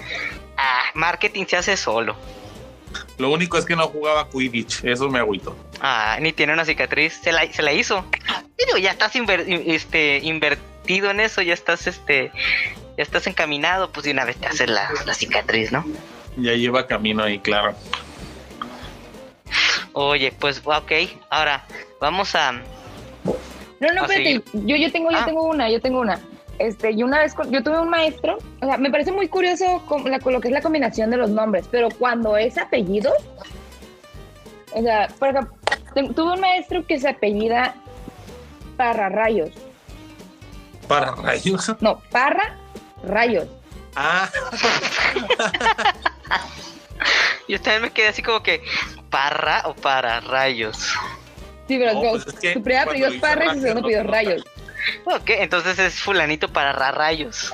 Ah, 0.57 0.85
marketing 0.95 1.45
se 1.47 1.57
hace 1.57 1.77
solo. 1.77 2.15
Lo 3.17 3.29
único 3.29 3.57
es 3.57 3.65
que 3.65 3.75
no 3.75 3.87
jugaba 3.87 4.29
Quidditch, 4.29 4.83
eso 4.83 5.09
me 5.09 5.19
agüitó. 5.19 5.55
Ah, 5.79 6.17
ni 6.21 6.33
tiene 6.33 6.53
una 6.53 6.65
cicatriz. 6.65 7.13
Se 7.23 7.31
la, 7.31 7.51
se 7.51 7.61
la 7.61 7.71
hizo. 7.71 8.05
Digo, 8.57 8.77
ya 8.77 8.91
estás 8.91 9.15
inver- 9.15 9.45
este, 9.67 10.19
invertido 10.19 11.11
en 11.11 11.19
eso, 11.21 11.41
ya 11.41 11.53
estás 11.53 11.87
este. 11.87 12.31
Ya 12.97 13.03
estás 13.03 13.27
encaminado, 13.27 13.91
pues 13.91 14.05
de 14.05 14.11
una 14.11 14.25
vez 14.25 14.37
te 14.37 14.47
haces 14.47 14.69
la, 14.69 14.89
la 15.05 15.13
cicatriz, 15.13 15.71
¿no? 15.71 15.85
Ya 16.37 16.53
lleva 16.53 16.87
camino 16.87 17.23
ahí, 17.23 17.39
claro. 17.39 17.75
Oye, 19.93 20.33
pues 20.37 20.61
ok, 20.65 20.91
ahora 21.29 21.65
vamos 22.01 22.35
a. 22.35 22.51
No, 22.51 23.91
no, 23.93 24.01
espérate, 24.05 24.41
yo, 24.53 24.75
yo 24.75 24.91
tengo, 24.91 25.11
yo 25.11 25.17
Ah. 25.19 25.25
tengo 25.25 25.43
una, 25.43 25.69
yo 25.69 25.81
tengo 25.81 25.99
una. 25.99 26.19
Este, 26.59 26.91
y 26.91 27.03
una 27.03 27.19
vez 27.19 27.33
con- 27.33 27.51
yo 27.51 27.61
tuve 27.63 27.79
un 27.79 27.89
maestro, 27.89 28.37
o 28.61 28.65
sea, 28.65 28.77
me 28.77 28.89
parece 28.89 29.11
muy 29.11 29.27
curioso 29.27 29.83
con 29.87 30.09
la, 30.09 30.19
con 30.19 30.31
lo 30.33 30.39
que 30.39 30.47
es 30.47 30.53
la 30.53 30.61
combinación 30.61 31.09
de 31.09 31.17
los 31.17 31.29
nombres, 31.29 31.65
pero 31.69 31.89
cuando 31.89 32.37
es 32.37 32.57
apellido, 32.57 33.11
o 34.73 34.81
sea, 34.81 35.07
por 35.19 35.29
ejemplo, 35.29 35.53
tuve 36.15 36.33
un 36.33 36.39
maestro 36.39 36.85
que 36.85 36.99
se 36.99 37.09
apellida 37.09 37.75
Parra 38.77 39.09
Rayos, 39.09 39.51
Para 40.87 41.11
rayos. 41.15 41.73
no, 41.81 41.99
Parra 42.11 42.55
Rayos. 43.03 43.47
Ah, 43.97 44.29
Yo 47.47 47.61
también 47.61 47.83
me 47.83 47.91
quedé 47.91 48.07
así 48.09 48.21
como 48.23 48.41
que. 48.41 48.61
¿Parra 49.09 49.61
o 49.65 49.73
para 49.75 50.19
rayos? 50.19 50.77
Sí, 51.67 51.77
pero 51.77 51.93
No, 51.93 51.99
como- 51.99 52.11
pues 52.13 52.27
es 52.27 52.33
que 52.39 52.53
su 52.53 52.63
primer 52.63 52.81
apellido 52.87 53.07
es 53.09 53.21
Parra 53.21 53.45
y 53.45 53.49
su 53.55 53.61
segundo 53.61 53.79
apellido 53.87 54.03
Rayos. 54.03 54.43
Ok, 55.05 55.29
entonces 55.29 55.77
es 55.79 55.99
fulanito 56.01 56.47
para 56.51 56.71
ra- 56.73 56.91
rayos. 56.91 57.53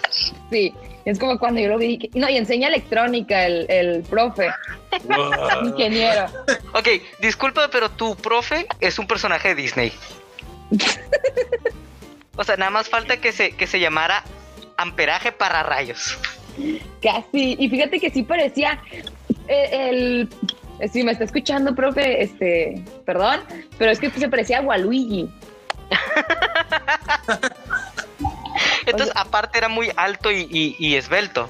Sí, 0.50 0.74
es 1.06 1.18
como 1.20 1.38
cuando 1.40 1.60
yo 1.62 1.68
lo 1.70 1.78
vi, 1.78 1.98
que- 1.98 2.10
no, 2.20 2.30
y 2.30 2.38
enseña 2.38 2.68
electrónica 2.68 3.46
el, 3.46 3.66
el 3.70 4.02
profe, 4.04 4.50
wow. 5.04 5.66
ingeniero. 5.68 6.26
Ok, 6.74 6.88
disculpa, 7.20 7.70
pero 7.72 7.90
tu 7.90 8.16
profe 8.16 8.66
es 8.80 9.00
un 9.00 9.08
personaje 9.08 9.50
de 9.50 9.56
Disney. 9.56 9.94
O 12.36 12.44
sea, 12.44 12.56
nada 12.58 12.72
más 12.72 12.90
falta 12.90 13.18
que 13.18 13.32
se, 13.32 13.52
que 13.52 13.68
se 13.68 13.80
llamara 13.80 14.24
Amperaje 14.78 15.32
para 15.32 15.64
rayos. 15.64 16.18
Casi. 17.02 17.56
Y 17.60 17.70
fíjate 17.70 18.00
que 18.00 18.10
sí 18.10 18.24
parecía 18.24 18.82
eh, 19.48 19.90
el, 19.90 20.30
Si 20.92 21.04
me 21.04 21.12
está 21.12 21.26
escuchando, 21.26 21.76
profe, 21.76 22.24
este, 22.24 22.84
perdón, 23.06 23.42
pero 23.78 23.92
es 23.92 24.00
que 24.00 24.10
se 24.10 24.28
parecía 24.30 24.60
a 24.60 24.62
Waluigi. 24.62 25.30
Entonces, 28.86 29.14
aparte 29.16 29.58
era 29.58 29.70
muy 29.70 29.92
alto 29.96 30.32
y, 30.32 30.48
y- 30.52 30.76
y 30.80 30.96
esbelto. 30.96 31.48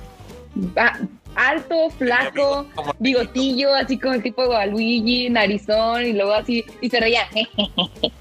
Ah, 0.75 0.99
alto, 1.35 1.89
flaco, 1.97 2.65
bigotillo, 2.99 3.73
así 3.73 3.97
como 3.97 4.13
el 4.15 4.23
tipo 4.23 4.41
de 4.43 4.49
Waluigi, 4.49 5.29
narizón, 5.29 6.05
y 6.05 6.13
luego 6.13 6.33
así, 6.33 6.63
y 6.81 6.89
se 6.89 6.99
reía. 6.99 7.27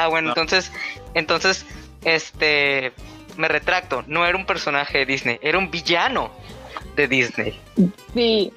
Ah, 0.00 0.06
bueno, 0.06 0.26
No. 0.28 0.30
entonces, 0.34 0.70
entonces, 1.14 1.66
este, 2.04 2.92
me 3.36 3.48
retracto, 3.48 4.04
no 4.06 4.24
era 4.26 4.38
un 4.38 4.46
personaje 4.46 4.98
de 4.98 5.06
Disney, 5.06 5.38
era 5.42 5.58
un 5.58 5.72
villano 5.72 6.30
de 6.94 7.08
Disney. 7.08 7.58
Sí, 8.14 8.52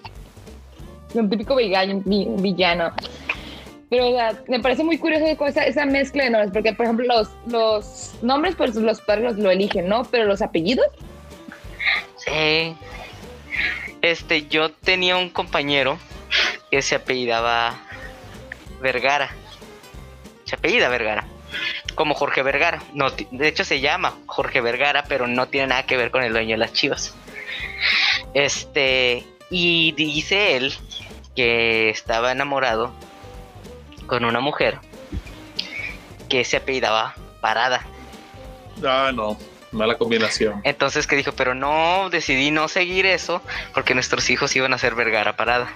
un 1.15 1.27
típico 1.31 1.55
villano. 1.55 2.03
Pero 3.91 4.05
me 4.47 4.61
parece 4.61 4.85
muy 4.85 4.97
curioso 4.97 5.25
esa, 5.45 5.85
mezcla 5.85 6.23
de 6.23 6.29
nombres, 6.29 6.53
porque 6.53 6.71
por 6.71 6.85
ejemplo 6.85 7.05
los, 7.07 7.27
los 7.45 8.13
nombres 8.21 8.55
pues 8.55 8.73
los 8.75 9.01
padres 9.01 9.35
lo 9.35 9.51
eligen, 9.51 9.89
¿no? 9.89 10.05
Pero 10.05 10.23
los 10.23 10.41
apellidos, 10.41 10.87
Sí. 12.15 12.75
Este, 14.01 14.47
yo 14.47 14.71
tenía 14.71 15.17
un 15.17 15.29
compañero 15.29 15.97
que 16.69 16.81
se 16.81 16.95
apellidaba 16.95 17.75
Vergara. 18.81 19.31
Se 20.45 20.55
apellida 20.55 20.87
Vergara. 20.87 21.27
Como 21.95 22.13
Jorge 22.13 22.43
Vergara. 22.43 22.81
No, 22.93 23.09
de 23.09 23.47
hecho 23.47 23.65
se 23.65 23.81
llama 23.81 24.17
Jorge 24.25 24.61
Vergara, 24.61 25.03
pero 25.03 25.27
no 25.27 25.47
tiene 25.47 25.67
nada 25.67 25.85
que 25.85 25.97
ver 25.97 26.11
con 26.11 26.23
el 26.23 26.31
dueño 26.31 26.51
de 26.51 26.59
las 26.59 26.71
chivas. 26.71 27.13
Este, 28.33 29.25
y 29.49 29.91
dice 29.91 30.55
él 30.55 30.73
que 31.35 31.89
estaba 31.89 32.31
enamorado 32.31 32.93
con 34.11 34.25
una 34.25 34.41
mujer 34.41 34.77
que 36.27 36.43
se 36.43 36.57
apellidaba 36.57 37.15
Parada. 37.39 37.85
Ah, 38.85 39.11
no, 39.15 39.37
mala 39.71 39.97
combinación. 39.97 40.59
Entonces 40.65 41.07
que 41.07 41.15
dijo, 41.15 41.31
pero 41.31 41.55
no, 41.55 42.09
decidí 42.09 42.51
no 42.51 42.67
seguir 42.67 43.05
eso 43.05 43.41
porque 43.73 43.93
nuestros 43.93 44.29
hijos 44.29 44.53
iban 44.53 44.73
a 44.73 44.77
ser 44.77 44.95
Vergara 44.95 45.37
parada. 45.37 45.69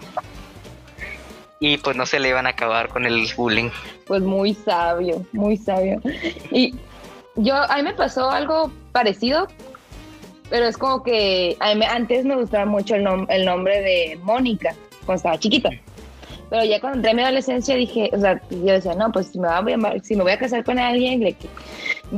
Y 1.61 1.77
pues 1.77 1.95
no 1.95 2.05
se 2.05 2.19
le 2.19 2.27
iban 2.27 2.45
a 2.45 2.49
acabar 2.49 2.89
con 2.89 3.05
el 3.05 3.25
bullying. 3.37 3.69
pues 4.05 4.21
muy 4.21 4.53
sabio, 4.53 5.25
muy 5.31 5.55
sabio. 5.55 6.01
Y 6.51 6.75
yo, 7.37 7.55
a 7.55 7.77
mí 7.77 7.83
me 7.83 7.93
pasó 7.93 8.29
algo 8.29 8.69
parecido, 8.91 9.47
pero 10.49 10.67
es 10.67 10.77
como 10.77 11.03
que 11.03 11.55
a 11.61 11.73
mí 11.73 11.85
antes 11.85 12.25
me 12.25 12.35
gustaba 12.35 12.65
mucho 12.65 12.95
el, 12.95 13.05
nom- 13.05 13.27
el 13.29 13.45
nombre 13.45 13.79
de 13.81 14.19
Mónica, 14.23 14.75
cuando 15.05 15.15
estaba 15.19 15.39
chiquita. 15.39 15.69
Pero 16.49 16.63
ya 16.63 16.79
cuando 16.79 16.97
entré 16.97 17.11
a 17.11 17.13
mi 17.15 17.21
adolescencia 17.23 17.75
dije, 17.75 18.09
o 18.13 18.19
sea, 18.19 18.39
yo 18.49 18.73
decía, 18.73 18.93
no, 18.93 19.11
pues 19.11 19.27
si 19.27 19.39
me, 19.39 19.47
voy 19.47 19.73
a 19.73 19.77
llamar- 19.77 20.01
si 20.03 20.15
me 20.15 20.23
voy 20.23 20.31
a 20.31 20.39
casar 20.39 20.63
con 20.63 20.79
alguien, 20.79 21.19
le- 21.21 21.35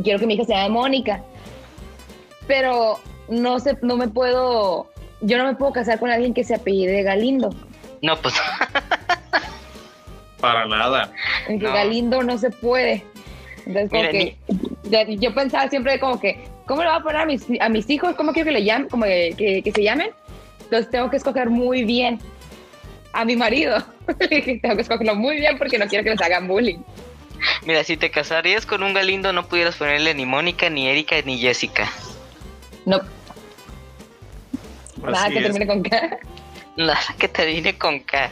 quiero 0.04 0.20
que 0.20 0.28
mi 0.28 0.36
hija 0.36 0.44
se 0.46 0.54
llame 0.54 0.70
Mónica. 0.70 1.22
Pero 2.48 3.00
no 3.30 3.60
sé, 3.60 3.78
no 3.82 3.98
me 3.98 4.08
puedo, 4.08 4.90
yo 5.22 5.38
no 5.38 5.46
me 5.46 5.56
puedo 5.56 5.72
casar 5.74 6.00
con 6.00 6.10
alguien 6.12 6.34
que 6.34 6.44
se 6.44 6.56
apellide 6.56 7.04
Galindo. 7.04 7.50
No, 8.02 8.16
pues 8.18 8.36
Para 10.40 10.66
nada. 10.68 11.12
En 11.48 11.60
No. 11.60 11.74
Galindo 11.74 12.22
no 12.24 12.38
se 12.38 12.52
puede. 12.52 13.04
Entonces, 13.66 13.90
como 13.90 14.10
que 14.10 15.18
yo 15.18 15.34
pensaba 15.34 15.68
siempre 15.70 16.00
como 16.00 16.20
que, 16.20 16.46
¿cómo 16.68 16.84
le 16.84 16.90
voy 16.90 17.00
a 17.00 17.04
poner 17.04 17.22
a 17.22 17.26
mis, 17.26 17.44
a 17.60 17.70
mis 17.70 17.90
hijos? 17.90 18.16
¿Cómo 18.16 18.32
quiero 18.34 18.46
que 18.48 18.52
le 18.54 18.64
llamen? 18.64 18.88
Como 18.88 19.04
que, 19.06 19.34
que- 19.38 19.62
que 19.64 19.72
se 19.72 19.84
llamen. 19.84 20.12
Entonces 20.64 20.90
tengo 20.92 21.10
que 21.10 21.18
escoger 21.18 21.50
muy 21.50 21.84
bien 21.86 22.20
a 23.18 23.26
mi 23.26 23.36
marido. 23.36 23.84
tengo 24.30 24.76
que 24.76 24.82
escogerlo 24.82 25.16
muy 25.16 25.38
bien 25.38 25.58
porque 25.58 25.80
no 25.80 25.88
quiero 25.88 26.04
que 26.04 26.12
les 26.12 26.22
hagan 26.22 26.48
bullying. 26.48 26.78
mira, 27.66 27.84
si 27.84 27.98
te 27.98 28.12
casarías 28.12 28.66
con 28.68 28.84
un 28.84 28.94
galindo 28.94 29.34
no 29.34 29.48
pudieras 29.48 29.76
ponerle 29.76 30.14
ni 30.14 30.26
Mónica, 30.28 30.70
ni 30.70 30.88
Erika, 30.88 31.16
ni 31.26 31.40
Jessica. 31.40 31.92
No, 32.86 33.02
nada 35.04 35.30
que 35.30 35.38
es. 35.38 35.44
termine 35.44 35.68
con 35.68 35.84
K. 35.84 36.20
Nada 36.78 37.00
que 37.18 37.28
te 37.28 37.46
vine 37.48 37.76
con 37.76 38.00
K. 38.02 38.30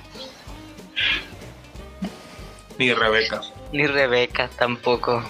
Ni 2.78 2.94
Rebeca. 2.94 3.42
Ni 3.72 3.88
Rebeca 3.88 4.50
tampoco. 4.56 5.24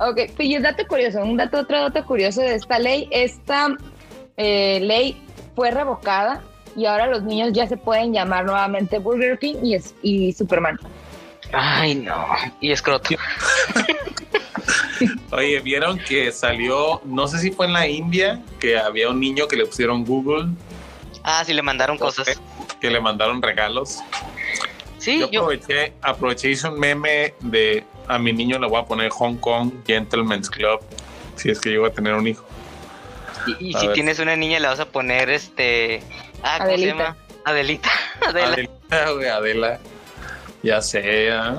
Ok, 0.00 0.20
y 0.38 0.54
el 0.54 0.62
dato 0.62 0.86
curioso, 0.86 1.22
un 1.22 1.38
dato, 1.38 1.60
otro 1.60 1.80
dato 1.80 2.04
curioso 2.04 2.42
de 2.42 2.56
esta 2.56 2.78
ley, 2.78 3.08
esta 3.10 3.68
eh, 4.36 4.80
ley 4.82 5.20
fue 5.56 5.70
revocada 5.70 6.42
y 6.76 6.86
ahora 6.86 7.06
los 7.06 7.22
niños 7.22 7.50
ya 7.52 7.66
se 7.66 7.76
pueden 7.76 8.12
llamar 8.12 8.44
nuevamente 8.44 8.98
Burger 8.98 9.38
King 9.38 9.56
y, 9.62 9.74
es- 9.74 9.94
y 10.02 10.32
Superman. 10.32 10.78
Ay, 11.52 11.96
no. 11.96 12.26
Y 12.60 12.70
escroto. 12.70 13.10
Oye, 15.32 15.60
¿vieron 15.60 15.98
que 15.98 16.30
salió, 16.32 17.00
no 17.04 17.26
sé 17.26 17.38
si 17.38 17.50
fue 17.50 17.66
en 17.66 17.72
la 17.72 17.86
India, 17.88 18.42
que 18.58 18.78
había 18.78 19.08
un 19.08 19.18
niño 19.20 19.48
que 19.48 19.56
le 19.56 19.66
pusieron 19.66 20.04
Google, 20.04 20.48
Ah, 21.22 21.42
sí 21.44 21.52
le 21.52 21.62
mandaron 21.62 21.98
cosas. 21.98 22.40
que 22.80 22.90
le 22.90 23.00
mandaron 23.00 23.42
regalos? 23.42 23.98
Sí, 24.98 25.20
Yo 25.20 25.30
yo, 25.30 25.40
aproveché, 25.42 25.92
aproveché 26.02 26.50
hice 26.50 26.68
un 26.68 26.78
meme 26.78 27.34
de 27.40 27.84
a 28.08 28.18
mi 28.18 28.32
niño 28.32 28.58
le 28.58 28.66
voy 28.68 28.80
a 28.80 28.84
poner 28.84 29.10
Hong 29.10 29.36
Kong 29.36 29.70
Gentleman's 29.86 30.50
Club, 30.50 30.80
si 31.36 31.50
es 31.50 31.60
que 31.60 31.70
llego 31.70 31.86
a 31.86 31.90
tener 31.90 32.14
un 32.14 32.26
hijo. 32.26 32.44
y, 33.58 33.72
si 33.72 33.86
ver. 33.86 33.94
tienes 33.94 34.18
una 34.18 34.36
niña 34.36 34.58
le 34.60 34.68
vas 34.68 34.80
a 34.80 34.86
poner 34.86 35.30
este... 35.30 36.02
Ah, 36.42 36.58
¿cómo 36.58 36.70
Adelita. 36.70 36.92
se 36.92 36.98
llama? 37.02 37.16
Adelita. 37.44 37.90
Adela. 38.26 38.68
Güey, 39.14 39.28
Adela. 39.28 39.78
Ya 40.62 40.82
sé, 40.82 41.30
¿ah? 41.32 41.58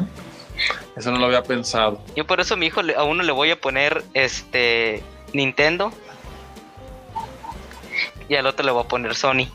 Eso 0.96 1.12
no 1.12 1.20
lo 1.20 1.26
había 1.26 1.44
pensado. 1.44 2.02
Yo 2.16 2.26
por 2.28 2.40
eso 2.40 2.54
a 2.54 2.58
mi 2.58 2.68
hijo 2.68 2.82
a 2.96 3.04
uno 3.04 3.24
le 3.24 3.32
voy 3.32 3.50
a 3.52 3.60
poner 3.60 4.04
este 4.14 5.02
Nintendo 5.34 5.92
y 8.30 8.36
al 8.36 8.46
otro 8.46 8.66
le 8.66 8.72
voy 8.72 8.84
a 8.84 8.88
poner 8.88 9.16
Sony. 9.16 9.48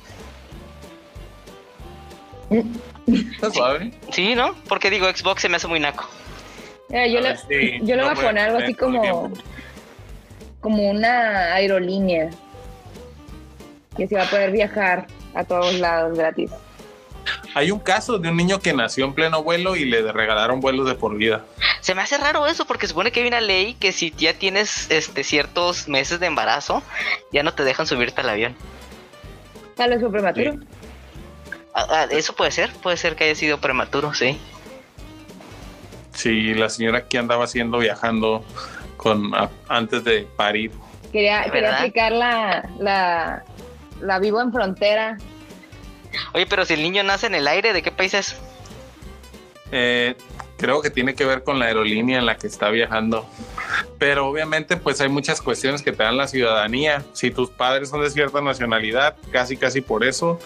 ¿Está 3.07 3.51
suave? 3.51 3.93
Sí, 4.13 4.35
¿no? 4.35 4.55
Porque 4.69 4.91
digo 4.91 5.07
Xbox 5.09 5.43
se 5.43 5.49
me 5.49 5.57
hace 5.57 5.69
muy 5.69 5.81
naco. 5.81 6.09
Mira, 6.89 7.07
yo 7.07 7.19
A 7.19 7.23
le, 7.23 7.37
sí, 7.37 7.79
yo 7.83 7.97
le 7.97 8.03
no 8.03 8.03
voy 8.05 8.11
a 8.11 8.15
voy 8.15 8.25
a 8.25 8.27
poner 8.29 8.45
algo 8.49 8.59
así 8.59 8.75
como, 8.75 9.33
como 10.61 10.91
una 10.91 11.55
aerolínea 11.55 12.31
que 13.97 14.07
se 14.09 14.17
va 14.17 14.25
a 14.25 14.31
poder 14.31 14.51
viajar 14.51 15.07
a 15.35 15.45
todos 15.45 15.75
lados 15.75 16.17
gratis. 16.17 16.51
Hay 17.55 17.71
un 17.73 17.81
caso 17.81 18.19
de 18.19 18.29
un 18.29 18.37
niño 18.37 18.61
que 18.61 18.73
nació 18.73 19.05
en 19.05 19.13
pleno 19.15 19.43
vuelo 19.43 19.75
y 19.75 19.85
le 19.85 20.13
regalaron 20.13 20.61
vuelos 20.61 20.87
de 20.87 20.95
por 20.95 21.17
vida. 21.17 21.45
Se 21.81 21.95
me 21.95 22.03
hace 22.03 22.19
raro 22.19 22.47
eso 22.47 22.67
porque 22.67 22.87
supone 22.87 23.11
que 23.11 23.21
hay 23.23 23.27
una 23.29 23.41
ley 23.41 23.75
que 23.75 23.91
si 23.93 24.13
ya 24.17 24.35
tienes 24.35 24.91
este 24.91 25.25
ciertos 25.25 25.89
meses 25.89 26.21
de 26.21 26.27
embarazo 26.27 26.83
ya 27.33 27.43
no 27.43 27.53
te 27.53 27.65
dejan 27.65 27.87
subirte 27.87 28.21
al 28.21 28.29
avión. 28.29 28.55
Tal 29.75 29.91
vez 29.91 30.01
fue 30.01 30.11
prematuro. 30.11 30.53
Sí. 30.53 30.59
Ah, 31.75 31.87
ah, 31.91 32.07
eso 32.11 32.35
puede 32.35 32.51
ser, 32.53 32.73
puede 32.75 32.97
ser 32.97 33.17
que 33.17 33.25
haya 33.25 33.35
sido 33.35 33.61
prematuro, 33.61 34.15
sí. 34.15 34.39
Sí, 36.13 36.55
la 36.55 36.69
señora 36.71 37.07
que 37.07 37.19
andaba 37.19 37.45
haciendo 37.45 37.79
viajando 37.79 38.45
con 38.97 39.35
a- 39.35 39.51
antes 39.69 40.03
de 40.05 40.27
parir. 40.37 40.71
Quería, 41.13 41.45
quería 41.51 41.77
aplicar 41.77 42.13
la, 42.13 42.69
la, 42.79 43.45
la 44.01 44.19
vivo 44.19 44.41
en 44.41 44.53
frontera. 44.53 45.19
Oye, 46.35 46.47
pero 46.47 46.65
si 46.65 46.75
el 46.75 46.83
niño 46.83 47.03
nace 47.03 47.27
en 47.27 47.35
el 47.35 47.47
aire, 47.49 47.73
¿de 47.73 47.83
qué 47.83 47.91
país 47.91 48.15
es? 48.15 48.37
Eh, 49.73 50.15
creo 50.57 50.81
que 50.81 50.91
tiene 50.91 51.15
que 51.15 51.25
ver 51.25 51.43
con 51.43 51.59
la 51.59 51.67
aerolínea 51.67 52.19
en 52.19 52.27
la 52.27 52.37
que 52.37 52.47
está 52.47 52.71
viajando. 52.71 53.27
Pero 53.99 54.27
obviamente 54.27 54.77
pues 54.77 55.01
hay 55.01 55.09
muchas 55.09 55.41
cuestiones 55.43 55.83
que 55.83 55.93
te 55.93 56.03
dan 56.03 56.17
la 56.17 56.29
ciudadanía. 56.29 57.05
Si 57.13 57.31
tus 57.31 57.51
padres 57.51 57.91
son 57.91 58.03
de 58.03 58.11
cierta 58.11 58.41
nacionalidad, 58.41 59.17
casi 59.31 59.57
casi 59.57 59.81
por 59.81 60.05
eso, 60.05 60.39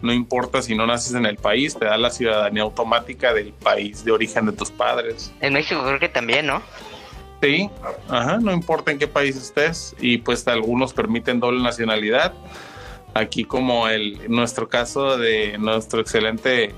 no 0.00 0.12
importa 0.12 0.62
si 0.62 0.74
no 0.74 0.86
naces 0.86 1.14
en 1.14 1.26
el 1.26 1.36
país, 1.36 1.76
te 1.78 1.84
da 1.84 1.96
la 1.96 2.10
ciudadanía 2.10 2.62
automática 2.62 3.32
del 3.32 3.52
país 3.52 4.04
de 4.04 4.12
origen 4.12 4.46
de 4.46 4.52
tus 4.52 4.70
padres. 4.70 5.32
En 5.40 5.52
México 5.54 5.82
creo 5.84 5.98
que 5.98 6.08
también, 6.08 6.46
¿no? 6.46 6.62
Sí, 7.42 7.68
ajá, 8.08 8.38
no 8.38 8.52
importa 8.52 8.92
en 8.92 8.98
qué 9.00 9.08
país 9.08 9.36
estés 9.36 9.96
y 10.00 10.18
pues 10.18 10.46
algunos 10.46 10.92
permiten 10.92 11.40
doble 11.40 11.60
nacionalidad. 11.60 12.32
Aquí 13.14 13.44
como 13.44 13.88
el 13.88 14.30
nuestro 14.30 14.68
caso 14.68 15.16
de 15.18 15.56
nuestro 15.58 16.00
excelente 16.00 16.74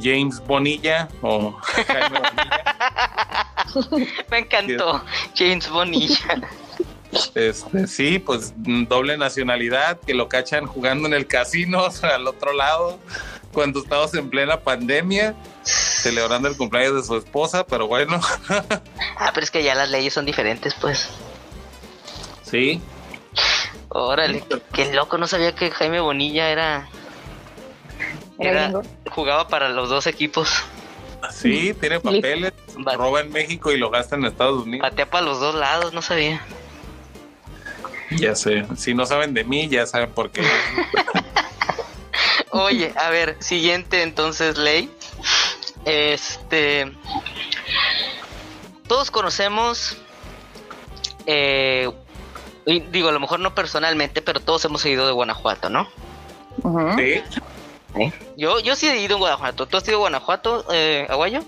James 0.00 0.40
Bonilla 0.46 1.08
o 1.22 1.52
Jaime 1.60 2.18
Bonilla. 2.18 4.06
Me 4.30 4.38
encantó. 4.38 5.02
James 5.36 5.68
Bonilla. 5.68 6.40
Este, 7.34 7.86
sí, 7.88 8.18
pues 8.20 8.52
doble 8.56 9.18
nacionalidad, 9.18 9.98
que 10.00 10.14
lo 10.14 10.28
cachan 10.28 10.66
jugando 10.66 11.08
en 11.08 11.14
el 11.14 11.26
casino 11.26 11.88
al 12.02 12.26
otro 12.28 12.52
lado, 12.52 13.00
cuando 13.52 13.80
estamos 13.80 14.14
en 14.14 14.30
plena 14.30 14.60
pandemia, 14.60 15.34
celebrando 15.64 16.48
el 16.48 16.56
cumpleaños 16.56 16.94
de 16.94 17.02
su 17.02 17.16
esposa, 17.16 17.66
pero 17.66 17.88
bueno, 17.88 18.20
Ah, 19.18 19.32
pero 19.34 19.42
es 19.42 19.50
que 19.50 19.64
ya 19.64 19.74
las 19.74 19.90
leyes 19.90 20.14
son 20.14 20.24
diferentes, 20.24 20.72
pues. 20.80 21.08
sí, 22.44 22.80
Órale, 23.90 24.44
qué 24.72 24.92
loco, 24.94 25.18
no 25.18 25.26
sabía 25.26 25.54
que 25.54 25.70
Jaime 25.70 26.00
Bonilla 26.00 26.48
era 26.50 26.88
Era 28.38 28.72
jugaba 29.10 29.48
para 29.48 29.68
los 29.68 29.88
dos 29.88 30.06
equipos. 30.06 30.62
Sí, 31.32 31.74
tiene 31.74 32.00
papeles, 32.00 32.52
roba 32.94 33.20
en 33.20 33.30
México 33.30 33.72
y 33.72 33.78
lo 33.78 33.90
gasta 33.90 34.16
en 34.16 34.24
Estados 34.24 34.62
Unidos. 34.64 34.88
Patea 34.88 35.10
para 35.10 35.26
los 35.26 35.40
dos 35.40 35.54
lados, 35.54 35.92
no 35.92 36.02
sabía. 36.02 36.40
Ya 38.12 38.34
sé. 38.34 38.64
Si 38.76 38.94
no 38.94 39.06
saben 39.06 39.34
de 39.34 39.44
mí, 39.44 39.68
ya 39.68 39.86
saben 39.86 40.10
por 40.12 40.30
qué. 40.30 40.42
Oye, 42.50 42.92
a 42.96 43.10
ver, 43.10 43.36
siguiente 43.40 44.02
entonces 44.02 44.56
ley. 44.56 44.90
Este. 45.84 46.92
Todos 48.88 49.10
conocemos. 49.10 49.96
eh, 51.26 51.90
y 52.66 52.80
digo, 52.80 53.08
a 53.08 53.12
lo 53.12 53.20
mejor 53.20 53.40
no 53.40 53.54
personalmente, 53.54 54.22
pero 54.22 54.40
todos 54.40 54.64
hemos 54.64 54.84
ido 54.86 55.06
de 55.06 55.12
Guanajuato, 55.12 55.70
¿no? 55.70 55.88
Sí. 56.96 57.22
Yo, 58.36 58.60
yo 58.60 58.76
sí 58.76 58.88
he 58.88 59.00
ido 59.00 59.16
a 59.16 59.18
Guanajuato. 59.18 59.66
¿Tú 59.66 59.76
has 59.76 59.88
ido 59.88 59.96
a 59.96 60.00
Guanajuato, 60.00 60.64
eh, 60.72 61.06
Aguayo? 61.10 61.42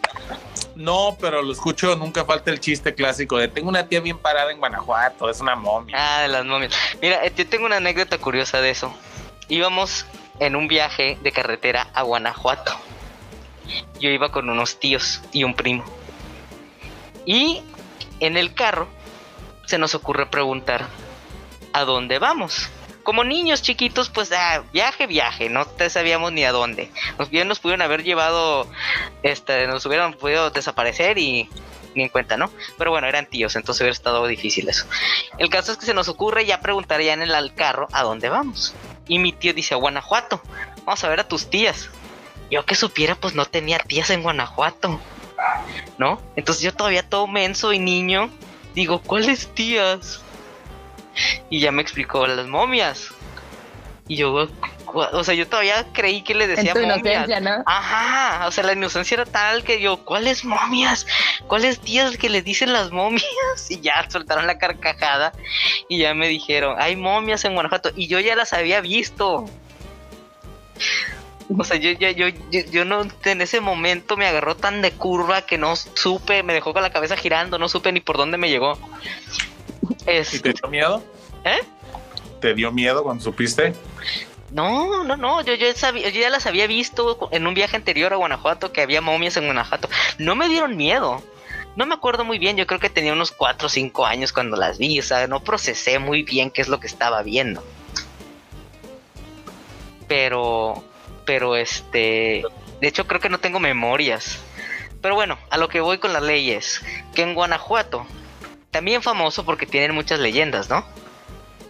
No, 0.74 1.16
pero 1.20 1.42
lo 1.42 1.52
escucho, 1.52 1.94
nunca 1.96 2.24
falta 2.24 2.50
el 2.50 2.58
chiste 2.58 2.94
clásico 2.94 3.36
de 3.36 3.48
tengo 3.48 3.68
una 3.68 3.86
tía 3.86 4.00
bien 4.00 4.18
parada 4.18 4.50
en 4.50 4.58
Guanajuato, 4.58 5.28
es 5.28 5.40
una 5.40 5.54
momia. 5.54 5.94
Ah, 5.98 6.22
de 6.22 6.28
las 6.28 6.44
momias. 6.44 6.74
Mira, 7.00 7.24
eh, 7.24 7.32
yo 7.36 7.46
tengo 7.46 7.66
una 7.66 7.76
anécdota 7.76 8.18
curiosa 8.18 8.60
de 8.60 8.70
eso. 8.70 8.92
Íbamos 9.48 10.06
en 10.40 10.56
un 10.56 10.68
viaje 10.68 11.18
de 11.22 11.32
carretera 11.32 11.88
a 11.94 12.02
Guanajuato. 12.02 12.72
Yo 14.00 14.10
iba 14.10 14.32
con 14.32 14.48
unos 14.48 14.80
tíos 14.80 15.20
y 15.30 15.44
un 15.44 15.54
primo. 15.54 15.84
Y 17.26 17.62
en 18.20 18.36
el 18.36 18.54
carro 18.54 18.88
se 19.73 19.79
nos 19.79 19.95
ocurre 19.95 20.27
preguntar 20.27 20.87
a 21.73 21.85
dónde 21.85 22.18
vamos. 22.18 22.68
Como 23.05 23.25
niños 23.25 23.62
chiquitos, 23.62 24.11
pues 24.11 24.31
ah, 24.31 24.62
viaje, 24.70 25.07
viaje, 25.07 25.49
no 25.49 25.64
te 25.64 25.89
sabíamos 25.89 26.31
ni 26.31 26.45
a 26.45 26.53
dónde. 26.53 26.91
Nos 27.18 27.31
bien 27.31 27.49
nos 27.49 27.59
pudieron 27.59 27.81
haber 27.81 28.05
llevado, 28.05 28.70
este, 29.23 29.66
nos 29.66 29.87
hubieran 29.87 30.12
podido 30.12 30.51
desaparecer 30.51 31.16
y 31.16 31.49
ni 31.95 32.03
en 32.03 32.11
cuenta, 32.11 32.37
¿no? 32.37 32.51
Pero 32.77 32.91
bueno, 32.91 33.07
eran 33.07 33.25
tíos, 33.25 33.57
entonces 33.57 33.81
hubiera 33.81 33.95
estado 33.95 34.27
difícil 34.27 34.68
eso. 34.68 34.85
El 35.39 35.49
caso 35.49 35.73
es 35.73 35.79
que 35.79 35.87
se 35.87 35.95
nos 35.95 36.09
ocurre 36.09 36.45
ya 36.45 36.61
preguntar 36.61 37.01
ya 37.01 37.14
en 37.14 37.23
el 37.23 37.55
carro 37.55 37.89
a 37.93 38.03
dónde 38.03 38.29
vamos. 38.29 38.75
Y 39.09 39.20
mi 39.20 39.33
tío 39.33 39.55
dice 39.55 39.73
a 39.73 39.79
Guanajuato. 39.79 40.43
Vamos 40.85 41.03
a 41.03 41.09
ver 41.09 41.20
a 41.20 41.29
tus 41.29 41.49
tías. 41.49 41.89
Yo 42.51 42.66
que 42.66 42.75
supiera, 42.75 43.14
pues 43.14 43.35
no 43.35 43.47
tenía 43.47 43.79
tías 43.79 44.11
en 44.11 44.23
Guanajuato. 44.23 45.01
¿No? 45.97 46.20
Entonces 46.37 46.62
yo 46.62 46.75
todavía 46.75 47.09
todo 47.09 47.27
menso 47.27 47.73
y 47.73 47.79
niño. 47.79 48.29
Digo, 48.75 49.01
¿cuáles 49.03 49.49
tías? 49.55 50.20
Y 51.51 51.61
ya 51.61 51.73
me 51.73 51.83
explicó 51.83 52.27
las 52.27 52.47
momias. 52.47 53.09
Y 54.09 54.16
yo, 54.16 54.49
"¿Cu- 54.85 55.01
o 55.01 55.25
sea, 55.25 55.35
yo 55.35 55.47
todavía 55.47 55.87
creí 55.93 56.23
que 56.23 56.35
le 56.35 56.45
En 56.45 56.57
decía 56.57 56.73
tu 56.73 56.81
momias. 56.81 56.99
inocencia, 56.99 57.41
¿no? 57.41 57.62
Ajá, 57.66 58.47
o 58.47 58.51
sea, 58.51 58.64
la 58.64 58.73
inocencia 58.73 59.14
era 59.14 59.25
tal 59.27 59.62
que 59.62 59.81
yo, 59.81 60.05
¿cuáles 60.05 60.45
momias? 60.45 61.07
¿Cuáles 61.47 61.79
tías 61.81 62.16
que 62.16 62.29
le 62.29 62.43
dicen 62.43 62.73
las 62.73 62.91
momias? 62.91 63.23
Y 63.70 63.81
ya 63.81 64.05
soltaron 64.11 64.47
la 64.47 64.59
carcajada 64.59 65.33
y 65.89 65.99
ya 65.99 66.14
me 66.14 66.29
dijeron, 66.29 66.77
hay 66.81 66.97
momias 66.97 67.45
en 67.45 67.55
Guanajuato 67.55 67.91
y 67.95 68.07
yo 68.09 68.18
ya 68.20 68.35
las 68.37 68.53
había 68.53 68.81
visto. 68.81 69.47
O 71.59 71.64
sea, 71.64 71.76
yo, 71.76 71.90
yo, 71.92 72.09
yo, 72.11 72.28
yo, 72.50 72.84
no, 72.84 73.07
en 73.24 73.40
ese 73.40 73.61
momento 73.61 74.16
me 74.16 74.26
agarró 74.26 74.57
tan 74.57 74.80
de 74.82 74.92
curva 74.92 75.42
que 75.42 75.59
no 75.59 75.76
supe, 75.76 76.42
me 76.42 76.55
dejó 76.55 76.72
con 76.72 76.82
la 76.82 76.90
cabeza 76.90 77.16
girando, 77.16 77.59
no 77.59 77.68
supe 77.68 77.92
ni 77.92 78.00
por 78.00 78.16
dónde 78.16 78.38
me 78.38 78.48
llegó. 78.48 78.78
¿Y 79.90 80.11
Es, 80.11 80.40
te 80.42 80.53
dio 80.53 80.68
miedo? 80.68 81.03
¿Eh? 81.44 81.61
¿Te 82.40 82.55
dio 82.55 82.72
miedo 82.72 83.03
cuando 83.03 83.22
supiste? 83.22 83.74
No, 84.50 85.05
no, 85.05 85.16
no, 85.16 85.42
yo, 85.42 85.55
yo, 85.55 85.66
sabía- 85.74 86.09
yo 86.11 86.20
ya 86.20 86.28
las 86.30 86.46
había 86.46 86.66
visto 86.66 87.28
en 87.32 87.46
un 87.46 87.55
viaje 87.55 87.76
anterior 87.76 88.12
a 88.12 88.16
Guanajuato, 88.16 88.72
que 88.72 88.82
había 88.82 89.00
momias 89.00 89.36
en 89.36 89.44
Guanajuato. 89.46 89.88
No 90.18 90.34
me 90.34 90.48
dieron 90.48 90.76
miedo. 90.76 91.22
No 91.74 91.86
me 91.86 91.94
acuerdo 91.94 92.24
muy 92.24 92.38
bien, 92.38 92.57
yo 92.59 92.66
creo 92.66 92.78
que 92.80 92.90
tenía 92.90 93.14
unos 93.14 93.30
4 93.32 93.66
o 93.66 93.70
5 93.70 94.05
años 94.05 94.30
cuando 94.32 94.57
las 94.59 94.76
vi, 94.76 94.98
o 94.98 95.03
sea, 95.03 95.26
no 95.26 95.40
procesé 95.42 95.98
muy 95.98 96.22
bien 96.22 96.50
qué 96.50 96.61
es 96.61 96.68
lo 96.68 96.78
que 96.80 96.86
estaba 96.86 97.22
viendo. 97.22 97.64
Pero, 100.07 100.84
pero 101.25 101.57
este, 101.57 102.43
de 102.81 102.89
hecho 102.89 103.07
creo 103.07 103.20
que 103.20 103.29
no 103.29 103.39
tengo 103.39 103.61
memorias. 103.61 104.39
Pero 105.01 105.14
bueno, 105.14 105.37
a 105.51 105.57
lo 105.59 105.68
que 105.68 105.81
voy 105.81 105.99
con 105.99 106.12
las 106.12 106.23
leyes, 106.23 106.81
que 107.14 107.23
en 107.23 107.35
Guanajuato, 107.35 108.07
también 108.70 109.03
famoso 109.03 109.45
porque 109.45 109.66
tienen 109.66 109.95
muchas 109.95 110.20
leyendas, 110.20 110.68
¿no? 110.70 110.85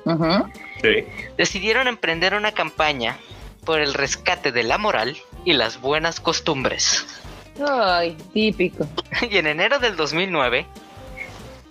Ujú. 0.05 0.51
Sí. 0.83 1.05
decidieron 1.37 1.87
emprender 1.87 2.35
una 2.35 2.51
campaña 2.53 3.17
por 3.65 3.81
el 3.81 3.95
rescate 3.95 4.51
de 4.51 4.65
la 4.65 4.79
moral 4.79 5.17
y 5.45 5.53
las 5.53 5.81
buenas 5.81 6.19
costumbres. 6.19 7.07
Ay, 7.69 8.17
típico. 8.33 8.89
Y 9.31 9.37
en 9.39 9.47
enero 9.47 9.79
del 9.79 9.95
2009, 9.97 10.67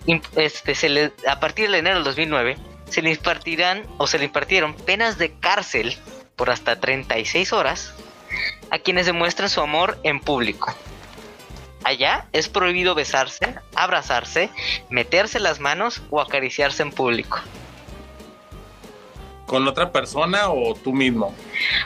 im- 0.06 0.22
este, 0.36 0.74
se 0.74 0.88
le, 0.88 1.12
a 1.28 1.38
partir 1.40 1.70
de 1.70 1.78
enero 1.78 1.96
del 1.96 2.04
2009, 2.04 2.56
se 2.88 3.02
le 3.02 3.10
impartirán 3.10 3.82
o 3.98 4.06
se 4.06 4.18
le 4.18 4.24
impartieron 4.24 4.72
penas 4.74 5.18
de 5.18 5.32
cárcel 5.34 5.94
por 6.36 6.50
hasta 6.50 6.80
36 6.80 7.52
horas 7.52 7.94
a 8.70 8.78
quienes 8.78 9.06
demuestren 9.06 9.48
su 9.48 9.60
amor 9.60 9.98
en 10.02 10.20
público. 10.20 10.74
Allá 11.84 12.26
es 12.32 12.48
prohibido 12.48 12.94
besarse, 12.94 13.54
abrazarse, 13.74 14.50
meterse 14.88 15.40
las 15.40 15.60
manos 15.60 16.02
o 16.10 16.20
acariciarse 16.20 16.82
en 16.82 16.92
público. 16.92 17.40
¿Con 19.46 19.68
otra 19.68 19.92
persona 19.92 20.48
o 20.48 20.74
tú 20.74 20.94
mismo? 20.94 21.34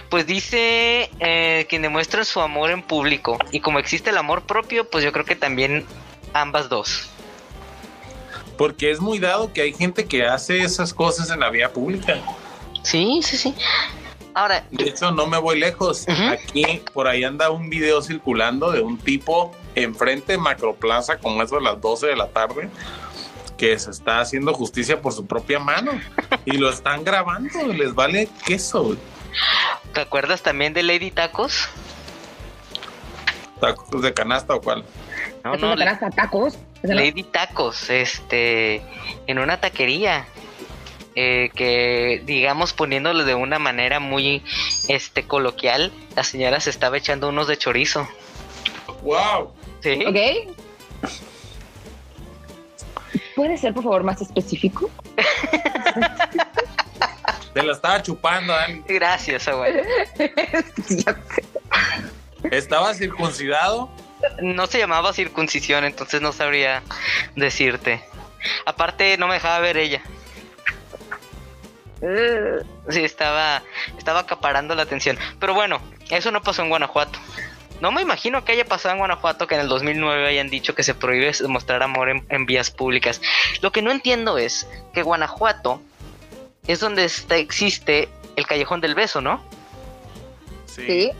Pues 0.08 0.26
dice 0.26 1.10
eh, 1.18 1.66
que 1.68 1.80
demuestran 1.80 2.24
su 2.24 2.40
amor 2.40 2.70
en 2.70 2.82
público. 2.82 3.38
Y 3.50 3.60
como 3.60 3.78
existe 3.78 4.10
el 4.10 4.18
amor 4.18 4.42
propio, 4.42 4.88
pues 4.88 5.02
yo 5.02 5.12
creo 5.12 5.24
que 5.24 5.34
también 5.34 5.84
ambas 6.32 6.68
dos. 6.68 7.08
Porque 8.56 8.90
es 8.90 9.00
muy 9.00 9.18
dado 9.18 9.52
que 9.52 9.62
hay 9.62 9.72
gente 9.72 10.04
que 10.04 10.26
hace 10.26 10.62
esas 10.62 10.94
cosas 10.94 11.30
en 11.30 11.40
la 11.40 11.50
vía 11.50 11.72
pública. 11.72 12.20
Sí, 12.82 13.20
sí, 13.22 13.36
sí. 13.36 13.54
Ahora, 14.36 14.66
De 14.70 14.90
hecho, 14.90 15.10
no 15.12 15.26
me 15.26 15.38
voy 15.38 15.58
lejos. 15.58 16.06
Aquí, 16.06 16.82
por 16.92 17.08
ahí 17.08 17.24
anda 17.24 17.48
un 17.48 17.70
video 17.70 18.02
circulando 18.02 18.70
de 18.70 18.82
un 18.82 18.98
tipo 18.98 19.56
enfrente 19.74 20.32
de 20.32 20.38
Macroplaza, 20.38 21.16
como 21.16 21.42
eso 21.42 21.56
de 21.56 21.62
las 21.62 21.80
12 21.80 22.08
de 22.08 22.16
la 22.16 22.28
tarde, 22.28 22.68
que 23.56 23.78
se 23.78 23.90
está 23.90 24.20
haciendo 24.20 24.52
justicia 24.52 25.00
por 25.00 25.14
su 25.14 25.24
propia 25.24 25.58
mano. 25.58 25.92
Y 26.44 26.58
lo 26.58 26.68
están 26.68 27.02
grabando, 27.02 27.66
les 27.68 27.94
vale 27.94 28.28
queso. 28.44 28.98
¿te 29.94 30.02
acuerdas 30.02 30.42
también 30.42 30.74
de 30.74 30.82
Lady 30.82 31.10
Tacos? 31.10 31.70
¿Tacos 33.58 34.02
de 34.02 34.12
canasta 34.12 34.54
o 34.54 34.60
cuál? 34.60 34.84
No, 35.44 35.56
no, 35.56 35.70
de 35.70 35.76
canasta, 35.76 36.10
tacos. 36.10 36.58
Lady 36.82 37.22
Tacos, 37.22 37.88
este, 37.88 38.82
en 39.26 39.38
una 39.38 39.58
taquería. 39.62 40.26
Eh, 41.16 41.50
que 41.54 42.22
digamos 42.24 42.72
poniéndolo 42.72 43.24
de 43.24 43.34
una 43.34 43.58
manera 43.58 43.98
muy 44.00 44.42
este 44.88 45.24
coloquial 45.24 45.92
la 46.14 46.22
señora 46.22 46.60
se 46.60 46.70
estaba 46.70 46.96
echando 46.98 47.28
unos 47.28 47.48
de 47.48 47.56
chorizo 47.56 48.06
¡Wow! 49.02 49.52
sí 49.82 50.04
¿Ok? 50.06 50.16
¿Puede 53.34 53.58
ser, 53.58 53.74
por 53.74 53.84
favor, 53.84 54.02
más 54.02 54.22
específico? 54.22 54.90
Se 57.52 57.62
la 57.62 57.72
estaba 57.72 58.02
chupando, 58.02 58.52
Dani. 58.52 58.82
gracias 58.86 59.48
abuelo. 59.48 59.82
Estaba 62.50 62.92
circuncidado. 62.94 63.90
No 64.42 64.66
se 64.66 64.78
llamaba 64.78 65.12
circuncisión, 65.12 65.84
entonces 65.84 66.20
no 66.20 66.32
sabría 66.32 66.82
decirte. 67.34 68.02
Aparte, 68.64 69.16
no 69.18 69.26
me 69.26 69.34
dejaba 69.34 69.58
ver 69.60 69.76
ella. 69.76 70.02
Sí, 72.88 73.04
estaba, 73.04 73.62
estaba 73.98 74.20
acaparando 74.20 74.74
la 74.74 74.82
atención. 74.82 75.18
Pero 75.40 75.54
bueno, 75.54 75.80
eso 76.10 76.30
no 76.30 76.42
pasó 76.42 76.62
en 76.62 76.68
Guanajuato. 76.68 77.18
No 77.80 77.90
me 77.90 78.00
imagino 78.00 78.44
que 78.44 78.52
haya 78.52 78.64
pasado 78.64 78.92
en 78.92 78.98
Guanajuato 79.00 79.46
que 79.46 79.54
en 79.56 79.62
el 79.62 79.68
2009 79.68 80.28
hayan 80.28 80.48
dicho 80.48 80.74
que 80.74 80.82
se 80.82 80.94
prohíbe 80.94 81.32
mostrar 81.48 81.82
amor 81.82 82.08
en, 82.08 82.24
en 82.28 82.46
vías 82.46 82.70
públicas. 82.70 83.20
Lo 83.60 83.72
que 83.72 83.82
no 83.82 83.90
entiendo 83.90 84.38
es 84.38 84.68
que 84.94 85.02
Guanajuato 85.02 85.82
es 86.66 86.80
donde 86.80 87.04
está, 87.04 87.36
existe 87.36 88.08
el 88.36 88.46
Callejón 88.46 88.80
del 88.80 88.94
Beso, 88.94 89.20
¿no? 89.20 89.42
Sí. 90.66 91.10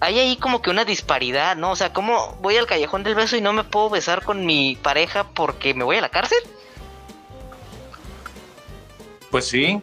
hay 0.00 0.18
ahí 0.18 0.36
como 0.36 0.60
que 0.60 0.70
una 0.70 0.84
disparidad, 0.84 1.56
¿no? 1.56 1.70
O 1.70 1.76
sea, 1.76 1.92
¿cómo 1.92 2.36
voy 2.42 2.56
al 2.56 2.66
callejón 2.66 3.04
del 3.04 3.14
beso 3.14 3.36
y 3.36 3.40
no 3.40 3.54
me 3.54 3.64
puedo 3.64 3.88
besar 3.88 4.22
con 4.22 4.44
mi 4.44 4.76
pareja 4.76 5.24
porque 5.30 5.72
me 5.72 5.82
voy 5.82 5.96
a 5.96 6.02
la 6.02 6.10
cárcel? 6.10 6.38
Pues 9.32 9.48
sí. 9.48 9.82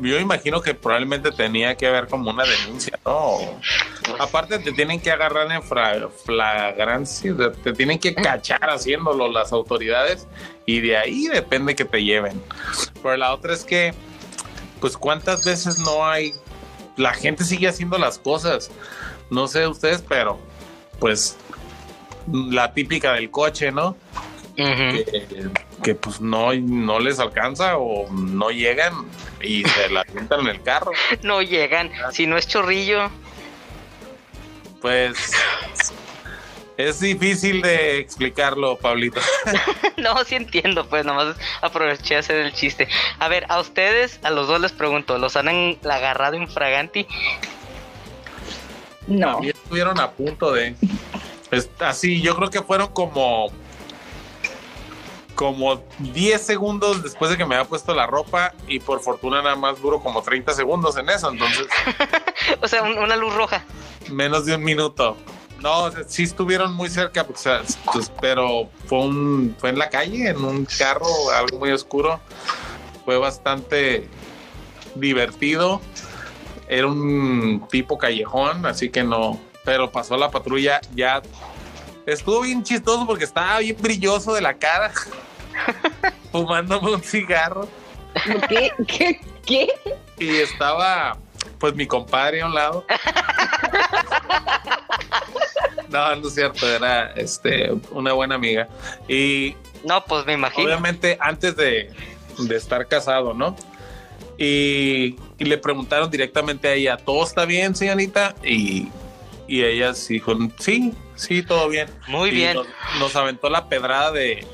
Yo 0.00 0.18
imagino 0.18 0.62
que 0.62 0.72
probablemente 0.74 1.32
tenía 1.32 1.74
que 1.74 1.86
haber 1.86 2.06
como 2.06 2.30
una 2.30 2.44
denuncia, 2.44 2.98
¿no? 3.04 3.38
Aparte 4.18 4.58
te 4.60 4.72
tienen 4.72 5.00
que 5.00 5.10
agarrar 5.10 5.50
en 5.52 5.62
flagrancia, 5.62 7.34
te 7.62 7.72
tienen 7.74 7.98
que 7.98 8.14
cachar 8.14 8.70
haciéndolo 8.70 9.28
las 9.30 9.52
autoridades 9.52 10.26
y 10.64 10.80
de 10.80 10.96
ahí 10.96 11.26
depende 11.26 11.74
que 11.74 11.84
te 11.84 12.02
lleven. 12.02 12.40
Pero 13.02 13.16
la 13.18 13.34
otra 13.34 13.52
es 13.52 13.64
que, 13.64 13.92
pues 14.80 14.96
cuántas 14.96 15.44
veces 15.44 15.78
no 15.80 16.06
hay 16.06 16.32
la 16.96 17.12
gente 17.14 17.44
sigue 17.44 17.68
haciendo 17.68 17.98
las 17.98 18.18
cosas. 18.18 18.70
No 19.30 19.48
sé 19.48 19.66
ustedes, 19.66 20.04
pero 20.06 20.38
pues 20.98 21.36
la 22.30 22.72
típica 22.72 23.14
del 23.14 23.30
coche, 23.30 23.72
¿no? 23.72 23.96
Que, 24.64 25.50
que, 25.82 25.94
pues 25.94 26.20
no, 26.20 26.52
no 26.54 26.98
les 27.00 27.18
alcanza 27.18 27.76
o 27.78 28.10
no 28.12 28.50
llegan 28.50 28.92
y 29.42 29.64
se 29.64 29.88
la 29.90 30.00
avientan 30.02 30.40
en 30.40 30.46
el 30.48 30.62
carro. 30.62 30.92
No 31.22 31.42
llegan. 31.42 31.90
Si 32.12 32.26
no 32.26 32.36
es 32.36 32.46
chorrillo, 32.46 33.10
Pues 34.80 35.32
es 36.76 37.00
difícil 37.00 37.60
de 37.62 37.98
explicarlo, 37.98 38.76
Pablito. 38.76 39.20
no, 39.98 40.24
sí 40.24 40.36
entiendo, 40.36 40.86
pues 40.88 41.04
nomás 41.04 41.36
aproveché 41.60 42.16
a 42.16 42.20
hacer 42.20 42.36
el 42.36 42.52
chiste. 42.54 42.88
A 43.18 43.28
ver, 43.28 43.44
a 43.50 43.60
ustedes, 43.60 44.18
a 44.22 44.30
los 44.30 44.48
dos 44.48 44.60
les 44.60 44.72
pregunto, 44.72 45.18
¿los 45.18 45.36
han 45.36 45.48
en- 45.48 45.78
agarrado 45.90 46.36
infraganti? 46.36 47.06
No. 49.06 49.32
También 49.34 49.56
estuvieron 49.62 49.98
a 50.00 50.10
punto 50.12 50.52
de. 50.52 50.74
así, 51.80 52.20
yo 52.22 52.34
creo 52.36 52.48
que 52.50 52.62
fueron 52.62 52.88
como. 52.88 53.50
Como 55.40 55.82
10 56.00 56.38
segundos 56.44 57.02
después 57.02 57.30
de 57.30 57.38
que 57.38 57.46
me 57.46 57.54
había 57.54 57.66
puesto 57.66 57.94
la 57.94 58.06
ropa 58.06 58.52
y 58.68 58.78
por 58.78 59.00
fortuna 59.00 59.40
nada 59.40 59.56
más 59.56 59.80
duró 59.80 59.98
como 60.02 60.20
30 60.20 60.52
segundos 60.52 60.98
en 60.98 61.08
eso, 61.08 61.30
entonces 61.30 61.66
O 62.62 62.68
sea, 62.68 62.82
un- 62.82 62.98
una 62.98 63.16
luz 63.16 63.32
roja. 63.34 63.64
menos 64.10 64.44
de 64.44 64.54
un 64.54 64.62
minuto. 64.62 65.16
No, 65.60 65.84
o 65.84 65.90
sea, 65.90 66.02
sí 66.06 66.24
estuvieron 66.24 66.74
muy 66.74 66.90
cerca, 66.90 67.24
pues, 67.26 67.42
pero 68.20 68.68
fue 68.86 68.98
un 68.98 69.56
fue 69.58 69.70
en 69.70 69.78
la 69.78 69.88
calle, 69.88 70.28
en 70.28 70.44
un 70.44 70.66
carro, 70.78 71.06
algo 71.34 71.58
muy 71.58 71.70
oscuro. 71.70 72.20
Fue 73.06 73.16
bastante 73.16 74.08
divertido. 74.94 75.80
Era 76.68 76.86
un 76.86 77.66
tipo 77.70 77.96
callejón, 77.96 78.66
así 78.66 78.90
que 78.90 79.02
no. 79.02 79.40
Pero 79.64 79.90
pasó 79.90 80.16
la 80.18 80.30
patrulla 80.30 80.80
ya. 80.94 81.22
Estuvo 82.06 82.40
bien 82.42 82.62
chistoso 82.62 83.06
porque 83.06 83.24
estaba 83.24 83.58
bien 83.58 83.76
brilloso 83.80 84.32
de 84.34 84.40
la 84.40 84.54
cara, 84.54 84.92
fumándome 86.32 86.92
un 86.94 87.02
cigarro. 87.02 87.68
¿Qué? 88.48 88.72
¿Qué? 88.86 89.20
¿Qué? 89.46 89.68
Y 90.18 90.36
estaba, 90.36 91.16
pues, 91.58 91.74
mi 91.74 91.86
compadre 91.86 92.42
a 92.42 92.46
un 92.46 92.54
lado. 92.54 92.84
No, 95.88 96.14
no 96.14 96.28
es 96.28 96.34
cierto, 96.34 96.68
era 96.68 97.10
este, 97.16 97.72
una 97.90 98.12
buena 98.12 98.36
amiga. 98.36 98.68
Y 99.08 99.56
No, 99.84 100.04
pues 100.04 100.24
me 100.24 100.34
imagino. 100.34 100.64
obviamente 100.66 101.18
antes 101.20 101.56
de, 101.56 101.90
de 102.38 102.56
estar 102.56 102.86
casado, 102.86 103.34
¿no? 103.34 103.56
Y, 104.38 105.16
y 105.38 105.44
le 105.44 105.58
preguntaron 105.58 106.08
directamente 106.08 106.68
a 106.68 106.74
ella, 106.74 106.96
¿todo 106.96 107.24
está 107.24 107.44
bien, 107.44 107.74
señorita? 107.74 108.36
Y, 108.44 108.88
y 109.48 109.64
ella 109.64 109.92
sí 109.94 110.14
dijo, 110.14 110.32
sí, 110.60 110.94
sí, 111.16 111.42
todo 111.42 111.68
bien. 111.68 111.88
Muy 112.06 112.30
Y 112.30 112.34
bien. 112.34 112.54
Nos, 112.54 112.66
nos 113.00 113.16
aventó 113.16 113.50
la 113.50 113.68
pedrada 113.68 114.12
de, 114.12 114.46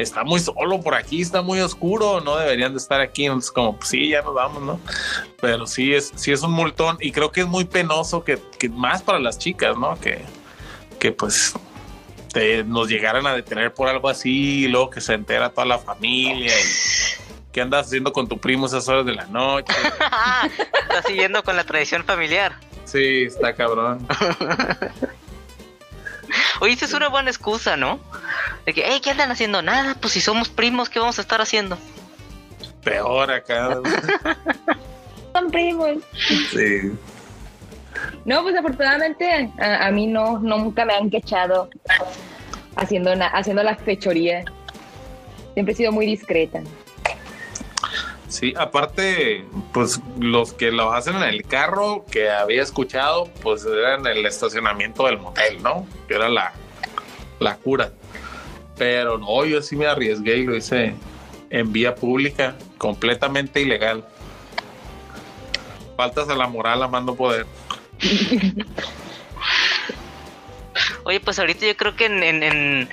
está 0.00 0.24
muy 0.24 0.40
solo 0.40 0.80
por 0.80 0.94
aquí, 0.94 1.20
está 1.22 1.42
muy 1.42 1.60
oscuro, 1.60 2.20
no 2.20 2.36
deberían 2.36 2.72
de 2.72 2.78
estar 2.78 3.00
aquí. 3.00 3.26
Entonces, 3.26 3.50
como, 3.50 3.76
pues 3.76 3.88
sí, 3.90 4.08
ya 4.08 4.22
nos 4.22 4.34
vamos, 4.34 4.62
¿no? 4.62 4.80
Pero 5.40 5.66
sí 5.66 5.94
es, 5.94 6.12
sí 6.16 6.32
es 6.32 6.42
un 6.42 6.52
multón 6.52 6.96
y 7.00 7.12
creo 7.12 7.30
que 7.32 7.40
es 7.42 7.46
muy 7.46 7.64
penoso 7.64 8.24
que, 8.24 8.38
que 8.58 8.68
más 8.68 9.02
para 9.02 9.18
las 9.18 9.38
chicas, 9.38 9.76
¿no? 9.76 9.98
Que, 10.00 10.22
que 10.98 11.12
pues 11.12 11.54
te- 12.32 12.64
nos 12.64 12.88
llegaran 12.88 13.26
a 13.26 13.34
detener 13.34 13.72
por 13.74 13.88
algo 13.88 14.08
así 14.08 14.64
y 14.64 14.68
luego 14.68 14.90
que 14.90 15.00
se 15.00 15.14
entera 15.14 15.50
toda 15.50 15.66
la 15.66 15.78
familia 15.78 16.52
y 16.58 16.64
qué 17.52 17.60
andas 17.60 17.86
haciendo 17.86 18.12
con 18.12 18.28
tu 18.28 18.38
primo 18.38 18.66
esas 18.66 18.88
horas 18.88 19.04
de 19.06 19.12
la 19.14 19.26
noche. 19.26 19.72
Está 20.88 21.02
siguiendo 21.06 21.42
con 21.42 21.56
la 21.56 21.64
tradición 21.64 22.04
familiar. 22.04 22.54
Sí, 22.84 23.24
está 23.26 23.54
cabrón. 23.54 24.04
Oye, 26.60 26.72
esa 26.74 26.84
es 26.86 26.92
una 26.94 27.08
buena 27.08 27.30
excusa, 27.30 27.76
¿no? 27.76 28.00
De 28.66 28.74
que, 28.74 28.82
hey, 28.86 29.00
¿qué 29.02 29.10
andan 29.10 29.30
haciendo? 29.30 29.62
Nada, 29.62 29.96
pues 30.00 30.12
si 30.12 30.20
somos 30.20 30.48
primos, 30.48 30.88
¿qué 30.88 30.98
vamos 30.98 31.18
a 31.18 31.22
estar 31.22 31.40
haciendo? 31.40 31.78
Peor 32.84 33.30
acá. 33.30 33.78
Son 35.34 35.50
primos. 35.50 35.96
Sí. 36.50 36.92
No, 38.24 38.42
pues 38.42 38.56
afortunadamente 38.56 39.50
a, 39.60 39.86
a 39.86 39.90
mí 39.90 40.06
no, 40.06 40.38
nunca 40.38 40.84
me 40.84 40.94
han 40.94 41.10
quechado 41.10 41.68
haciendo, 42.76 43.14
na- 43.14 43.26
haciendo 43.28 43.62
la 43.62 43.76
fechoría. 43.76 44.44
Siempre 45.54 45.72
he 45.74 45.76
sido 45.76 45.92
muy 45.92 46.06
discreta. 46.06 46.60
Sí, 48.30 48.54
aparte, 48.56 49.44
pues 49.72 50.00
los 50.20 50.52
que 50.52 50.70
lo 50.70 50.92
hacen 50.92 51.16
en 51.16 51.24
el 51.24 51.42
carro 51.42 52.06
que 52.08 52.30
había 52.30 52.62
escuchado, 52.62 53.28
pues 53.42 53.64
era 53.64 53.96
en 53.96 54.06
el 54.06 54.24
estacionamiento 54.24 55.04
del 55.06 55.18
motel, 55.18 55.60
¿no? 55.64 55.84
Que 56.06 56.14
era 56.14 56.28
la, 56.28 56.52
la 57.40 57.56
cura. 57.56 57.92
Pero 58.78 59.18
no, 59.18 59.44
yo 59.44 59.60
sí 59.62 59.74
me 59.74 59.86
arriesgué 59.86 60.38
y 60.38 60.44
lo 60.44 60.56
hice 60.56 60.94
en 61.50 61.72
vía 61.72 61.96
pública, 61.96 62.54
completamente 62.78 63.60
ilegal. 63.60 64.06
Faltas 65.96 66.28
a 66.28 66.36
la 66.36 66.46
moral, 66.46 66.84
amando 66.84 67.16
poder. 67.16 67.46
Oye, 71.02 71.18
pues 71.18 71.40
ahorita 71.40 71.66
yo 71.66 71.76
creo 71.76 71.96
que 71.96 72.06
en, 72.06 72.22
en, 72.22 72.42
en, 72.44 72.88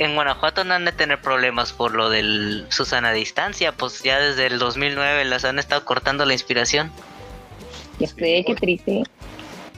en 0.00 0.14
Guanajuato 0.14 0.64
no 0.64 0.74
han 0.74 0.86
de 0.86 0.92
tener 0.92 1.20
problemas 1.20 1.72
por 1.74 1.94
lo 1.94 2.08
del 2.08 2.66
Susana 2.70 3.12
Distancia, 3.12 3.72
pues 3.72 4.02
ya 4.02 4.18
desde 4.18 4.46
el 4.46 4.58
2009 4.58 5.26
las 5.26 5.44
han 5.44 5.58
estado 5.58 5.84
cortando 5.84 6.24
la 6.24 6.32
inspiración. 6.32 6.90
Ya 7.98 8.08
sé, 8.08 8.42
qué 8.46 8.54
triste. 8.58 9.02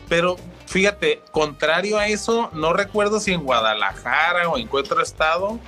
Pero 0.08 0.36
fíjate, 0.66 1.20
contrario 1.32 1.98
a 1.98 2.06
eso, 2.06 2.50
no 2.52 2.72
recuerdo 2.72 3.18
si 3.18 3.32
en 3.32 3.42
Guadalajara 3.42 4.48
o 4.48 4.56
en 4.56 4.68
qué 4.68 4.76
otro 4.76 5.02
estado, 5.02 5.58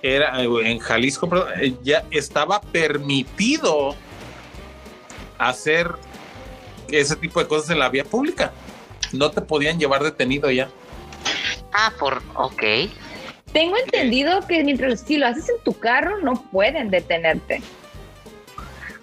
era 0.00 0.42
eh, 0.42 0.48
en 0.64 0.78
Jalisco, 0.78 1.28
perdón, 1.28 1.48
eh, 1.60 1.74
ya 1.82 2.06
estaba 2.10 2.62
permitido 2.62 3.94
hacer 5.36 5.92
ese 6.88 7.16
tipo 7.16 7.38
de 7.38 7.46
cosas 7.46 7.68
en 7.68 7.78
la 7.78 7.90
vía 7.90 8.04
pública. 8.04 8.52
No 9.12 9.30
te 9.30 9.42
podían 9.42 9.78
llevar 9.78 10.02
detenido 10.02 10.50
ya. 10.50 10.70
Ah, 11.70 11.92
por... 11.98 12.22
ok. 12.34 12.62
Tengo 13.54 13.76
entendido 13.78 14.46
que 14.46 14.62
mientras 14.64 15.00
si 15.00 15.16
lo 15.16 15.26
haces 15.28 15.48
en 15.48 15.56
tu 15.64 15.78
carro 15.78 16.18
no 16.20 16.34
pueden 16.50 16.90
detenerte. 16.90 17.62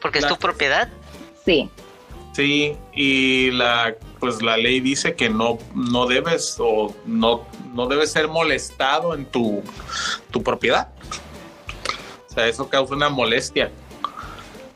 Porque 0.01 0.19
es 0.19 0.23
La- 0.25 0.29
tu 0.29 0.37
propiedad. 0.37 0.89
Sí. 1.43 1.69
Sí, 2.33 2.77
y 2.93 3.49
la 3.51 3.95
pues 4.19 4.41
la 4.41 4.55
ley 4.57 4.79
dice 4.81 5.15
que 5.15 5.29
no, 5.29 5.57
no 5.73 6.05
debes 6.05 6.55
o 6.59 6.95
no, 7.05 7.47
no 7.73 7.87
debes 7.87 8.11
ser 8.11 8.27
molestado 8.27 9.15
en 9.15 9.25
tu, 9.25 9.63
tu 10.29 10.43
propiedad. 10.43 10.89
O 12.29 12.33
sea, 12.33 12.47
eso 12.47 12.69
causa 12.69 12.93
una 12.93 13.09
molestia. 13.09 13.71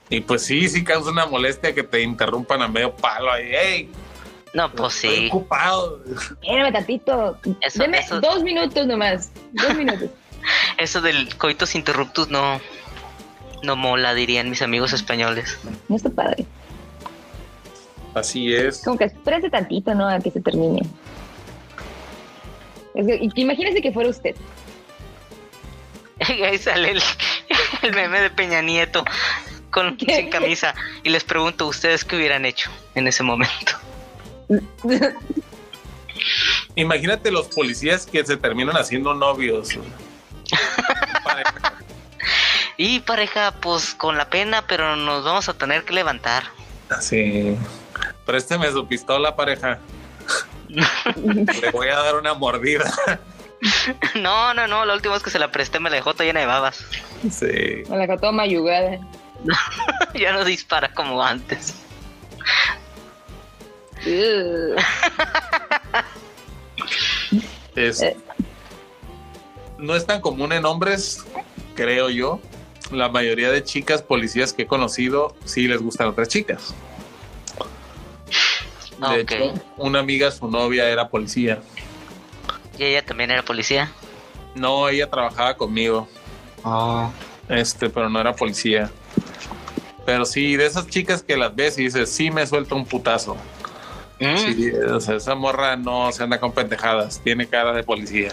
Y 0.09 0.21
pues 0.21 0.43
sí, 0.43 0.67
sí 0.69 0.83
causa 0.83 1.11
una 1.11 1.25
molestia 1.27 1.73
que 1.75 1.83
te 1.83 2.01
interrumpan 2.01 2.61
a 2.61 2.67
medio 2.67 2.95
palo 2.95 3.31
ahí. 3.31 3.51
¡Ey! 3.53 3.89
No, 4.55 4.71
pues 4.71 4.95
estoy 4.95 5.15
sí. 5.15 5.27
ocupado. 5.27 6.01
Espérame 6.41 6.71
tantito. 6.73 7.37
Eso- 7.61 7.79
Deme 7.83 7.99
eso- 7.99 8.19
dos 8.21 8.41
minutos 8.41 8.87
nomás. 8.87 9.29
Dos 9.51 9.75
minutos. 9.77 10.09
Eso 10.77 11.01
del 11.01 11.35
coitus 11.37 11.75
interruptus 11.75 12.29
no... 12.29 12.59
No 13.63 13.75
mola, 13.75 14.13
dirían 14.13 14.49
mis 14.49 14.61
amigos 14.61 14.93
españoles. 14.93 15.57
No 15.89 15.95
está 15.95 16.09
padre. 16.09 16.45
Así 18.13 18.53
es. 18.53 18.81
Como 18.83 18.97
que 18.97 19.05
espérate 19.05 19.49
tantito, 19.49 19.93
¿no? 19.95 20.07
A 20.07 20.19
que 20.19 20.31
se 20.31 20.39
termine. 20.39 20.81
Es 22.93 23.05
que- 23.07 23.15
y- 23.21 23.41
imagínese 23.41 23.81
que 23.81 23.91
fuera 23.91 24.09
usted. 24.09 24.35
Ahí 26.45 26.57
sale 26.57 26.91
el, 26.91 27.01
el 27.81 27.93
meme 27.93 28.21
de 28.21 28.29
Peña 28.29 28.61
Nieto 28.61 29.03
con, 29.71 29.97
¿Qué? 29.97 30.15
sin 30.15 30.29
camisa. 30.29 30.73
Y 31.03 31.09
les 31.09 31.23
pregunto, 31.25 31.67
¿ustedes 31.67 32.05
qué 32.05 32.15
hubieran 32.15 32.45
hecho 32.45 32.69
en 32.93 33.07
ese 33.07 33.21
momento? 33.23 33.73
Imagínate 36.75 37.31
los 37.31 37.47
policías 37.47 38.05
que 38.05 38.25
se 38.25 38.37
terminan 38.37 38.75
haciendo 38.77 39.13
novios. 39.13 39.77
Pareja. 41.23 41.73
Y 42.77 42.99
pareja, 42.99 43.53
pues 43.61 43.93
con 43.93 44.17
la 44.17 44.29
pena, 44.29 44.65
pero 44.67 44.97
nos 44.97 45.23
vamos 45.23 45.47
a 45.47 45.53
tener 45.53 45.85
que 45.85 45.93
levantar. 45.93 46.43
Así. 46.89 47.55
Présteme 48.25 48.69
su 48.71 48.85
pistola, 48.85 49.33
pareja. 49.35 49.79
Le 51.61 51.71
voy 51.71 51.87
a 51.87 51.95
dar 51.99 52.15
una 52.15 52.33
mordida. 52.33 52.93
No, 54.15 54.53
no, 54.53 54.67
no, 54.67 54.83
la 54.85 54.93
última 54.93 55.13
vez 55.13 55.23
que 55.23 55.29
se 55.29 55.39
la 55.39 55.51
presté 55.51 55.79
me 55.79 55.89
la 55.89 55.95
dejó 55.95 56.13
toda 56.13 56.25
llena 56.25 56.41
de 56.41 56.45
babas. 56.45 56.85
Sí. 57.31 57.83
Me 57.89 57.97
la 57.97 58.07
dejó 58.07 58.17
toda 58.17 58.31
mayugada. 58.33 58.99
ya 60.13 60.33
no 60.33 60.43
dispara 60.43 60.93
como 60.93 61.23
antes. 61.23 61.73
Es, 67.75 68.01
Eh. 68.01 68.15
no 69.77 69.95
es 69.95 70.05
tan 70.05 70.21
común 70.21 70.53
en 70.53 70.65
hombres, 70.65 71.25
creo 71.75 72.09
yo. 72.09 72.39
La 72.91 73.09
mayoría 73.09 73.49
de 73.49 73.63
chicas 73.63 74.01
policías 74.03 74.53
que 74.53 74.63
he 74.63 74.67
conocido 74.67 75.35
sí 75.43 75.67
les 75.67 75.81
gustan 75.81 76.07
otras 76.07 76.27
chicas. 76.27 76.73
De 78.99 79.21
Ok. 79.23 79.31
hecho, 79.31 79.53
una 79.77 79.99
amiga, 79.99 80.31
su 80.31 80.47
novia, 80.49 80.87
era 80.89 81.09
policía. 81.09 81.59
¿Y 82.77 82.83
ella 82.85 83.03
también 83.05 83.31
era 83.31 83.43
policía? 83.43 83.91
No, 84.53 84.87
ella 84.87 85.09
trabajaba 85.09 85.57
conmigo, 85.57 86.07
Oh. 86.63 87.11
este, 87.49 87.89
pero 87.89 88.09
no 88.09 88.21
era 88.21 88.33
policía. 88.35 88.89
Pero 90.05 90.23
sí, 90.25 90.55
de 90.55 90.65
esas 90.67 90.87
chicas 90.87 91.23
que 91.23 91.35
las 91.35 91.53
ves 91.55 91.77
y 91.79 91.83
dices, 91.85 92.09
sí 92.11 92.29
me 92.31 92.45
suelta 92.47 92.75
un 92.75 92.85
putazo. 92.85 93.35
Mm. 94.19 94.37
Sí, 94.37 94.71
o 94.71 94.99
sea, 94.99 95.15
esa 95.15 95.35
morra 95.35 95.75
no 95.75 96.11
se 96.11 96.23
anda 96.23 96.39
con 96.39 96.51
pendejadas, 96.53 97.19
tiene 97.23 97.47
cara 97.47 97.73
de 97.73 97.83
policía. 97.83 98.29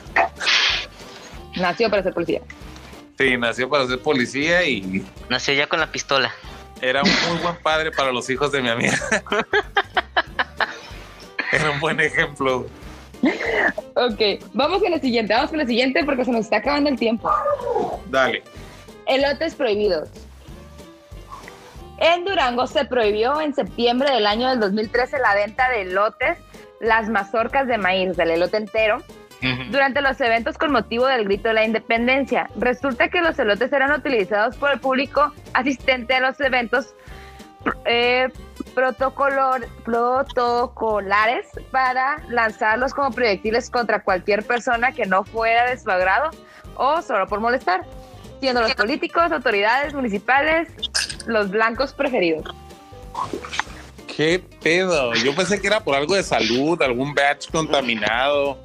Nació 1.56 1.90
para 1.90 2.02
ser 2.02 2.14
policía. 2.14 2.40
Sí, 3.18 3.36
nació 3.36 3.68
para 3.68 3.86
ser 3.86 3.98
policía 4.00 4.64
y 4.64 5.04
Nació 5.28 5.54
ya 5.54 5.66
con 5.66 5.80
la 5.80 5.90
pistola. 5.90 6.32
era 6.80 7.02
un 7.02 7.10
muy 7.28 7.38
buen 7.42 7.56
padre 7.62 7.90
para 7.90 8.10
los 8.12 8.28
hijos 8.30 8.50
de 8.52 8.62
mi 8.62 8.68
amiga. 8.68 8.96
Era 11.52 11.70
un 11.70 11.80
buen 11.80 12.00
ejemplo. 12.00 12.66
Ok, 13.94 14.42
vamos 14.54 14.80
con 14.82 14.90
la 14.90 14.98
siguiente, 14.98 15.34
vamos 15.34 15.50
con 15.50 15.58
la 15.58 15.66
siguiente 15.66 16.02
porque 16.04 16.24
se 16.24 16.30
nos 16.32 16.46
está 16.46 16.56
acabando 16.56 16.88
el 16.88 16.98
tiempo. 16.98 17.30
Dale. 18.08 18.42
Elotes 19.06 19.54
prohibidos. 19.54 20.08
En 22.04 22.24
Durango 22.24 22.66
se 22.66 22.84
prohibió 22.84 23.40
en 23.40 23.54
septiembre 23.54 24.10
del 24.10 24.26
año 24.26 24.48
del 24.48 24.58
2013 24.58 25.20
la 25.20 25.36
venta 25.36 25.68
de 25.68 25.82
elotes, 25.82 26.36
las 26.80 27.08
mazorcas 27.08 27.68
de 27.68 27.78
maíz, 27.78 28.16
del 28.16 28.32
elote 28.32 28.56
entero, 28.56 29.02
durante 29.70 30.02
los 30.02 30.20
eventos 30.20 30.58
con 30.58 30.72
motivo 30.72 31.06
del 31.06 31.24
grito 31.24 31.46
de 31.48 31.54
la 31.54 31.64
independencia. 31.64 32.50
Resulta 32.56 33.08
que 33.08 33.20
los 33.20 33.38
elotes 33.38 33.72
eran 33.72 33.92
utilizados 33.92 34.56
por 34.56 34.72
el 34.72 34.80
público 34.80 35.32
asistente 35.54 36.14
a 36.14 36.20
los 36.20 36.40
eventos 36.40 36.94
eh, 37.84 38.28
protocolor- 38.74 39.68
protocolares 39.84 41.46
para 41.70 42.16
lanzarlos 42.28 42.94
como 42.94 43.12
proyectiles 43.12 43.70
contra 43.70 44.02
cualquier 44.02 44.44
persona 44.44 44.90
que 44.90 45.06
no 45.06 45.22
fuera 45.22 45.70
de 45.70 45.78
su 45.78 45.88
agrado 45.88 46.30
o 46.74 47.00
solo 47.00 47.28
por 47.28 47.38
molestar, 47.38 47.84
siendo 48.40 48.60
los 48.60 48.74
políticos, 48.74 49.30
autoridades 49.30 49.94
municipales 49.94 50.68
los 51.26 51.50
blancos 51.50 51.92
preferidos. 51.92 52.44
¿Qué 54.14 54.42
pedo? 54.62 55.14
Yo 55.14 55.34
pensé 55.34 55.60
que 55.60 55.66
era 55.66 55.80
por 55.80 55.94
algo 55.96 56.14
de 56.14 56.22
salud, 56.22 56.80
algún 56.82 57.14
batch 57.14 57.50
contaminado. 57.50 58.58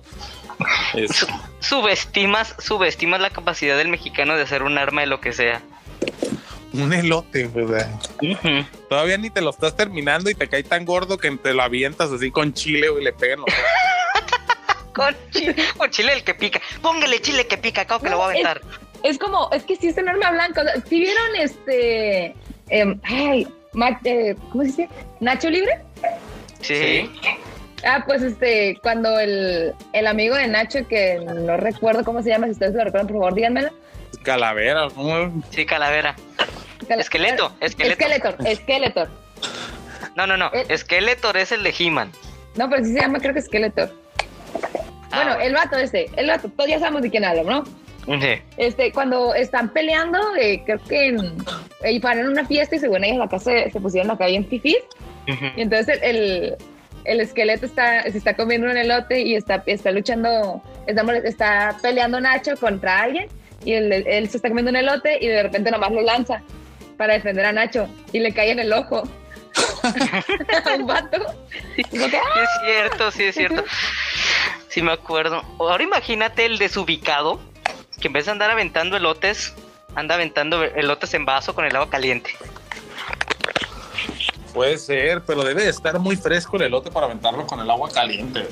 Es- 0.93 1.25
Subestimas, 1.59 2.55
subestimas 2.59 3.19
la 3.21 3.29
capacidad 3.29 3.77
del 3.77 3.87
mexicano 3.89 4.35
de 4.35 4.43
hacer 4.43 4.63
un 4.63 4.77
arma 4.77 5.01
de 5.01 5.07
lo 5.07 5.19
que 5.21 5.33
sea. 5.33 5.61
un 6.73 6.93
elote, 6.93 7.47
¿verdad? 7.47 7.89
Ujú. 8.21 8.65
Todavía 8.89 9.17
ni 9.17 9.29
te 9.29 9.41
lo 9.41 9.49
estás 9.49 9.75
terminando 9.75 10.29
y 10.29 10.35
te 10.35 10.47
cae 10.47 10.63
tan 10.63 10.85
gordo 10.85 11.17
que 11.17 11.31
te 11.37 11.53
lo 11.53 11.63
avientas 11.63 12.11
así 12.11 12.29
con 12.29 12.53
chile 12.53 12.87
y 12.99 13.03
le 13.03 13.13
pegan 13.13 13.39
los 13.39 13.47
Con 14.93 15.15
chile, 15.31 15.55
con 15.77 15.89
chile 15.91 16.13
el 16.13 16.23
que 16.23 16.33
pica. 16.35 16.59
Póngale 16.81 17.21
chile 17.21 17.47
que 17.47 17.57
pica, 17.57 17.81
acabo 17.81 18.03
que 18.03 18.09
lo 18.09 18.17
voy 18.17 18.25
a 18.25 18.29
aventar. 18.31 18.61
Es 18.61 18.86
como, 19.19 19.49
es 19.51 19.63
que 19.63 19.75
sí 19.75 19.87
es 19.87 19.97
enorme 19.97 20.25
blanco. 20.31 20.61
Si 20.89 20.99
vieron 20.99 21.35
este, 21.39 22.35
em, 22.69 22.99
ay, 23.03 23.47
eh, 24.05 24.35
¿cómo 24.51 24.63
se 24.63 24.67
dice? 24.69 24.89
Nacho 25.19 25.49
Libre. 25.49 25.79
Sí. 26.61 27.09
Ah, 27.85 28.03
pues 28.07 28.21
este, 28.23 28.77
cuando 28.81 29.19
el, 29.19 29.73
el 29.93 30.07
amigo 30.07 30.35
de 30.35 30.47
Nacho, 30.47 30.87
que 30.87 31.19
no 31.19 31.57
recuerdo 31.57 32.03
cómo 32.03 32.21
se 32.23 32.29
llama, 32.29 32.47
si 32.47 32.53
ustedes 32.53 32.73
lo 32.73 32.83
recuerdan, 32.83 33.07
por 33.07 33.17
favor, 33.17 33.35
díganmelo. 33.35 33.69
calaveras. 34.23 34.95
¿no? 34.97 35.31
Sí, 35.51 35.65
calavera. 35.65 36.15
Cala- 36.87 37.01
Esqueleto, 37.01 37.51
esqueleto. 37.59 37.95
Skeletor, 38.03 38.35
Skeletor. 38.55 39.09
No, 40.15 40.25
no, 40.25 40.37
no. 40.37 40.49
Eh. 40.53 40.75
Skeletor 40.77 41.37
es 41.37 41.51
el 41.51 41.63
de 41.63 41.73
He-Man. 41.77 42.11
No, 42.55 42.67
pero 42.69 42.83
sí 42.83 42.93
se 42.93 42.99
llama, 43.01 43.19
creo 43.19 43.33
que 43.35 43.41
Skeletor. 43.41 43.93
Ah, 45.11 45.23
bueno, 45.23 45.39
el 45.39 45.53
vato 45.53 45.77
ese, 45.77 46.09
el 46.15 46.27
vato, 46.27 46.49
todos 46.49 46.69
ya 46.69 46.79
sabemos 46.79 47.03
de 47.03 47.09
quién 47.11 47.23
hablo, 47.25 47.43
¿no? 47.43 47.63
Sí. 48.07 48.41
Este, 48.57 48.91
cuando 48.93 49.33
están 49.35 49.69
peleando, 49.69 50.17
eh, 50.39 50.63
creo 50.65 50.79
que 50.79 51.07
en, 51.07 51.19
eh, 51.83 52.01
en 52.01 52.27
una 52.27 52.45
fiesta 52.45 52.77
y 52.77 52.79
según 52.79 53.03
ellos 53.03 53.25
acá 53.25 53.37
se, 53.37 53.69
se 53.69 53.79
pusieron 53.81 54.11
acá 54.11 54.27
bien 54.27 54.47
fifís. 54.47 54.77
Ujú. 55.27 55.45
Y 55.57 55.61
entonces 55.61 55.99
el, 56.01 56.15
el, 56.15 56.55
el 57.03 57.19
esqueleto 57.19 57.65
está, 57.65 58.03
se 58.03 58.17
está 58.17 58.35
comiendo 58.35 58.67
un 58.67 58.77
elote 58.77 59.21
y 59.21 59.35
está, 59.35 59.61
está 59.65 59.91
luchando, 59.91 60.61
está, 60.85 61.03
está 61.17 61.77
peleando 61.81 62.19
Nacho 62.21 62.55
contra 62.57 63.01
alguien 63.01 63.27
y 63.65 63.73
él, 63.73 63.91
él 63.91 64.29
se 64.29 64.37
está 64.37 64.49
comiendo 64.49 64.69
un 64.71 64.77
elote 64.77 65.17
y 65.19 65.27
de 65.27 65.43
repente 65.43 65.69
nomás 65.69 65.91
lo 65.91 66.01
lanza 66.01 66.41
para 66.97 67.13
defender 67.13 67.45
a 67.45 67.51
Nacho 67.51 67.87
y 68.13 68.19
le 68.19 68.33
cae 68.33 68.51
en 68.51 68.59
el 68.59 68.71
ojo 68.71 69.03
a 69.83 70.75
un 70.77 70.87
vato. 70.87 71.17
Y 71.75 71.83
como 71.83 72.09
que, 72.09 72.17
¡ah! 72.17 72.43
Es 72.43 72.49
cierto, 72.65 73.11
sí 73.11 73.23
es 73.23 73.35
cierto. 73.35 73.63
Sí 74.69 74.81
me 74.81 74.91
acuerdo. 74.91 75.43
Ahora 75.59 75.83
imagínate 75.83 76.45
el 76.45 76.57
desubicado 76.57 77.39
que 77.99 78.07
en 78.07 78.13
vez 78.13 78.25
de 78.25 78.31
andar 78.31 78.51
aventando 78.51 78.97
elotes, 78.97 79.53
anda 79.95 80.15
aventando 80.15 80.63
elotes 80.63 81.13
en 81.13 81.25
vaso 81.25 81.55
con 81.55 81.65
el 81.65 81.75
agua 81.75 81.89
caliente. 81.89 82.31
Puede 84.53 84.77
ser, 84.77 85.23
pero 85.23 85.43
debe 85.43 85.63
de 85.63 85.69
estar 85.69 85.99
muy 85.99 86.15
fresco 86.15 86.57
el 86.57 86.63
elote 86.63 86.89
para 86.89 87.05
aventarlo 87.05 87.45
con 87.45 87.59
el 87.59 87.69
agua 87.69 87.89
caliente. 87.91 88.47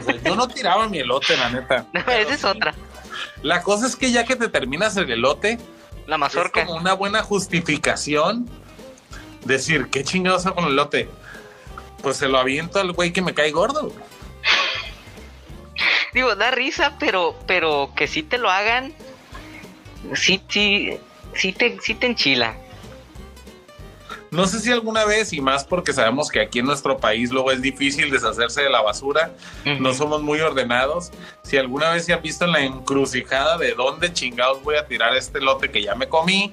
O 0.00 0.02
sea, 0.02 0.16
yo 0.16 0.36
no 0.36 0.48
tiraba 0.48 0.88
mi 0.88 0.98
elote, 0.98 1.36
la 1.36 1.50
neta. 1.50 1.86
No, 1.92 2.00
esa 2.00 2.34
es 2.34 2.44
otra. 2.44 2.74
La 3.42 3.62
cosa 3.62 3.86
es 3.86 3.96
que 3.96 4.10
ya 4.10 4.24
que 4.24 4.36
te 4.36 4.48
terminas 4.48 4.96
el 4.96 5.10
elote, 5.10 5.58
La 6.06 6.16
es 6.16 6.50
como 6.52 6.74
una 6.74 6.94
buena 6.94 7.22
justificación 7.22 8.48
decir, 9.44 9.88
¿qué 9.90 10.04
chingados 10.04 10.46
hago 10.46 10.56
con 10.56 10.64
el 10.64 10.72
elote? 10.72 11.08
Pues 12.02 12.16
se 12.16 12.28
lo 12.28 12.38
aviento 12.38 12.80
al 12.80 12.92
güey 12.92 13.12
que 13.12 13.22
me 13.22 13.34
cae 13.34 13.50
gordo. 13.50 13.92
Digo, 16.12 16.34
da 16.36 16.50
risa, 16.50 16.96
pero, 16.98 17.34
pero 17.46 17.92
que 17.94 18.06
sí 18.06 18.22
te 18.22 18.38
lo 18.38 18.50
hagan. 18.50 18.92
Sí, 20.14 20.42
sí, 20.48 20.98
sí 21.34 21.52
te, 21.52 21.78
sí 21.80 21.94
te 21.94 22.06
enchila. 22.06 22.56
No 24.30 24.46
sé 24.46 24.60
si 24.60 24.70
alguna 24.70 25.06
vez, 25.06 25.32
y 25.32 25.40
más 25.40 25.64
porque 25.64 25.92
sabemos 25.92 26.28
que 26.30 26.40
aquí 26.40 26.58
en 26.58 26.66
nuestro 26.66 26.98
país 26.98 27.30
luego 27.30 27.50
es 27.50 27.62
difícil 27.62 28.10
deshacerse 28.10 28.62
de 28.62 28.68
la 28.68 28.82
basura, 28.82 29.32
no 29.80 29.94
somos 29.94 30.22
muy 30.22 30.40
ordenados. 30.40 31.10
Si 31.42 31.56
alguna 31.56 31.90
vez 31.90 32.04
se 32.04 32.12
han 32.12 32.20
visto 32.20 32.44
en 32.44 32.52
la 32.52 32.60
encrucijada 32.60 33.56
de 33.56 33.72
dónde 33.72 34.12
chingados 34.12 34.62
voy 34.62 34.76
a 34.76 34.86
tirar 34.86 35.16
este 35.16 35.40
lote 35.40 35.70
que 35.70 35.82
ya 35.82 35.94
me 35.94 36.08
comí, 36.08 36.52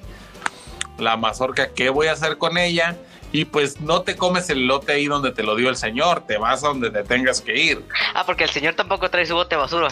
la 0.98 1.18
mazorca, 1.18 1.68
¿qué 1.74 1.90
voy 1.90 2.06
a 2.06 2.12
hacer 2.12 2.38
con 2.38 2.56
ella? 2.56 2.96
Y 3.36 3.44
pues 3.44 3.82
no 3.82 4.00
te 4.00 4.16
comes 4.16 4.48
el 4.48 4.66
lote 4.66 4.92
ahí 4.92 5.04
donde 5.08 5.30
te 5.30 5.42
lo 5.42 5.56
dio 5.56 5.68
el 5.68 5.76
señor, 5.76 6.26
te 6.26 6.38
vas 6.38 6.64
a 6.64 6.68
donde 6.68 6.90
te 6.90 7.02
tengas 7.02 7.42
que 7.42 7.54
ir. 7.54 7.84
Ah, 8.14 8.24
porque 8.24 8.44
el 8.44 8.50
señor 8.50 8.72
tampoco 8.72 9.10
trae 9.10 9.26
su 9.26 9.34
bote 9.34 9.56
de 9.56 9.60
basura. 9.60 9.88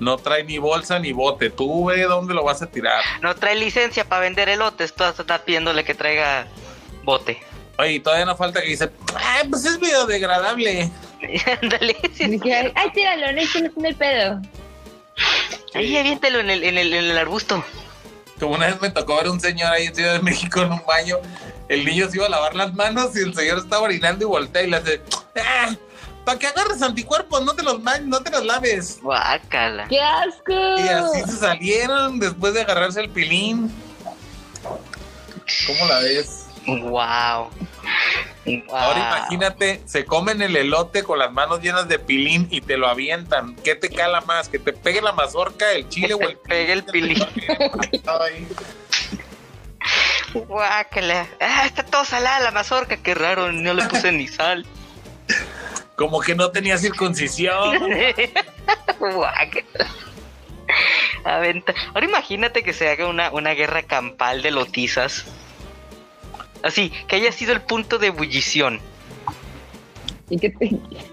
No 0.00 0.16
trae 0.16 0.42
ni 0.42 0.58
bolsa 0.58 0.98
ni 0.98 1.12
bote, 1.12 1.48
tú 1.48 1.84
ve 1.84 2.02
dónde 2.02 2.34
lo 2.34 2.42
vas 2.42 2.60
a 2.60 2.66
tirar. 2.66 3.00
No 3.22 3.36
trae 3.36 3.54
licencia 3.54 4.04
para 4.08 4.22
vender 4.22 4.48
elotes. 4.48 4.92
Tú 4.92 5.04
estás 5.04 5.40
pidiéndole 5.42 5.84
que 5.84 5.94
traiga 5.94 6.48
bote. 7.04 7.40
Oye, 7.78 7.92
y 7.92 8.00
todavía 8.00 8.24
no 8.26 8.34
falta 8.36 8.60
que 8.62 8.70
dice, 8.70 8.90
"Ay, 9.14 9.46
pues 9.48 9.64
es 9.64 9.78
biodegradable. 9.78 10.90
Ándale. 11.62 11.96
Ay, 12.74 12.90
tíralo, 12.92 13.30
no, 13.30 13.38
esto 13.40 13.60
no 13.60 13.70
tiene 13.70 13.94
pedo. 13.94 14.42
Ahí 15.72 15.96
aviéntelo 15.96 16.40
en 16.40 16.50
el, 16.50 16.64
en 16.64 16.78
el, 16.78 16.92
en 16.92 17.04
el 17.04 17.16
arbusto. 17.18 17.64
Como 18.40 18.54
una 18.56 18.66
vez 18.66 18.80
me 18.80 18.90
tocó 18.90 19.18
ver 19.18 19.28
un 19.28 19.40
señor 19.40 19.72
ahí 19.72 19.86
en 19.86 19.94
Ciudad 19.94 20.14
de 20.14 20.20
México 20.22 20.62
en 20.62 20.72
un 20.72 20.82
baño. 20.84 21.18
El 21.68 21.84
niño 21.84 22.08
se 22.08 22.16
iba 22.16 22.26
a 22.26 22.30
lavar 22.30 22.54
las 22.54 22.74
manos 22.74 23.14
y 23.16 23.20
el 23.20 23.34
señor 23.34 23.58
estaba 23.58 23.82
orinando 23.82 24.24
y 24.24 24.28
voltea 24.28 24.62
y 24.62 24.70
le 24.70 24.76
hace, 24.76 25.02
"Ah, 25.36 25.74
para 26.24 26.38
que 26.38 26.46
agarres 26.46 26.82
anticuerpos, 26.82 27.42
no 27.42 27.54
te 27.54 27.62
los 27.62 27.80
no 28.04 28.20
te 28.20 28.30
los 28.30 28.44
laves. 28.44 28.98
Guácala. 29.00 29.88
¡Qué 29.88 29.98
asco! 29.98 30.52
Y 30.52 30.88
así 30.88 31.22
se 31.22 31.38
salieron 31.38 32.18
después 32.18 32.52
de 32.52 32.60
agarrarse 32.60 33.00
el 33.00 33.08
pilín. 33.08 33.72
¿Cómo 35.66 35.86
la 35.86 36.00
ves? 36.00 36.46
Wow. 36.66 37.48
Ahora 38.70 38.98
imagínate, 38.98 39.82
se 39.86 40.04
comen 40.04 40.42
el 40.42 40.54
elote 40.56 41.02
con 41.02 41.18
las 41.18 41.32
manos 41.32 41.62
llenas 41.62 41.88
de 41.88 41.98
pilín 41.98 42.46
y 42.50 42.60
te 42.60 42.76
lo 42.76 42.88
avientan. 42.88 43.56
¿Qué 43.56 43.74
te 43.74 43.88
cala 43.88 44.20
más? 44.22 44.50
¿Que 44.50 44.58
te 44.58 44.74
pegue 44.74 45.00
la 45.00 45.12
mazorca, 45.12 45.72
el 45.72 45.88
chile 45.88 46.12
o 46.14 46.18
te 46.18 46.24
el 46.26 46.36
pegue 46.36 46.72
el 46.74 46.84
pilín. 46.84 47.24
Guácala. 50.34 51.26
Ah, 51.40 51.62
está 51.66 51.82
todo 51.82 52.04
salada 52.04 52.40
la 52.40 52.50
mazorca. 52.50 52.96
Qué 52.98 53.14
raro, 53.14 53.52
no 53.52 53.74
le 53.74 53.84
puse 53.86 54.12
ni 54.12 54.28
sal. 54.28 54.66
como 55.96 56.20
que 56.20 56.34
no 56.34 56.50
tenía 56.50 56.76
circuncisión. 56.78 57.78
Guácala. 58.98 59.64
Aventa. 61.24 61.74
Ahora 61.94 62.06
imagínate 62.06 62.62
que 62.62 62.72
se 62.72 62.88
haga 62.90 63.06
una, 63.08 63.30
una 63.30 63.50
guerra 63.54 63.82
campal 63.82 64.42
de 64.42 64.50
lotizas. 64.50 65.24
Así, 66.62 66.90
que 67.06 67.16
haya 67.16 67.32
sido 67.32 67.52
el 67.52 67.62
punto 67.62 67.98
de 67.98 68.08
ebullición. 68.08 68.80
Y 70.30 70.38
que, 70.38 70.52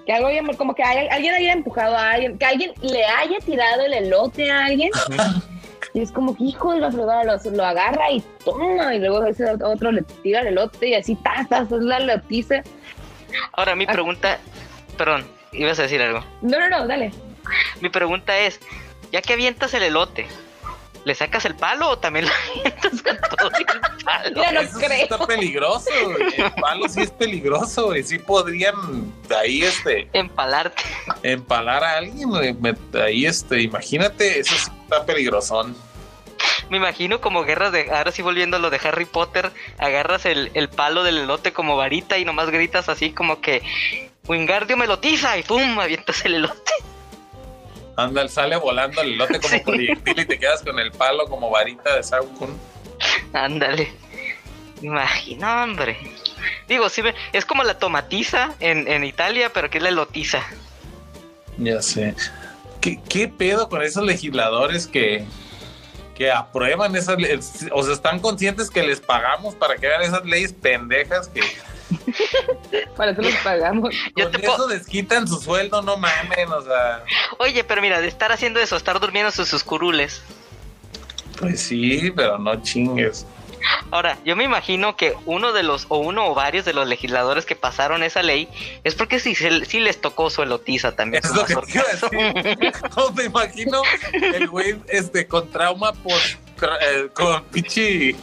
que 0.06 0.12
algo 0.14 0.28
haya- 0.28 0.42
como 0.58 0.76
que 0.76 0.84
haya- 0.84 1.14
alguien 1.14 1.34
haya 1.34 1.54
empujado 1.54 1.96
a 1.96 2.12
alguien, 2.12 2.38
que 2.38 2.46
alguien 2.46 2.74
le 2.82 3.06
haya 3.06 3.38
tirado 3.40 3.86
el 3.86 3.94
elote 3.94 4.52
a 4.52 4.66
alguien. 4.66 4.92
Y 5.94 6.02
es 6.02 6.12
como 6.12 6.36
que 6.36 6.44
hijo 6.46 6.74
de 6.74 6.80
la 6.80 6.92
fregada, 6.92 7.24
lo, 7.24 7.52
lo 7.52 7.66
agarra 7.66 8.12
y 8.12 8.22
toma, 8.44 8.94
y 8.96 9.00
luego 9.00 9.24
ese 9.26 9.46
otro 9.64 9.92
le 9.92 10.02
tira 10.24 10.42
el 10.42 10.48
elote 10.48 10.90
y 10.90 10.94
así, 10.96 11.16
tas, 11.16 11.48
tas, 11.48 11.72
es 11.72 11.82
la 11.82 12.00
lotiza. 12.00 12.64
Ahora 13.54 13.76
mi 13.76 13.86
Ah. 13.88 13.92
pregunta, 13.94 14.40
perdón, 14.98 15.26
ibas 15.54 15.80
a 15.80 15.84
decir 15.84 16.02
algo. 16.02 16.24
No, 16.42 16.60
no, 16.60 16.70
no, 16.70 16.88
dale. 16.88 17.12
Mi 17.82 17.90
pregunta 17.90 18.38
es, 18.40 18.60
ya 19.12 19.22
que 19.22 19.34
avientas 19.34 19.74
el 19.74 19.84
elote, 19.84 20.26
¿le 21.06 21.14
sacas 21.14 21.46
el 21.46 21.56
palo 21.56 21.90
o 21.90 21.98
también 22.00 22.26
lo 22.28 22.32
avientas 22.60 23.02
con 23.04 23.18
todo 23.38 23.52
el 23.58 23.66
palo? 24.04 24.42
Ya 24.42 24.52
no 24.52 24.62
Eso 24.62 24.80
sí 24.80 24.86
creo. 24.86 25.04
está 25.04 25.28
peligroso, 25.28 25.90
güey. 26.06 26.34
El 26.42 26.52
palo 26.54 26.90
sí 26.90 27.02
es 27.02 27.12
peligroso, 27.12 27.86
güey. 27.88 28.04
Sí 28.04 28.18
podrían 28.20 28.74
de 29.28 29.36
ahí, 29.36 29.62
este, 29.64 30.10
Empalarte. 30.14 30.82
empalar 31.24 31.84
a 31.84 31.98
alguien, 31.98 32.30
güey. 32.30 32.56
Ahí, 33.02 33.26
este, 33.26 33.62
imagínate, 33.62 34.40
eso 34.40 34.56
sí 34.56 34.72
está 34.86 35.06
peligrosón. 35.06 35.76
Me 36.70 36.78
imagino 36.78 37.22
como 37.22 37.44
guerras 37.44 37.72
de. 37.72 37.92
Ahora 37.92 38.12
sí 38.12 38.22
volviendo 38.22 38.58
a 38.58 38.60
lo 38.60 38.70
de 38.70 38.80
Harry 38.84 39.06
Potter, 39.06 39.52
agarras 39.78 40.26
el, 40.26 40.52
el 40.54 40.70
palo 40.70 41.04
del 41.04 41.18
elote 41.20 41.54
como 41.54 41.76
varita 41.76 42.18
y 42.18 42.26
nomás 42.26 42.50
gritas 42.50 42.90
así 42.90 43.12
como 43.12 43.42
que. 43.42 43.62
Wingardio 44.28 44.76
me 44.76 44.88
lotiza 44.88 45.38
y 45.38 45.44
¡pum! 45.44 45.80
avientas 45.80 46.26
el 46.26 46.36
elote. 46.36 46.72
Anda, 47.96 48.28
sale 48.28 48.58
volando 48.58 49.02
el 49.02 49.14
elote 49.14 49.40
como 49.40 49.54
Sí. 49.58 49.60
proyectil 49.64 50.20
y 50.20 50.26
te 50.26 50.40
quedas 50.40 50.64
con 50.64 50.80
el 50.80 50.92
palo 50.92 51.28
como 51.28 51.50
varita 51.50 51.96
de 51.96 52.04
Saucon. 52.04 52.58
Ándale. 53.34 53.94
Imagino, 54.82 55.64
hombre. 55.64 55.98
Digo, 56.68 56.90
sí, 56.90 57.02
es 57.32 57.46
como 57.46 57.64
la 57.64 57.78
tomatiza 57.78 58.56
en, 58.60 58.88
en 58.88 59.04
Italia, 59.04 59.52
pero 59.54 59.70
que 59.70 59.78
es 59.78 59.84
la 59.84 59.90
elotiza. 59.90 60.42
Ya 61.58 61.82
sé. 61.82 62.16
¿Qué, 62.86 63.00
qué 63.10 63.28
pedo 63.28 63.68
con 63.68 63.82
esos 63.82 64.06
legisladores 64.06 64.86
que, 64.86 65.26
que 66.14 66.32
aprueban 66.32 66.96
esas 66.96 67.18
leyes? 67.18 67.66
O 67.74 67.82
sea, 67.82 67.94
están 67.96 68.20
conscientes 68.20 68.70
que 68.70 68.84
les 68.84 69.02
pagamos 69.02 69.56
para 69.56 69.76
que 69.78 69.88
hagan 69.88 70.04
esas 70.04 70.24
leyes 70.24 70.54
pendejas 70.54 71.28
que 71.30 71.42
Para 72.96 73.12
eso 73.12 73.22
les 73.22 73.36
pagamos. 73.38 73.94
Yo 74.16 74.26
con 74.26 74.32
te 74.34 74.40
puedo- 74.40 74.54
eso 74.54 74.68
desquitan 74.68 75.28
su 75.28 75.40
sueldo, 75.42 75.82
no 75.82 75.98
mamen, 75.98 76.52
o 76.52 76.62
sea. 76.62 77.04
Oye, 77.40 77.64
pero 77.64 77.82
mira, 77.82 78.02
de 78.02 78.08
estar 78.08 78.32
haciendo 78.32 78.60
eso, 78.60 78.76
estar 78.78 79.00
durmiendo 79.00 79.32
sus, 79.32 79.48
sus 79.48 79.64
curules. 79.64 80.22
Pues 81.40 81.60
sí, 81.62 82.12
pero 82.16 82.38
no 82.38 82.62
chingues. 82.62 83.26
Ahora, 83.92 84.18
yo 84.26 84.36
me 84.36 84.44
imagino 84.44 84.96
que 84.96 85.14
uno 85.26 85.54
de 85.54 85.64
los, 85.64 85.86
o 85.90 85.98
uno 85.98 86.28
o 86.28 86.36
varios 86.36 86.66
de 86.66 86.74
los 86.74 86.88
legisladores 86.88 87.46
que 87.46 87.56
pasaron 87.56 88.04
esa 88.04 88.24
ley, 88.24 88.50
es 88.84 88.96
porque 88.96 89.20
sí, 89.20 89.36
sí 89.36 89.80
les 89.80 90.02
tocó 90.02 90.30
su 90.30 90.42
elotiza 90.44 90.96
también. 90.96 91.24
Es 91.24 91.34
lo 91.36 91.46
que 91.46 91.56
te 91.56 91.72
iba 91.74 91.84
a 91.84 91.98
sorpresa. 91.98 92.10
decir. 92.44 92.74
No, 92.96 93.12
me 93.12 93.24
imagino 93.26 93.82
el 94.14 94.48
güey 94.48 94.76
este, 94.90 95.28
con 95.28 95.50
trauma 95.50 95.94
post, 95.94 96.38
eh, 96.82 97.10
con 97.14 97.44
pinche 97.46 98.16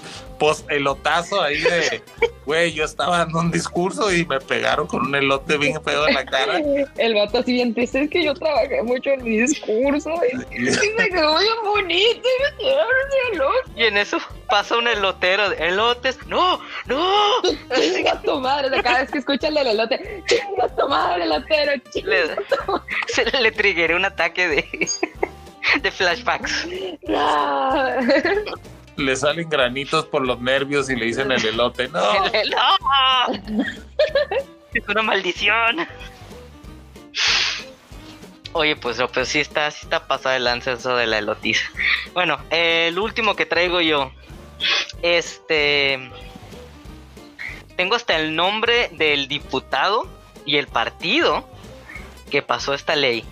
post 0.43 0.69
elotazo 0.73 1.41
ahí 1.41 1.61
de, 1.61 2.03
güey, 2.45 2.73
yo 2.73 2.85
estaba 2.85 3.19
dando 3.19 3.39
un 3.39 3.53
discurso 3.53 4.13
y 4.13 4.27
me 4.27 4.41
pegaron 4.41 4.89
con 4.89 5.07
un 5.07 5.15
elote 5.15 5.57
bien 5.57 5.81
feo 5.85 6.09
en 6.09 6.15
la 6.15 6.25
cara. 6.25 6.61
El 6.99 7.15
vato 7.15 7.39
así 7.39 7.53
bien 7.53 7.73
triste, 7.73 8.03
es 8.03 8.11
que 8.11 8.25
yo 8.25 8.35
trabajé 8.35 8.83
mucho 8.83 9.11
en 9.11 9.23
mi 9.23 9.39
discurso 9.39 10.11
y, 10.33 10.57
y 10.59 10.91
me 10.99 11.09
quedó 11.11 11.39
bien 11.39 11.55
bonito 11.65 12.29
y 12.29 12.43
me 12.43 12.59
quedaron 12.59 12.93
ese 13.09 13.35
elote. 13.35 13.71
Y 13.77 13.85
en 13.85 13.97
eso 13.97 14.19
pasa 14.49 14.79
un 14.79 14.89
elotero 14.89 15.49
de 15.51 15.69
elotes. 15.69 16.19
¡No! 16.27 16.59
¡No! 16.87 17.41
Chinga 17.77 18.21
tu 18.23 18.41
madre, 18.41 18.67
o 18.67 18.71
sea, 18.71 18.83
cada 18.83 19.03
vez 19.03 19.13
que 19.13 19.19
escucha 19.19 19.47
el 19.47 19.55
del 19.55 19.69
elote, 19.69 20.25
chinga 20.27 20.69
tu 20.75 20.89
madre, 20.89 21.23
elotero, 21.23 21.73
chinga 21.93 22.09
Le, 22.09 22.37
se 23.07 23.41
le 23.41 23.53
triggeré 23.53 23.95
un 23.95 24.07
ataque 24.07 24.49
de, 24.49 24.89
de 25.83 25.91
flashbacks. 25.93 26.67
Ah. 27.11 28.01
Le 28.97 29.17
salen 29.17 29.49
granitos 29.49 30.07
por 30.07 30.27
los 30.27 30.41
nervios 30.41 30.91
y 30.91 30.97
le 30.97 31.07
dicen 31.07 31.33
el 31.33 31.45
elote. 31.45 31.89
No, 31.89 32.25
El- 32.33 32.51
¡No! 32.51 33.57
Es 34.75 34.89
una 34.89 35.03
maldición. 35.03 35.87
Oye, 38.55 38.77
pues, 38.77 38.99
no, 38.99 39.09
pues 39.09 39.29
sí 39.29 39.41
está, 39.41 39.71
sí 39.71 39.81
está 39.85 40.07
pasada 40.07 40.37
el 40.37 40.45
lance 40.45 40.73
eso 40.73 40.95
de 40.97 41.07
la 41.07 41.19
elotiza. 41.19 41.65
Bueno, 42.13 42.39
el 42.51 42.99
último 42.99 43.35
que 43.35 43.47
traigo 43.47 43.81
yo. 43.81 44.13
Este. 45.01 46.11
Tengo 47.77 47.97
hasta 47.97 48.17
el 48.17 48.37
nombre 48.37 48.91
del 48.93 49.27
diputado 49.29 50.07
y 50.45 50.59
el 50.59 50.67
partido 50.69 51.49
que 52.31 52.43
pasó 52.43 52.75
esta 52.75 52.95
ley. 52.95 53.25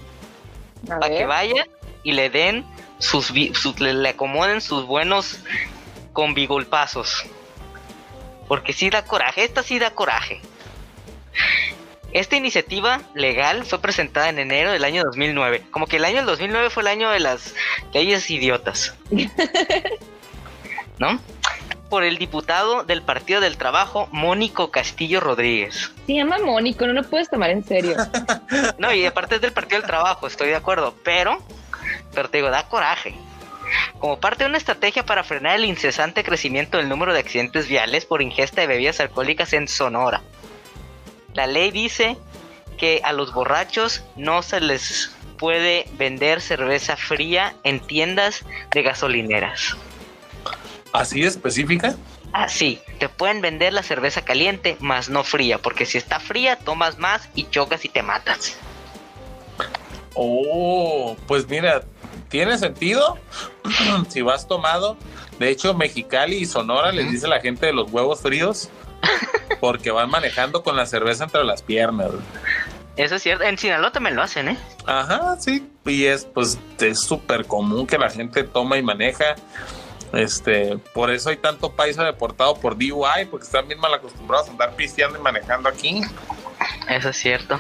Para 0.87 1.09
que 1.11 1.27
vayan 1.27 1.69
y 2.03 2.13
le 2.13 2.31
den 2.31 2.65
sus, 3.01 3.33
sus- 3.55 3.81
le, 3.81 3.93
le 3.95 4.09
acomoden 4.11 4.61
sus 4.61 4.87
buenos 4.87 5.41
convigolpazos. 6.13 7.25
Porque 8.47 8.73
sí 8.73 8.89
da 8.91 9.05
coraje, 9.05 9.43
esta 9.45 9.63
sí 9.65 9.79
da 9.81 9.91
coraje. 9.91 10.41
Esta 12.13 12.35
iniciativa 12.37 13.01
legal 13.15 13.65
fue 13.65 13.81
presentada 13.81 14.29
en 14.29 14.39
enero 14.41 14.73
del 14.73 14.83
año 14.85 15.03
2009. 15.05 15.67
Como 15.71 15.87
que 15.87 15.97
el 15.97 16.05
año 16.05 16.17
del 16.17 16.27
2009 16.27 16.71
fue 16.71 16.83
el 16.83 16.89
año 16.89 17.11
de 17.11 17.21
las 17.21 17.55
leyes 17.93 18.29
idiotas. 18.31 18.95
¿No? 20.99 21.21
Por 21.89 22.05
el 22.05 22.19
diputado 22.19 22.85
del 22.85 23.03
Partido 23.03 23.41
del 23.41 23.57
Trabajo, 23.57 24.09
Mónico 24.13 24.71
Castillo 24.71 25.21
Rodríguez. 25.21 25.91
Se 26.07 26.15
llama 26.15 26.39
Mónico, 26.39 26.87
no 26.87 26.93
lo 26.93 27.03
puedes 27.05 27.29
tomar 27.31 27.51
en 27.51 27.65
serio. 27.65 27.97
No, 28.79 28.93
y 28.93 29.05
aparte 29.07 29.37
es 29.37 29.41
del 29.41 29.53
Partido 29.53 29.81
del 29.81 29.87
Trabajo, 29.89 30.27
estoy 30.27 30.49
de 30.49 30.57
acuerdo, 30.57 30.95
pero, 31.05 31.39
pero 32.15 32.29
te 32.29 32.39
digo, 32.39 32.51
da 32.51 32.69
coraje. 32.69 33.15
Como 33.99 34.19
parte 34.19 34.45
de 34.45 34.49
una 34.49 34.59
estrategia 34.59 35.05
para 35.05 35.25
frenar 35.25 35.57
el 35.57 35.65
incesante 35.65 36.25
crecimiento 36.25 36.79
del 36.79 36.89
número 36.89 37.13
de 37.13 37.21
accidentes 37.21 37.69
viales 37.69 38.05
por 38.05 38.23
ingesta 38.23 38.63
de 38.63 38.67
bebidas 38.67 39.01
alcohólicas 39.01 39.53
en 39.53 39.69
Sonora. 39.69 40.23
La 41.35 41.47
ley 41.47 41.71
dice 41.71 42.17
que 42.79 43.01
a 43.05 43.13
los 43.13 43.33
borrachos 43.33 44.03
no 44.17 44.43
se 44.43 44.61
les 44.61 45.15
puede 45.39 45.87
vender 45.93 46.41
cerveza 46.41 46.97
fría 46.97 47.55
en 47.63 47.81
tiendas 47.81 48.45
de 48.73 48.83
gasolineras. 48.83 49.77
así 50.93 51.23
específica. 51.23 51.95
Ah, 52.33 52.49
sí, 52.49 52.81
te 52.99 53.09
pueden 53.09 53.41
vender 53.41 53.73
la 53.73 53.83
cerveza 53.83 54.23
caliente, 54.23 54.77
más 54.81 55.09
no 55.09 55.25
fría, 55.25 55.59
porque 55.59 55.85
si 55.85 55.99
está 55.99 56.21
fría 56.21 56.57
tomas 56.57 56.99
más 56.99 57.29
y 57.35 57.45
chocas 57.51 57.85
y 57.85 57.89
te 57.89 58.03
matas. 58.03 58.57
Oh, 60.15 61.17
pues 61.27 61.49
mira, 61.49 61.83
tiene 62.31 62.57
sentido 62.57 63.19
si 64.09 64.23
vas 64.23 64.49
tomado. 64.49 64.97
De 65.39 65.51
hecho, 65.51 65.75
Mexicali 65.75 66.37
y 66.37 66.47
Sonora 66.47 66.93
les 66.93 67.11
dice 67.11 67.29
la 67.29 67.41
gente 67.41 67.67
de 67.67 67.73
los 67.73 67.91
huevos 67.91 68.21
fríos 68.21 68.71
porque 69.61 69.91
van 69.91 70.09
manejando 70.09 70.63
con 70.63 70.77
la 70.77 70.87
cerveza 70.87 71.25
entre 71.25 71.45
las 71.45 71.63
piernas. 71.63 72.11
Eso 72.97 73.17
es 73.17 73.23
cierto, 73.23 73.45
en 73.45 73.57
Sinaloa 73.57 73.93
también 73.93 74.17
lo 74.17 74.23
hacen, 74.23 74.49
¿eh? 74.49 74.59
Ajá, 74.87 75.37
sí. 75.39 75.67
Y 75.87 76.05
es, 76.05 76.25
pues, 76.27 76.59
es 76.79 77.01
súper 77.01 77.47
común 77.47 77.87
que 77.87 77.99
la 77.99 78.11
gente 78.11 78.45
toma 78.45 78.77
y 78.77 78.83
maneja. 78.83 79.37
Este, 80.13 80.77
por 80.93 81.11
eso 81.11 81.31
hay 81.31 81.37
tanto 81.37 81.73
paisa 81.73 82.05
deportado 82.05 82.57
por 82.57 82.77
DUI, 82.77 83.27
porque 83.31 83.47
están 83.47 83.69
bien 83.69 83.81
mal 83.81 83.95
acostumbrados 83.95 84.49
a 84.49 84.51
andar 84.51 84.75
pisteando 84.75 85.19
y 85.19 85.23
manejando 85.23 85.69
aquí. 85.69 86.03
Eso 86.89 87.11
es 87.11 87.17
cierto. 87.17 87.59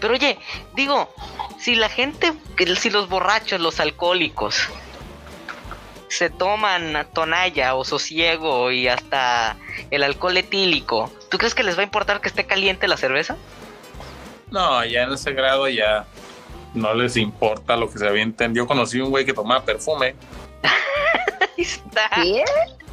Pero 0.00 0.14
oye, 0.14 0.38
digo, 0.74 1.12
si 1.58 1.74
la 1.74 1.88
gente, 1.88 2.32
si 2.78 2.90
los 2.90 3.08
borrachos, 3.08 3.60
los 3.60 3.80
alcohólicos, 3.80 4.68
se 6.08 6.28
toman 6.28 7.06
tonalla 7.14 7.74
o 7.74 7.84
sosiego 7.84 8.70
y 8.70 8.86
hasta 8.88 9.56
el 9.90 10.02
alcohol 10.02 10.36
etílico, 10.36 11.10
¿tú 11.30 11.38
crees 11.38 11.54
que 11.54 11.62
les 11.62 11.76
va 11.76 11.80
a 11.80 11.84
importar 11.84 12.20
que 12.20 12.28
esté 12.28 12.44
caliente 12.44 12.86
la 12.88 12.96
cerveza? 12.98 13.36
No, 14.50 14.84
ya 14.84 15.04
en 15.04 15.12
ese 15.12 15.32
grado 15.32 15.66
ya 15.68 16.04
no 16.74 16.92
les 16.92 17.16
importa 17.16 17.76
lo 17.76 17.90
que 17.90 17.98
se 17.98 18.06
avienten. 18.06 18.54
Yo 18.54 18.66
conocí 18.66 19.00
un 19.00 19.08
güey 19.10 19.24
que 19.24 19.32
tomaba 19.32 19.64
perfume. 19.64 20.14
Ahí 20.62 21.48
está. 21.64 22.10
¿Qué? 22.16 22.44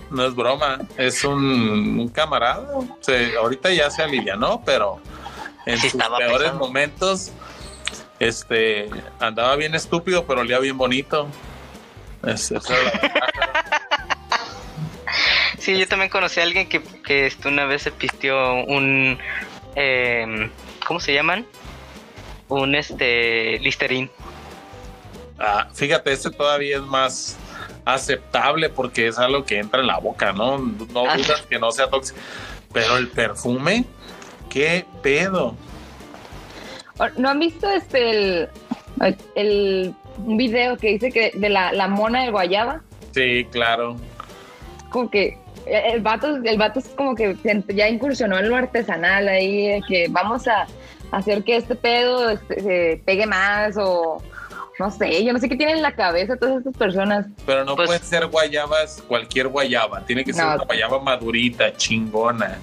No 0.09 0.25
es 0.25 0.33
broma, 0.33 0.79
es 0.97 1.23
un, 1.25 1.99
un 1.99 2.07
camarada. 2.09 2.67
Se- 3.01 3.35
ahorita 3.35 3.69
ya 3.71 3.91
se 3.91 4.01
alivianó, 4.01 4.61
pero 4.65 5.01
en 5.73 5.77
Sí 5.79 5.89
sus 5.89 6.01
peores 6.17 6.53
momentos 6.55 7.31
este 8.19 8.89
andaba 9.19 9.55
bien 9.55 9.75
estúpido, 9.75 10.25
pero 10.25 10.41
olía 10.41 10.59
bien 10.59 10.77
bonito. 10.77 11.27
Es-. 12.25 12.53
Sí, 15.57 15.77
yo 15.77 15.87
también 15.87 16.09
conocí 16.09 16.39
a 16.39 16.43
alguien 16.43 16.67
que, 16.69 16.81
que 16.81 17.27
este, 17.27 17.47
una 17.47 17.65
vez 17.65 17.83
se 17.83 17.91
pistió 17.91 18.53
un... 18.63 19.17
em, 19.75 20.49
¿Cómo 20.87 20.99
se 20.99 21.13
llaman? 21.13 21.45
Un 22.47 22.75
este 22.75 23.59
Listerine. 23.59 24.09
Ah, 25.37 25.67
fíjate, 25.73 26.11
este 26.11 26.31
todavía 26.31 26.77
es 26.77 26.83
más 26.83 27.37
aceptable 27.85 28.69
porque 28.69 29.07
es 29.07 29.17
algo 29.19 29.45
que 29.45 29.59
entra 29.59 29.81
en 29.81 29.87
la 29.87 29.97
boca, 29.99 30.31
¿no? 30.33 30.57
No 30.57 31.09
Ah. 31.09 31.17
dudas 31.17 31.41
que 31.43 31.59
no 31.59 31.71
sea 31.71 31.89
tóxico. 31.89 32.17
Pero 32.73 32.97
el 32.97 33.09
perfume, 33.09 33.85
¿qué 34.49 34.85
pedo? 35.01 35.55
¿No 37.17 37.29
han 37.29 37.39
visto 37.39 37.69
este 37.69 38.09
el, 38.11 38.49
el 39.35 39.95
un 40.17 40.37
video 40.37 40.77
que 40.77 40.89
dice 40.89 41.11
que 41.11 41.31
de 41.33 41.49
la, 41.49 41.71
la 41.71 41.87
mona 41.87 42.23
de 42.23 42.31
guayaba? 42.31 42.81
Sí, 43.13 43.47
claro. 43.51 43.95
Como 44.89 45.09
que 45.09 45.37
el 45.65 46.01
vato, 46.01 46.35
el 46.43 46.57
vato 46.57 46.79
es 46.79 46.89
como 46.89 47.15
que 47.15 47.37
ya 47.67 47.87
incursionó 47.87 48.37
en 48.37 48.49
lo 48.49 48.55
artesanal 48.55 49.27
ahí, 49.27 49.79
que 49.87 50.07
vamos 50.09 50.47
a 50.47 50.67
hacer 51.11 51.43
que 51.43 51.55
este 51.55 51.75
pedo 51.75 52.29
este, 52.29 52.61
se 52.61 53.01
pegue 53.05 53.25
más 53.25 53.77
o 53.77 54.21
no 54.79 54.89
sé, 54.91 55.25
yo 55.25 55.33
no 55.33 55.39
sé 55.39 55.49
qué 55.49 55.57
tienen 55.57 55.77
en 55.77 55.81
la 55.83 55.93
cabeza 55.93 56.37
todas 56.37 56.59
estas 56.59 56.75
personas. 56.75 57.25
Pero 57.45 57.65
no 57.65 57.75
pues, 57.75 57.87
pueden 57.87 58.03
ser 58.03 58.27
guayabas, 58.27 59.03
cualquier 59.07 59.49
guayaba, 59.49 60.05
tiene 60.05 60.23
que 60.23 60.31
ser 60.31 60.45
una 60.45 60.57
guayaba 60.57 61.01
madurita, 61.01 61.73
chingona. 61.73 62.57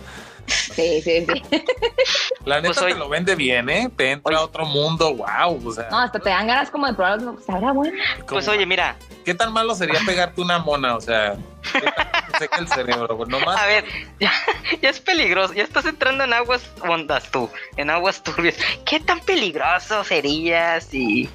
Sí, 0.46 1.00
sí, 1.02 1.26
sí. 1.26 1.42
La 2.44 2.60
neta 2.60 2.80
pues 2.80 2.94
te 2.94 2.98
lo 2.98 3.08
vende 3.08 3.34
bien, 3.34 3.68
¿eh? 3.68 3.90
Te 3.96 4.12
entra 4.12 4.38
a 4.38 4.42
otro 4.42 4.64
mundo, 4.64 5.14
wow. 5.14 5.60
O 5.64 5.72
sea, 5.72 5.88
no, 5.90 5.98
hasta 5.98 6.18
te 6.18 6.30
dan 6.30 6.46
ganas 6.46 6.70
como 6.70 6.86
de 6.86 6.94
probarlo, 6.94 7.34
pues 7.34 7.48
ahora 7.48 7.72
bueno. 7.72 7.96
Pues 8.28 8.46
oye, 8.48 8.66
mira. 8.66 8.96
¿Qué 9.24 9.34
tan 9.34 9.52
malo 9.52 9.74
sería 9.74 10.00
pegarte 10.06 10.40
una 10.40 10.58
mona? 10.58 10.96
O 10.96 11.00
sea, 11.00 11.36
seca 12.38 12.58
el 12.58 12.68
cerebro, 12.68 13.16
pues 13.16 13.28
nomás. 13.28 13.60
A 13.60 13.66
ver, 13.66 13.84
ya, 14.20 14.32
ya, 14.80 14.90
es 14.90 15.00
peligroso, 15.00 15.54
ya 15.54 15.64
estás 15.64 15.86
entrando 15.86 16.24
en 16.24 16.32
aguas 16.32 16.70
hondas 16.80 17.30
tú, 17.30 17.50
en 17.76 17.90
aguas 17.90 18.22
turbias. 18.22 18.56
¿Qué 18.84 19.00
tan 19.00 19.20
peligroso 19.20 20.04
sería 20.04 20.80
si 20.80 21.28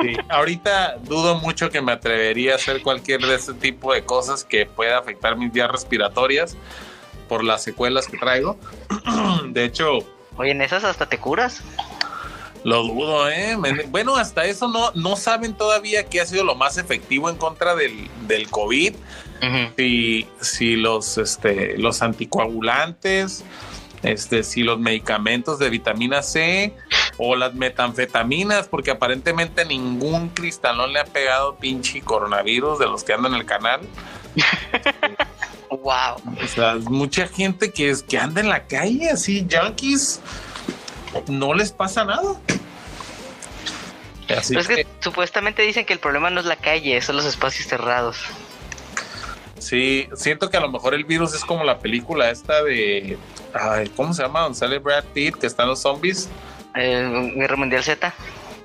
Sí, 0.00 0.16
ahorita 0.30 0.96
dudo 1.02 1.38
mucho 1.38 1.68
que 1.68 1.82
me 1.82 1.92
atrevería 1.92 2.52
a 2.52 2.56
hacer 2.56 2.82
cualquier 2.82 3.20
de 3.20 3.34
ese 3.34 3.52
tipo 3.52 3.92
de 3.92 4.02
cosas 4.02 4.42
que 4.42 4.64
pueda 4.64 4.98
afectar 4.98 5.36
mis 5.36 5.52
vías 5.52 5.70
respiratorias 5.70 6.56
por 7.28 7.44
las 7.44 7.62
secuelas 7.62 8.06
que 8.06 8.16
traigo. 8.18 8.58
De 9.48 9.64
hecho... 9.64 9.98
Oye, 10.36 10.50
en 10.50 10.62
esas 10.62 10.84
hasta 10.84 11.06
te 11.06 11.18
curas. 11.18 11.62
Lo 12.64 12.82
dudo, 12.82 13.28
¿eh? 13.28 13.56
Bueno, 13.88 14.16
hasta 14.16 14.46
eso 14.46 14.68
no, 14.68 14.90
no 14.94 15.16
saben 15.16 15.54
todavía 15.54 16.06
qué 16.06 16.22
ha 16.22 16.26
sido 16.26 16.44
lo 16.44 16.54
más 16.54 16.78
efectivo 16.78 17.28
en 17.28 17.36
contra 17.36 17.76
del, 17.76 18.08
del 18.26 18.48
COVID. 18.48 18.94
si, 19.76 20.26
si 20.40 20.76
los, 20.76 21.18
este, 21.18 21.76
los 21.76 22.00
anticoagulantes, 22.00 23.44
este, 24.02 24.42
si 24.42 24.62
los 24.62 24.78
medicamentos 24.78 25.58
de 25.58 25.68
vitamina 25.68 26.22
C 26.22 26.74
o 27.18 27.36
las 27.36 27.54
metanfetaminas, 27.54 28.68
porque 28.68 28.90
aparentemente 28.90 29.66
ningún 29.66 30.30
cristalón 30.30 30.94
le 30.94 31.00
ha 31.00 31.04
pegado 31.04 31.56
pinche 31.56 32.00
coronavirus 32.00 32.78
de 32.78 32.86
los 32.86 33.04
que 33.04 33.12
andan 33.12 33.34
en 33.34 33.40
el 33.40 33.46
canal. 33.46 33.80
wow. 35.84 36.16
O 36.42 36.48
sea, 36.48 36.76
mucha 36.76 37.28
gente 37.28 37.70
que, 37.70 37.90
es, 37.90 38.02
que 38.02 38.18
anda 38.18 38.40
en 38.40 38.48
la 38.48 38.66
calle 38.66 39.10
así, 39.10 39.46
junkies, 39.48 40.20
no 41.28 41.54
les 41.54 41.70
pasa 41.70 42.04
nada. 42.04 42.34
Así 44.34 44.56
es 44.56 44.66
que, 44.66 44.86
supuestamente 45.00 45.62
dicen 45.62 45.84
que 45.84 45.92
el 45.92 45.98
problema 45.98 46.30
no 46.30 46.40
es 46.40 46.46
la 46.46 46.56
calle, 46.56 47.00
son 47.02 47.16
los 47.16 47.26
espacios 47.26 47.68
cerrados. 47.68 48.16
Sí, 49.58 50.08
siento 50.16 50.50
que 50.50 50.56
a 50.56 50.60
lo 50.60 50.70
mejor 50.70 50.94
el 50.94 51.04
virus 51.04 51.34
es 51.34 51.44
como 51.44 51.62
la 51.62 51.78
película 51.78 52.30
esta 52.30 52.62
de. 52.62 53.18
¿Cómo 53.94 54.12
se 54.12 54.22
llama? 54.22 54.40
Donde 54.40 54.58
sale 54.58 54.78
Brad 54.78 55.04
Pitt, 55.14 55.36
que 55.36 55.46
están 55.46 55.68
los 55.68 55.80
zombies. 55.80 56.28
Eh, 56.74 57.32
Guerra 57.36 57.56
Mundial 57.56 57.84
Z. 57.84 58.12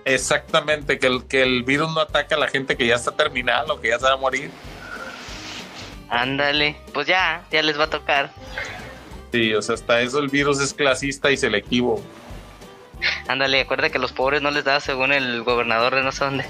Exactamente, 0.05 0.97
que 0.97 1.07
el, 1.07 1.25
que 1.25 1.43
el 1.43 1.63
virus 1.63 1.93
no 1.93 2.01
ataca 2.01 2.35
a 2.35 2.39
la 2.39 2.47
gente 2.47 2.75
que 2.75 2.87
ya 2.87 2.95
está 2.95 3.11
terminada 3.11 3.71
o 3.71 3.79
que 3.79 3.89
ya 3.89 3.99
se 3.99 4.05
va 4.05 4.13
a 4.13 4.17
morir. 4.17 4.49
Ándale, 6.09 6.75
pues 6.93 7.07
ya, 7.07 7.43
ya 7.51 7.61
les 7.61 7.79
va 7.79 7.85
a 7.85 7.89
tocar. 7.89 8.31
Sí, 9.31 9.53
o 9.53 9.61
sea, 9.61 9.75
hasta 9.75 10.01
eso 10.01 10.19
el 10.19 10.27
virus 10.27 10.59
es 10.59 10.73
clasista 10.73 11.31
y 11.31 11.37
selectivo. 11.37 12.01
Ándale, 13.27 13.61
acuérdate 13.61 13.91
que 13.91 13.99
los 13.99 14.11
pobres 14.11 14.41
no 14.41 14.51
les 14.51 14.63
da 14.63 14.79
según 14.79 15.13
el 15.13 15.43
gobernador 15.43 15.95
de 15.95 16.03
no 16.03 16.11
sé 16.11 16.25
dónde. 16.25 16.45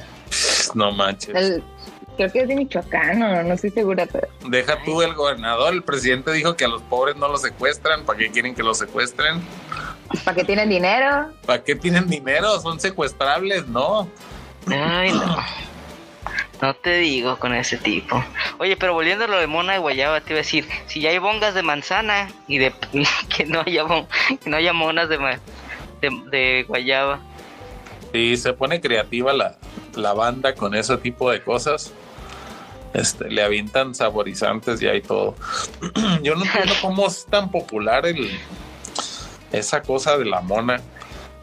No 0.73 0.91
manches 0.91 1.61
creo 2.19 2.31
que 2.33 2.39
es 2.41 2.47
de 2.49 2.55
Michoacán, 2.55 3.23
o 3.23 3.43
no 3.43 3.53
estoy 3.53 3.69
segura, 3.69 4.05
pero... 4.11 4.27
Deja 4.49 4.83
tú 4.83 5.01
el 5.01 5.13
gobernador, 5.13 5.73
el 5.73 5.83
presidente 5.83 6.33
dijo 6.33 6.57
que 6.57 6.65
a 6.65 6.67
los 6.67 6.81
pobres 6.81 7.15
no 7.15 7.29
los 7.29 7.41
secuestran, 7.41 8.03
¿para 8.03 8.19
qué 8.19 8.29
quieren 8.29 8.53
que 8.53 8.61
los 8.61 8.77
secuestren? 8.77 9.41
¿Para 10.25 10.35
qué 10.35 10.43
tienen 10.43 10.67
dinero? 10.67 11.31
¿Para 11.45 11.63
qué 11.63 11.75
tienen 11.75 12.09
dinero? 12.09 12.59
Son 12.59 12.77
secuestrables, 12.77 13.67
¿no? 13.67 14.09
Ay, 14.67 15.13
no. 15.13 15.37
No 16.61 16.73
te 16.73 16.97
digo 16.97 17.39
con 17.39 17.55
ese 17.55 17.77
tipo. 17.77 18.21
Oye, 18.59 18.75
pero 18.75 18.93
volviendo 18.93 19.23
a 19.23 19.27
lo 19.27 19.39
de 19.39 19.47
mona 19.47 19.73
de 19.73 19.79
guayaba, 19.79 20.19
te 20.19 20.33
iba 20.33 20.39
a 20.39 20.43
decir, 20.43 20.67
si 20.85 20.99
ya 20.99 21.11
hay 21.11 21.17
bongas 21.17 21.53
de 21.53 21.63
manzana 21.63 22.29
y 22.47 22.57
de 22.57 22.73
que 23.35 23.45
no 23.45 23.61
haya 23.61 23.85
que 24.43 24.49
no 24.49 24.57
haya 24.57 24.73
monas 24.73 25.07
de, 25.07 25.17
de, 26.01 26.21
de 26.29 26.65
guayaba. 26.67 27.21
Sí, 28.11 28.35
se 28.35 28.51
pone 28.51 28.81
creativa 28.81 29.31
la, 29.31 29.57
la 29.95 30.13
banda 30.13 30.53
con 30.55 30.75
ese 30.75 30.97
tipo 30.97 31.31
de 31.31 31.41
cosas. 31.41 31.93
Este, 32.93 33.29
le 33.29 33.43
avientan 33.43 33.95
saborizantes 33.95 34.81
y 34.81 34.87
hay 34.87 35.01
todo. 35.01 35.35
Yo 36.21 36.35
no 36.35 36.43
entiendo 36.43 36.73
cómo 36.81 37.07
es 37.07 37.25
tan 37.27 37.51
popular 37.51 38.05
el, 38.05 38.29
esa 39.53 39.81
cosa 39.81 40.17
de 40.17 40.25
la 40.25 40.41
mona, 40.41 40.81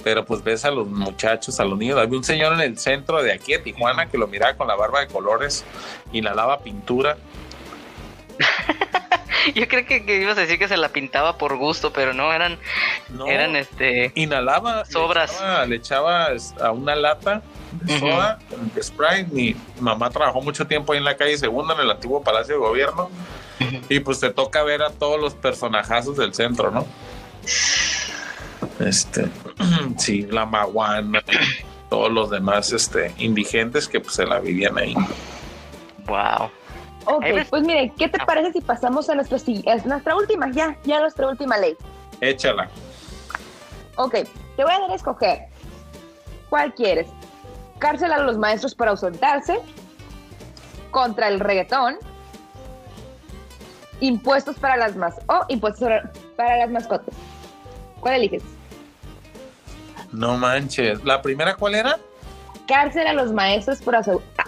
pero 0.07 0.25
pues 0.25 0.45
ves 0.45 0.65
a 0.65 0.71
los 0.71 0.87
muchachos, 0.87 1.59
a 1.59 1.65
los 1.65 1.77
niños. 1.77 1.99
Había 1.99 2.17
un 2.17 2.23
señor 2.23 2.53
en 2.53 2.61
el 2.61 2.79
centro 2.79 3.25
de 3.25 3.33
aquí 3.33 3.55
de 3.55 3.59
Tijuana 3.59 4.09
que 4.09 4.17
lo 4.17 4.29
miraba 4.29 4.55
con 4.55 4.69
la 4.69 4.77
barba 4.77 5.01
de 5.01 5.09
colores, 5.09 5.65
y 6.13 6.23
la 6.23 6.33
lava 6.33 6.61
pintura. 6.61 7.17
Yo 9.57 9.67
creo 9.67 9.85
que, 9.85 10.05
ibas 10.23 10.39
a 10.39 10.43
decir 10.43 10.61
que 10.61 10.69
se 10.69 10.77
la 10.77 10.91
pintaba 10.91 11.39
por 11.39 11.57
gusto, 11.57 11.93
pero 11.93 12.15
no, 12.15 12.33
eran, 12.33 12.57
eran 13.27 13.57
este... 13.57 14.13
Inhalaba, 14.15 14.85
sobras. 14.85 15.43
Le 15.67 15.75
echaba, 15.75 16.29
a 16.61 16.71
una 16.71 16.95
lata 16.95 17.43
de 17.73 17.99
soda, 17.99 18.39
de 18.77 18.83
Sprite. 18.85 19.27
Mi 19.33 19.57
mamá 19.81 20.09
trabajó 20.11 20.41
mucho 20.41 20.69
tiempo 20.69 20.93
ahí 20.93 20.99
en 20.99 21.05
la 21.05 21.17
calle 21.17 21.37
Segunda, 21.37 21.75
en 21.75 21.81
el 21.81 21.91
antiguo 21.91 22.23
Palacio 22.23 22.55
de 22.55 22.61
Gobierno. 22.61 23.11
Y 23.89 23.99
pues 23.99 24.21
te 24.21 24.31
toca 24.31 24.63
ver 24.63 24.83
a 24.83 24.91
todos 24.91 25.21
los 25.21 25.35
personajazos 25.35 26.17
del 26.17 26.33
centro, 26.33 26.71
¿no? 26.71 26.87
Este, 28.81 29.29
sí, 29.99 30.23
la 30.23 30.47
maguana, 30.47 31.23
todos 31.91 32.11
los 32.13 32.31
demás 32.31 32.73
este, 32.73 33.15
indigentes 33.19 33.89
que 33.89 34.01
pues 34.01 34.15
se 34.15 34.27
la 34.27 34.41
vivían 34.41 34.79
ahí. 34.79 34.95
Wow. 36.07 36.51
Ok, 37.07 37.25
pues 37.51 37.63
mire, 37.63 37.93
¿qué 37.97 38.09
te 38.09 38.19
ah. 38.21 38.27
parece 38.27 38.53
si 38.53 38.61
pasamos 38.61 39.09
a 39.09 39.15
nuestra, 39.15 39.39
nuestra 39.85 40.17
última, 40.17 40.51
ya, 40.51 40.77
ya 40.85 41.01
nuestra 41.01 41.29
última 41.29 41.57
ley? 41.57 41.77
Échala. 42.21 42.69
Ok, 43.97 44.13
te 44.13 44.65
voy 44.65 44.73
a 44.73 44.81
dar 44.81 44.91
a 44.91 44.95
escoger. 44.95 45.39
¿Cuál 46.49 46.75
quieres? 46.75 47.07
cárcel 47.79 48.13
a 48.13 48.19
los 48.19 48.39
maestros 48.39 48.75
por 48.75 48.89
ausentarse, 48.89 49.59
contra 50.91 51.29
el 51.29 51.41
reggaetón, 51.41 51.97
impuestos 54.01 54.59
para 54.59 54.77
las 54.77 54.97
más 54.97 55.15
o 55.29 55.45
impuestos 55.49 55.89
para 56.37 56.57
las 56.59 56.71
mascotas. 56.71 57.15
¿Cuál 58.01 58.15
eliges? 58.15 58.43
No 60.13 60.37
manches. 60.37 61.05
¿La 61.05 61.23
primera 61.23 61.55
cuál 61.55 61.75
era? 61.75 61.99
Cárcel 62.67 63.07
a 63.07 63.13
los 63.13 63.33
maestros 63.33 63.81
por, 63.81 63.97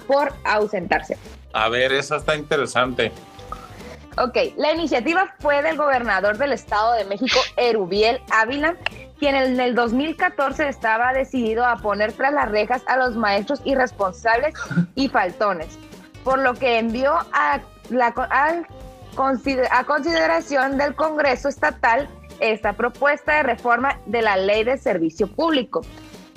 por 0.06 0.32
ausentarse. 0.44 1.16
A 1.52 1.68
ver, 1.68 1.92
esa 1.92 2.16
está 2.16 2.36
interesante. 2.36 3.12
Ok, 4.20 4.36
la 4.56 4.72
iniciativa 4.72 5.32
fue 5.38 5.62
del 5.62 5.76
gobernador 5.76 6.38
del 6.38 6.52
Estado 6.52 6.94
de 6.94 7.04
México, 7.04 7.38
Erubiel 7.56 8.20
Ávila, 8.32 8.74
quien 9.18 9.36
en 9.36 9.60
el 9.60 9.76
2014 9.76 10.68
estaba 10.68 11.12
decidido 11.12 11.64
a 11.64 11.76
poner 11.76 12.12
tras 12.12 12.32
las 12.32 12.50
rejas 12.50 12.82
a 12.88 12.96
los 12.96 13.14
maestros 13.14 13.60
irresponsables 13.64 14.54
y 14.96 15.08
faltones, 15.08 15.78
por 16.24 16.40
lo 16.40 16.54
que 16.54 16.78
envió 16.78 17.12
a, 17.32 17.60
la, 17.90 18.06
a, 18.16 18.62
a 19.70 19.84
consideración 19.84 20.78
del 20.78 20.96
Congreso 20.96 21.48
Estatal 21.48 22.08
esta 22.40 22.72
propuesta 22.72 23.36
de 23.36 23.42
reforma 23.42 24.00
de 24.06 24.22
la 24.22 24.36
ley 24.36 24.64
de 24.64 24.78
servicio 24.78 25.26
público. 25.26 25.82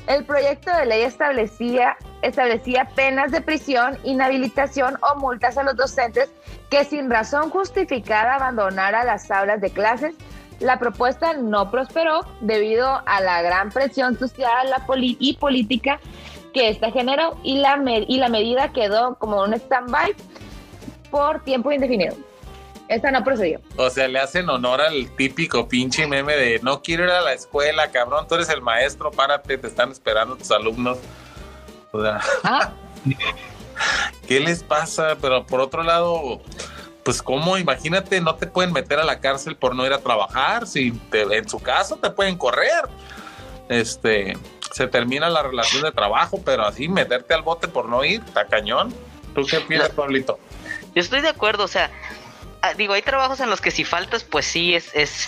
El 0.08 0.26
proyecto 0.26 0.76
de 0.76 0.86
ley 0.86 1.04
establecía, 1.04 1.96
establecía 2.22 2.90
penas 2.96 3.32
de 3.32 3.42
prisión, 3.42 3.98
inhabilitación 4.04 4.98
o 5.02 5.20
multas 5.20 5.58
a 5.58 5.64
los 5.64 5.76
docentes 5.76 6.30
que 6.70 6.84
sin 6.86 7.10
razón 7.10 7.50
justificada 7.50 8.36
abandonara 8.36 9.04
las 9.04 9.30
aulas 9.30 9.62
de 9.62 9.70
clases 9.70 10.16
la 10.62 10.78
propuesta 10.78 11.34
no 11.34 11.72
prosperó 11.72 12.22
debido 12.40 13.02
a 13.06 13.20
la 13.20 13.42
gran 13.42 13.72
presión 13.72 14.18
social 14.18 14.68
y 14.98 15.34
política 15.38 16.00
que 16.54 16.70
esta 16.70 16.92
generó 16.92 17.38
y 17.44 17.58
la, 17.58 17.82
y 18.08 18.18
la 18.18 18.30
medida 18.30 18.72
quedó 18.72 19.16
como 19.16 19.42
un 19.42 19.54
stand-by 19.54 20.14
por 21.10 21.44
tiempo 21.44 21.72
indefinido. 21.72 22.16
Esta 22.92 23.10
no 23.10 23.24
procedió. 23.24 23.62
O 23.78 23.90
sea, 23.90 24.10
le 24.10 24.20
hacen 24.20 24.50
honor 24.50 24.82
al 24.82 25.10
típico 25.16 25.70
pinche 25.70 26.08
meme 26.08 26.36
de 26.36 26.60
no 26.62 26.82
quiero 26.82 27.06
ir 27.06 27.10
a 27.10 27.22
la 27.22 27.32
escuela, 27.32 27.90
cabrón, 27.90 28.28
tú 28.28 28.36
eres 28.36 28.50
el 28.50 28.62
maestro, 28.62 29.12
párate, 29.12 29.58
te 29.58 29.68
están 29.68 29.92
esperando 29.92 30.36
tus 30.36 30.52
alumnos. 30.52 30.98
O 31.94 32.02
sea, 32.02 32.20
ah. 32.44 32.74
¿qué 34.28 34.42
les 34.42 34.62
pasa? 34.62 35.16
Pero 35.22 35.46
por 35.46 35.62
otro 35.62 35.84
lado, 35.84 36.42
pues 37.06 37.22
cómo, 37.22 37.58
imagínate, 37.58 38.20
no 38.20 38.36
te 38.36 38.46
pueden 38.46 38.74
meter 38.74 39.00
a 39.00 39.06
la 39.06 39.22
cárcel 39.22 39.56
por 39.56 39.74
no 39.74 39.86
ir 39.86 39.94
a 39.94 40.00
trabajar, 40.00 40.68
si 40.68 40.92
en 41.14 41.48
su 41.48 41.60
caso 41.62 41.96
te 41.96 42.10
pueden 42.10 42.38
correr. 42.38 42.90
Este, 43.70 44.38
se 44.74 44.88
termina 44.88 45.30
la 45.30 45.44
relación 45.44 45.84
de 45.84 45.94
trabajo, 45.94 46.42
pero 46.44 46.66
así 46.66 46.90
meterte 46.90 47.34
al 47.34 47.44
bote 47.44 47.70
por 47.70 47.88
no 47.88 48.04
ir, 48.04 48.22
está 48.26 48.48
cañón. 48.48 48.94
¿Tú 49.34 49.46
qué 49.50 49.62
piensas, 49.62 49.92
Pablito? 49.92 50.38
Yo 50.94 51.02
estoy 51.02 51.22
de 51.22 51.30
acuerdo, 51.30 51.64
o 51.64 51.70
sea, 51.70 51.90
digo, 52.78 52.94
hay 52.94 53.02
trabajos 53.02 53.40
en 53.40 53.50
los 53.50 53.62
que 53.62 53.72
si 53.72 53.84
faltas, 53.84 54.24
pues 54.24 54.46
sí 54.46 54.76
es, 54.76 54.94
es, 54.94 55.28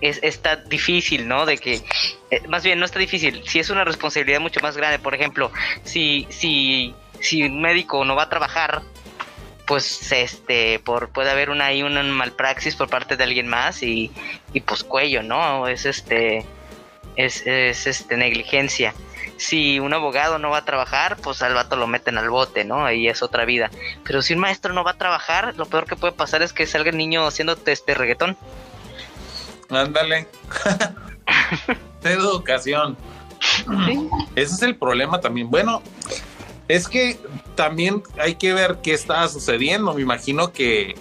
es 0.00 0.18
está 0.22 0.56
difícil, 0.56 1.28
¿no? 1.28 1.46
De 1.46 1.58
que, 1.58 1.82
eh, 2.30 2.42
más 2.48 2.62
bien 2.62 2.78
no 2.78 2.84
está 2.84 2.98
difícil, 2.98 3.42
si 3.46 3.58
es 3.58 3.70
una 3.70 3.84
responsabilidad 3.84 4.40
mucho 4.40 4.60
más 4.60 4.76
grande. 4.76 4.98
Por 4.98 5.14
ejemplo, 5.14 5.52
si, 5.84 6.26
si, 6.30 6.94
si 7.20 7.42
un 7.42 7.60
médico 7.60 8.04
no 8.04 8.16
va 8.16 8.24
a 8.24 8.28
trabajar, 8.28 8.82
pues 9.66 10.10
este 10.10 10.80
por 10.80 11.10
puede 11.10 11.30
haber 11.30 11.48
una 11.48 11.66
ahí 11.66 11.84
una 11.84 12.02
malpraxis 12.02 12.74
por 12.74 12.88
parte 12.88 13.16
de 13.16 13.22
alguien 13.22 13.46
más 13.46 13.84
y, 13.84 14.10
y 14.52 14.60
pues 14.62 14.82
cuello 14.82 15.22
no 15.22 15.68
es 15.68 15.86
este 15.86 16.44
es, 17.24 17.46
es 17.46 17.86
este 17.86 18.16
negligencia. 18.16 18.94
Si 19.36 19.80
un 19.80 19.94
abogado 19.94 20.38
no 20.38 20.50
va 20.50 20.58
a 20.58 20.64
trabajar 20.64 21.16
pues 21.16 21.40
al 21.42 21.54
vato 21.54 21.76
lo 21.76 21.86
meten 21.86 22.18
al 22.18 22.28
bote 22.28 22.64
no 22.64 22.90
y 22.92 23.08
es 23.08 23.22
otra 23.22 23.44
vida. 23.44 23.70
Pero 24.04 24.20
si 24.22 24.34
un 24.34 24.40
maestro 24.40 24.74
no 24.74 24.84
va 24.84 24.92
a 24.92 24.98
trabajar 24.98 25.54
lo 25.56 25.66
peor 25.66 25.86
que 25.86 25.96
puede 25.96 26.12
pasar 26.12 26.42
es 26.42 26.52
que 26.52 26.66
salga 26.66 26.90
el 26.90 26.98
niño 26.98 27.26
haciendo 27.26 27.56
este 27.66 27.94
reggaetón. 27.94 28.36
Ándale. 29.70 30.26
De 32.02 32.12
educación. 32.12 32.96
Ese 34.36 34.54
es 34.54 34.62
el 34.62 34.76
problema 34.76 35.20
también. 35.20 35.50
Bueno 35.50 35.82
es 36.70 36.88
que 36.88 37.18
también 37.56 38.02
hay 38.16 38.36
que 38.36 38.54
ver 38.54 38.78
qué 38.80 38.92
estaba 38.92 39.26
sucediendo. 39.28 39.92
Me 39.92 40.02
imagino 40.02 40.52
que 40.52 40.94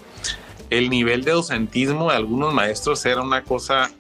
el 0.72 0.90
nivel 0.90 1.24
de 1.24 1.32
docentismo 1.32 2.10
de 2.10 2.18
algunos 2.18 2.54
maestros 2.54 3.06
era 3.06 3.22
una 3.22 3.44
cosa 3.44 3.92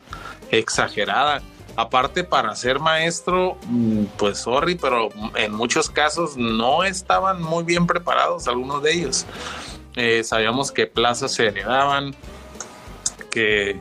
exagerada. 0.49 1.43
Aparte, 1.79 2.23
para 2.23 2.55
ser 2.55 2.79
maestro, 2.79 3.57
mm, 3.67 4.03
pues 4.17 4.39
sorry, 4.39 4.75
pero 4.75 5.09
en 5.35 5.53
muchos 5.53 5.89
casos 5.89 6.35
no 6.35 6.83
estaban 6.83 7.41
muy 7.41 7.63
bien 7.63 7.87
preparados 7.87 8.47
algunos 8.47 8.83
de 8.83 8.93
ellos. 8.93 9.25
Eh, 9.95 10.23
sabíamos 10.23 10.71
que 10.71 10.87
plazas 10.87 11.33
se 11.33 11.47
heredaban, 11.47 12.15
que, 13.31 13.79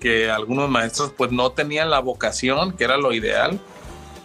que 0.00 0.30
algunos 0.30 0.70
maestros 0.70 1.12
pues 1.16 1.32
no 1.32 1.50
tenían 1.50 1.90
la 1.90 2.00
vocación, 2.00 2.72
que 2.72 2.84
era 2.84 2.96
lo 2.96 3.12
ideal 3.12 3.60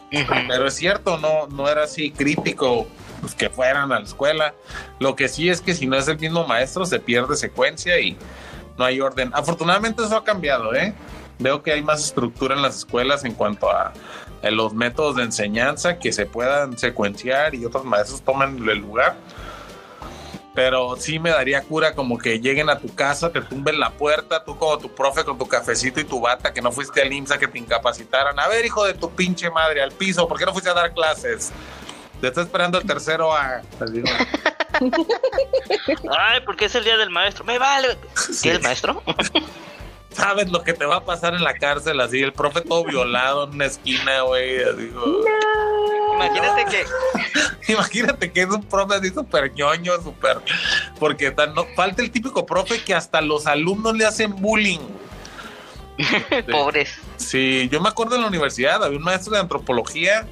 pero 0.09 0.67
es 0.67 0.73
cierto, 0.73 1.17
no, 1.17 1.47
no 1.47 1.67
era 1.67 1.83
así 1.83 2.11
crítico 2.11 2.87
pues, 3.21 3.35
que 3.35 3.49
fueran 3.49 3.91
a 3.91 3.99
la 3.99 4.05
escuela. 4.05 4.53
Lo 4.99 5.15
que 5.15 5.27
sí 5.27 5.49
es 5.49 5.61
que 5.61 5.73
si 5.73 5.85
no 5.85 5.97
es 5.97 6.07
el 6.07 6.17
mismo 6.17 6.47
maestro, 6.47 6.85
se 6.85 6.99
pierde 6.99 7.35
secuencia 7.35 7.99
y 7.99 8.17
no 8.77 8.85
hay 8.85 9.01
orden. 9.01 9.31
Afortunadamente 9.33 10.03
eso 10.03 10.15
ha 10.15 10.23
cambiado, 10.23 10.73
¿eh? 10.73 10.93
Veo 11.39 11.61
que 11.61 11.71
hay 11.71 11.83
más 11.83 12.03
estructura 12.03 12.55
en 12.55 12.61
las 12.61 12.77
escuelas 12.77 13.23
en 13.25 13.33
cuanto 13.33 13.69
a, 13.69 13.93
a 14.43 14.51
los 14.51 14.73
métodos 14.73 15.15
de 15.15 15.23
enseñanza 15.23 15.99
que 15.99 16.11
se 16.11 16.25
puedan 16.25 16.77
secuenciar 16.77 17.55
y 17.55 17.65
otros 17.65 17.85
maestros 17.85 18.21
tomen 18.21 18.67
el 18.67 18.79
lugar 18.79 19.15
pero 20.57 20.95
sí 20.97 21.19
me 21.19 21.29
daría 21.29 21.61
cura 21.61 21.93
como 21.93 22.17
que 22.17 22.39
lleguen 22.39 22.71
a 22.71 22.79
tu 22.79 22.95
casa, 22.95 23.31
te 23.31 23.41
tumben 23.41 23.79
la 23.79 23.91
puerta, 23.91 24.43
tú 24.43 24.57
como 24.57 24.79
tu 24.79 24.89
profe 24.89 25.23
con 25.23 25.37
tu 25.37 25.47
cafecito 25.47 25.99
y 25.99 26.03
tu 26.03 26.19
bata, 26.19 26.51
que 26.51 26.63
no 26.63 26.71
fuiste 26.71 26.99
al 26.99 27.13
IMSA 27.13 27.37
que 27.37 27.47
te 27.47 27.59
incapacitaran. 27.59 28.39
A 28.39 28.47
ver, 28.47 28.65
hijo 28.65 28.83
de 28.83 28.95
tu 28.95 29.11
pinche 29.11 29.51
madre, 29.51 29.83
al 29.83 29.91
piso, 29.91 30.27
¿por 30.27 30.39
qué 30.39 30.47
no 30.47 30.53
fuiste 30.53 30.71
a 30.71 30.73
dar 30.73 30.95
clases? 30.95 31.51
Te 32.19 32.29
está 32.29 32.41
esperando 32.41 32.79
el 32.79 32.87
tercero 32.87 33.31
a... 33.31 33.61
Ay, 36.17 36.41
porque 36.43 36.65
es 36.65 36.73
el 36.73 36.83
día 36.85 36.97
del 36.97 37.11
maestro. 37.11 37.45
Me 37.45 37.59
vale. 37.59 37.95
¿Qué 38.41 38.49
el 38.49 38.61
maestro? 38.63 39.03
sabes 40.17 40.49
lo 40.49 40.63
que 40.63 40.73
te 40.73 40.85
va 40.85 40.97
a 40.97 41.05
pasar 41.05 41.35
en 41.35 41.43
la 41.43 41.53
cárcel, 41.53 42.01
así, 42.01 42.21
el 42.21 42.33
profe 42.33 42.61
todo 42.61 42.83
violado 42.83 43.45
en 43.45 43.51
una 43.51 43.65
esquina, 43.65 44.21
güey, 44.21 44.63
así, 44.63 44.91
Imagínate 46.15 46.65
que... 46.65 46.85
Imagínate 47.73 48.31
que 48.31 48.41
es 48.41 48.49
un 48.49 48.63
profe 48.63 48.95
así 48.95 49.09
súper 49.09 49.53
ñoño, 49.53 50.01
súper... 50.01 50.39
Porque 50.99 51.33
no, 51.53 51.65
falta 51.75 52.01
el 52.01 52.09
típico 52.09 52.45
profe 52.45 52.81
que 52.81 52.95
hasta 52.95 53.21
los 53.21 53.45
alumnos 53.45 53.95
le 53.95 54.05
hacen 54.05 54.35
bullying. 54.35 54.79
Pobres. 56.51 56.97
Sí, 57.17 57.69
yo 57.71 57.79
me 57.79 57.89
acuerdo 57.89 58.15
en 58.15 58.21
la 58.21 58.27
universidad, 58.27 58.83
había 58.83 58.97
un 58.97 59.03
maestro 59.03 59.33
de 59.33 59.39
antropología, 59.39 60.25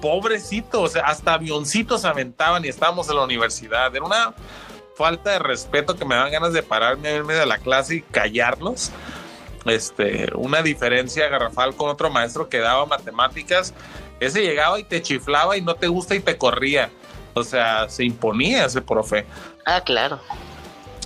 pobrecito, 0.00 0.82
o 0.82 0.88
sea, 0.88 1.04
hasta 1.06 1.34
avioncitos 1.34 2.04
aventaban 2.04 2.64
y 2.64 2.68
estábamos 2.68 3.08
en 3.08 3.16
la 3.16 3.24
universidad. 3.24 3.94
Era 3.94 4.04
una 4.04 4.34
falta 4.96 5.30
de 5.30 5.38
respeto 5.38 5.96
que 5.96 6.04
me 6.04 6.14
dan 6.14 6.30
ganas 6.30 6.52
de 6.52 6.62
pararme 6.62 7.14
en 7.14 7.26
medio 7.26 7.40
de 7.40 7.46
la 7.46 7.58
clase 7.58 7.96
y 7.96 8.02
callarlos. 8.02 8.90
Este, 9.66 10.28
una 10.34 10.62
diferencia 10.62 11.28
garrafal 11.28 11.76
con 11.76 11.88
otro 11.88 12.10
maestro 12.10 12.48
que 12.48 12.58
daba 12.58 12.86
matemáticas. 12.86 13.74
Ese 14.20 14.42
llegaba 14.42 14.78
y 14.78 14.84
te 14.84 15.02
chiflaba 15.02 15.56
y 15.56 15.62
no 15.62 15.74
te 15.74 15.88
gusta 15.88 16.14
y 16.14 16.20
te 16.20 16.36
corría. 16.36 16.90
O 17.34 17.44
sea, 17.44 17.88
se 17.88 18.04
imponía 18.04 18.66
ese 18.66 18.82
profe. 18.82 19.24
Ah, 19.64 19.80
claro. 19.80 20.20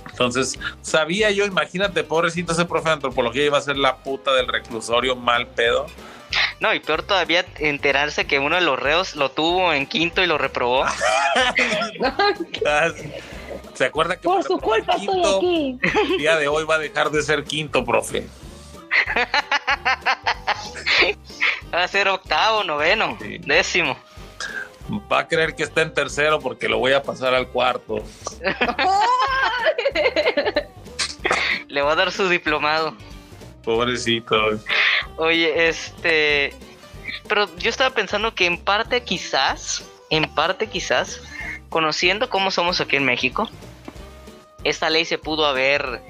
Entonces, 0.09 0.59
sabía 0.81 1.29
yo, 1.31 1.45
imagínate, 1.45 2.03
pobrecito 2.03 2.53
ese 2.53 2.65
profe 2.65 2.89
de 2.89 2.93
antropología 2.93 3.45
iba 3.45 3.57
a 3.57 3.61
ser 3.61 3.77
la 3.77 3.97
puta 3.97 4.33
del 4.33 4.47
reclusorio 4.47 5.15
mal 5.15 5.47
pedo. 5.47 5.85
No, 6.59 6.73
y 6.73 6.79
peor 6.79 7.03
todavía 7.03 7.45
enterarse 7.59 8.25
que 8.25 8.39
uno 8.39 8.55
de 8.55 8.61
los 8.61 8.79
reos 8.79 9.15
lo 9.15 9.29
tuvo 9.29 9.73
en 9.73 9.85
quinto 9.85 10.23
y 10.23 10.25
lo 10.25 10.39
reprobó. 10.39 10.85
¿Se 13.75 13.85
acuerda 13.85 14.15
que 14.15 14.23
por 14.23 14.43
su 14.43 14.57
culpa 14.57 14.95
estoy 14.95 15.21
aquí? 15.37 15.79
El 16.13 16.17
día 16.17 16.35
de 16.37 16.47
hoy 16.47 16.65
va 16.65 16.75
a 16.75 16.79
dejar 16.79 17.11
de 17.11 17.21
ser 17.21 17.43
quinto, 17.43 17.85
profe. 17.85 18.25
va 21.73 21.83
a 21.83 21.87
ser 21.87 22.07
octavo, 22.07 22.63
noveno, 22.63 23.17
décimo. 23.41 23.97
Va 25.11 25.19
a 25.19 25.27
creer 25.27 25.53
que 25.55 25.63
está 25.63 25.81
en 25.81 25.93
tercero 25.93 26.39
porque 26.39 26.69
lo 26.69 26.79
voy 26.79 26.93
a 26.93 27.03
pasar 27.03 27.33
al 27.33 27.49
cuarto. 27.49 28.01
Le 31.67 31.81
va 31.81 31.91
a 31.91 31.95
dar 31.95 32.11
su 32.11 32.29
diplomado. 32.29 32.95
Pobrecito. 33.63 34.35
Oye, 35.17 35.67
este. 35.67 36.53
Pero 37.27 37.53
yo 37.57 37.69
estaba 37.69 37.93
pensando 37.93 38.33
que 38.33 38.45
en 38.45 38.57
parte 38.57 39.03
quizás, 39.03 39.83
en 40.09 40.33
parte 40.33 40.67
quizás, 40.67 41.19
conociendo 41.67 42.29
cómo 42.29 42.51
somos 42.51 42.79
aquí 42.79 42.95
en 42.95 43.03
México, 43.03 43.49
esta 44.63 44.89
ley 44.89 45.03
se 45.03 45.17
pudo 45.17 45.45
haber 45.45 46.01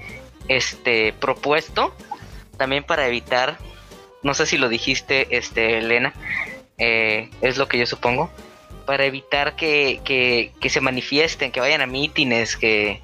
este 0.48 1.14
propuesto 1.14 1.92
también 2.58 2.84
para 2.84 3.08
evitar, 3.08 3.58
no 4.24 4.34
sé 4.34 4.46
si 4.46 4.58
lo 4.58 4.70
dijiste, 4.70 5.38
este 5.38 5.78
Elena, 5.78 6.14
eh, 6.78 7.30
es 7.42 7.58
lo 7.58 7.68
que 7.68 7.78
yo 7.78 7.86
supongo, 7.86 8.30
para 8.86 9.06
evitar 9.06 9.56
que, 9.56 10.02
que, 10.04 10.70
se 10.70 10.82
manifiesten, 10.82 11.52
que 11.52 11.60
vayan 11.60 11.82
a 11.82 11.88
mítines, 11.88 12.56
que, 12.56 13.02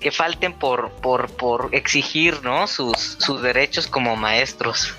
que 0.00 0.10
falten 0.10 0.52
por, 0.52 0.90
por, 0.90 1.30
por 1.30 1.70
exigir 1.72 2.42
¿no? 2.42 2.66
sus, 2.66 2.96
sus 3.18 3.42
derechos 3.42 3.86
como 3.86 4.16
maestros. 4.16 4.94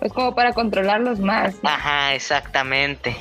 Es 0.00 0.12
como 0.12 0.34
para 0.34 0.52
controlarlos 0.52 1.18
más. 1.18 1.56
Ajá, 1.62 2.14
exactamente. 2.14 3.16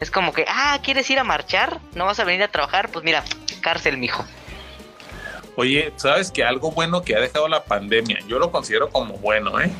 Es 0.00 0.10
como 0.10 0.32
que, 0.32 0.44
ah, 0.48 0.78
¿quieres 0.82 1.08
ir 1.10 1.18
a 1.18 1.24
marchar? 1.24 1.80
¿No 1.94 2.04
vas 2.04 2.20
a 2.20 2.24
venir 2.24 2.42
a 2.42 2.48
trabajar? 2.48 2.90
Pues 2.90 3.04
mira, 3.04 3.24
cárcel, 3.62 3.96
mijo. 3.96 4.24
Oye, 5.56 5.92
¿sabes 5.96 6.30
que 6.30 6.44
algo 6.44 6.70
bueno 6.70 7.02
que 7.02 7.16
ha 7.16 7.20
dejado 7.20 7.48
la 7.48 7.64
pandemia? 7.64 8.18
Yo 8.28 8.38
lo 8.38 8.50
considero 8.50 8.90
como 8.90 9.14
bueno, 9.14 9.58
¿eh? 9.60 9.70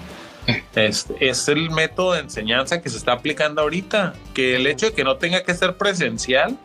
Es, 0.75 1.49
el 1.49 1.71
método 1.71 2.13
de 2.13 2.21
enseñanza 2.21 2.81
que 2.81 2.89
se 2.89 2.97
está 2.97 3.13
aplicando 3.13 3.63
ahorita, 3.63 4.15
que 4.33 4.57
el 4.57 4.67
hecho 4.67 4.87
de 4.87 4.93
que 4.93 5.05
no 5.05 5.17
tenga 5.17 5.43
que 5.43 5.55
ser 5.55 5.77
presencial, 5.77 6.57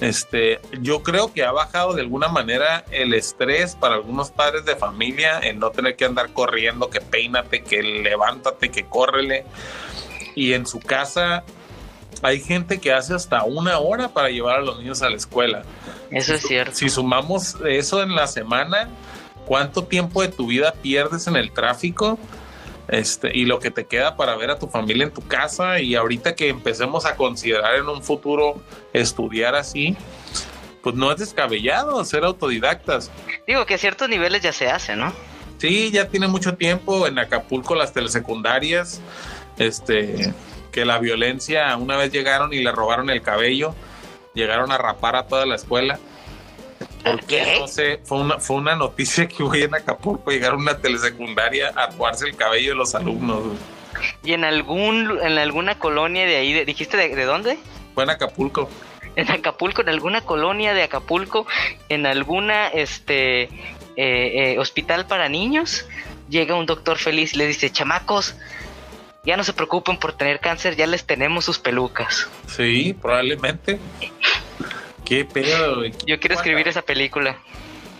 este, 0.00 0.60
yo 0.80 1.02
creo 1.02 1.32
que 1.32 1.44
ha 1.44 1.52
bajado 1.52 1.94
de 1.94 2.02
alguna 2.02 2.28
manera 2.28 2.84
el 2.90 3.12
estrés 3.12 3.74
para 3.74 3.96
algunos 3.96 4.30
padres 4.30 4.64
de 4.64 4.76
familia 4.76 5.40
en 5.42 5.58
no 5.58 5.70
tener 5.70 5.96
que 5.96 6.04
andar 6.04 6.32
corriendo, 6.32 6.88
que 6.88 7.00
peínate, 7.00 7.62
que 7.62 7.82
levántate, 7.82 8.70
que 8.70 8.84
córrele. 8.86 9.44
Y 10.34 10.52
en 10.52 10.64
su 10.66 10.78
casa 10.78 11.44
hay 12.22 12.40
gente 12.40 12.78
que 12.78 12.92
hace 12.92 13.14
hasta 13.14 13.44
una 13.44 13.78
hora 13.78 14.08
para 14.08 14.28
llevar 14.28 14.58
a 14.58 14.62
los 14.62 14.78
niños 14.78 15.02
a 15.02 15.10
la 15.10 15.16
escuela. 15.16 15.62
Eso 16.10 16.34
es 16.34 16.42
cierto. 16.42 16.74
Si 16.74 16.88
sumamos 16.88 17.56
eso 17.66 18.02
en 18.02 18.14
la 18.14 18.26
semana, 18.26 18.88
¿cuánto 19.46 19.84
tiempo 19.84 20.22
de 20.22 20.28
tu 20.28 20.46
vida 20.46 20.74
pierdes 20.82 21.26
en 21.26 21.36
el 21.36 21.52
tráfico? 21.52 22.18
Este, 22.88 23.30
y 23.36 23.44
lo 23.44 23.60
que 23.60 23.70
te 23.70 23.84
queda 23.86 24.16
para 24.16 24.36
ver 24.36 24.50
a 24.50 24.58
tu 24.58 24.66
familia 24.66 25.04
en 25.04 25.12
tu 25.12 25.26
casa 25.26 25.80
y 25.80 25.94
ahorita 25.94 26.34
que 26.34 26.48
empecemos 26.48 27.06
a 27.06 27.14
considerar 27.14 27.76
en 27.76 27.88
un 27.88 28.02
futuro 28.02 28.60
estudiar 28.92 29.54
así, 29.54 29.96
pues 30.82 30.96
no 30.96 31.12
es 31.12 31.18
descabellado 31.18 32.04
ser 32.04 32.24
autodidactas. 32.24 33.10
Digo 33.46 33.64
que 33.64 33.74
a 33.74 33.78
ciertos 33.78 34.08
niveles 34.08 34.42
ya 34.42 34.52
se 34.52 34.68
hace, 34.68 34.96
¿no? 34.96 35.12
Sí, 35.58 35.90
ya 35.92 36.08
tiene 36.08 36.26
mucho 36.26 36.56
tiempo 36.56 37.06
en 37.06 37.18
Acapulco 37.18 37.74
las 37.74 37.92
telesecundarias, 37.92 39.00
este, 39.58 40.32
que 40.70 40.84
la 40.84 40.98
violencia, 40.98 41.76
una 41.76 41.96
vez 41.96 42.12
llegaron 42.12 42.52
y 42.52 42.62
le 42.62 42.72
robaron 42.72 43.10
el 43.10 43.22
cabello, 43.22 43.74
llegaron 44.34 44.72
a 44.72 44.78
rapar 44.78 45.16
a 45.16 45.26
toda 45.26 45.46
la 45.46 45.56
escuela. 45.56 45.98
¿Por 47.04 47.24
qué? 47.24 47.56
No 47.58 47.66
sé, 47.66 48.00
fue 48.04 48.18
una, 48.18 48.38
fue 48.38 48.56
una 48.56 48.74
noticia 48.74 49.26
que 49.26 49.42
hoy 49.42 49.62
en 49.62 49.74
Acapulco 49.74 50.30
llegaron 50.30 50.60
a 50.60 50.62
una 50.62 50.78
telesecundaria 50.78 51.72
a 51.74 51.86
robarse 51.88 52.26
el 52.26 52.36
cabello 52.36 52.70
de 52.70 52.76
los 52.76 52.94
alumnos. 52.94 53.42
¿Y 54.22 54.32
en 54.32 54.44
algún 54.44 55.18
en 55.22 55.38
alguna 55.38 55.78
colonia 55.78 56.26
de 56.26 56.36
ahí, 56.36 56.64
dijiste 56.64 56.96
de, 56.96 57.24
dónde? 57.24 57.58
Fue 57.94 58.04
en 58.04 58.10
Acapulco. 58.10 58.68
en 59.16 59.30
Acapulco, 59.30 59.82
en 59.82 59.88
alguna 59.88 60.20
colonia 60.20 60.74
de 60.74 60.82
Acapulco, 60.82 61.46
en 61.88 62.06
alguna 62.06 62.68
este 62.68 63.42
eh, 63.42 63.48
eh, 63.96 64.56
hospital 64.58 65.06
para 65.06 65.28
niños, 65.28 65.86
llega 66.28 66.54
un 66.54 66.66
doctor 66.66 66.98
feliz 66.98 67.34
y 67.34 67.38
le 67.38 67.46
dice, 67.46 67.70
chamacos, 67.70 68.36
ya 69.24 69.36
no 69.36 69.44
se 69.44 69.52
preocupen 69.52 69.98
por 69.98 70.12
tener 70.12 70.40
cáncer, 70.40 70.76
ya 70.76 70.86
les 70.86 71.04
tenemos 71.04 71.44
sus 71.44 71.58
pelucas. 71.58 72.28
Sí, 72.46 72.94
probablemente. 73.00 73.78
Qué 75.04 75.24
pedo. 75.24 75.84
Yo 76.06 76.20
quiero 76.20 76.34
escribir 76.34 76.68
esa 76.68 76.82
película. 76.82 77.36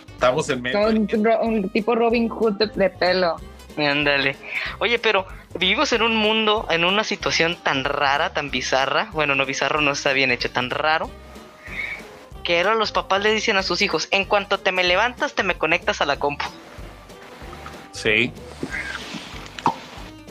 Estamos 0.07 0.49
en 0.49 0.61
medio. 0.61 0.87
Un, 0.87 1.07
un 1.41 1.69
tipo 1.69 1.95
Robin 1.95 2.29
Hood 2.29 2.53
de, 2.53 2.67
de 2.67 2.89
pelo. 2.89 3.35
Ándale. 3.77 4.35
Oye, 4.79 4.99
pero 4.99 5.25
vivimos 5.57 5.93
en 5.93 6.01
un 6.01 6.15
mundo, 6.15 6.67
en 6.69 6.85
una 6.85 7.03
situación 7.03 7.57
tan 7.61 7.83
rara, 7.83 8.33
tan 8.33 8.51
bizarra. 8.51 9.09
Bueno, 9.13 9.35
no 9.35 9.45
bizarro 9.45 9.81
no 9.81 9.91
está 9.91 10.13
bien 10.13 10.31
hecho, 10.31 10.51
tan 10.51 10.69
raro. 10.69 11.09
Que 12.43 12.59
ahora 12.59 12.75
los 12.75 12.91
papás 12.91 13.21
le 13.21 13.31
dicen 13.31 13.57
a 13.57 13.63
sus 13.63 13.81
hijos, 13.81 14.07
en 14.11 14.25
cuanto 14.25 14.59
te 14.59 14.71
me 14.71 14.83
levantas, 14.83 15.33
te 15.33 15.43
me 15.43 15.55
conectas 15.55 16.01
a 16.01 16.05
la 16.05 16.17
compu. 16.17 16.45
Sí. 17.91 18.31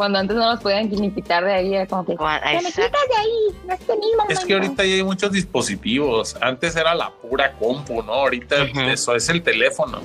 Cuando 0.01 0.19
antes 0.19 0.35
no 0.35 0.47
nos 0.51 0.61
podían 0.61 0.89
ni 0.89 1.11
quitar 1.11 1.45
de 1.45 1.53
ahí, 1.53 1.75
era 1.75 1.87
como 1.87 2.07
que. 2.07 2.17
"Te 2.17 2.23
me 2.25 2.63
quitas 2.65 2.81
de 2.81 3.17
ahí, 3.19 3.55
no 3.67 3.75
es 3.75 3.81
mismo 3.81 4.23
Es 4.31 4.39
que 4.39 4.55
momento". 4.55 4.55
ahorita 4.55 4.85
ya 4.87 4.95
hay 4.95 5.03
muchos 5.03 5.31
dispositivos. 5.31 6.37
Antes 6.41 6.75
era 6.75 6.95
la 6.95 7.11
pura 7.11 7.53
compu, 7.53 8.03
¿no? 8.03 8.15
Ahorita 8.15 8.63
Ujú. 8.63 8.81
eso 8.81 9.15
es 9.15 9.29
el 9.29 9.43
teléfono. 9.43 10.01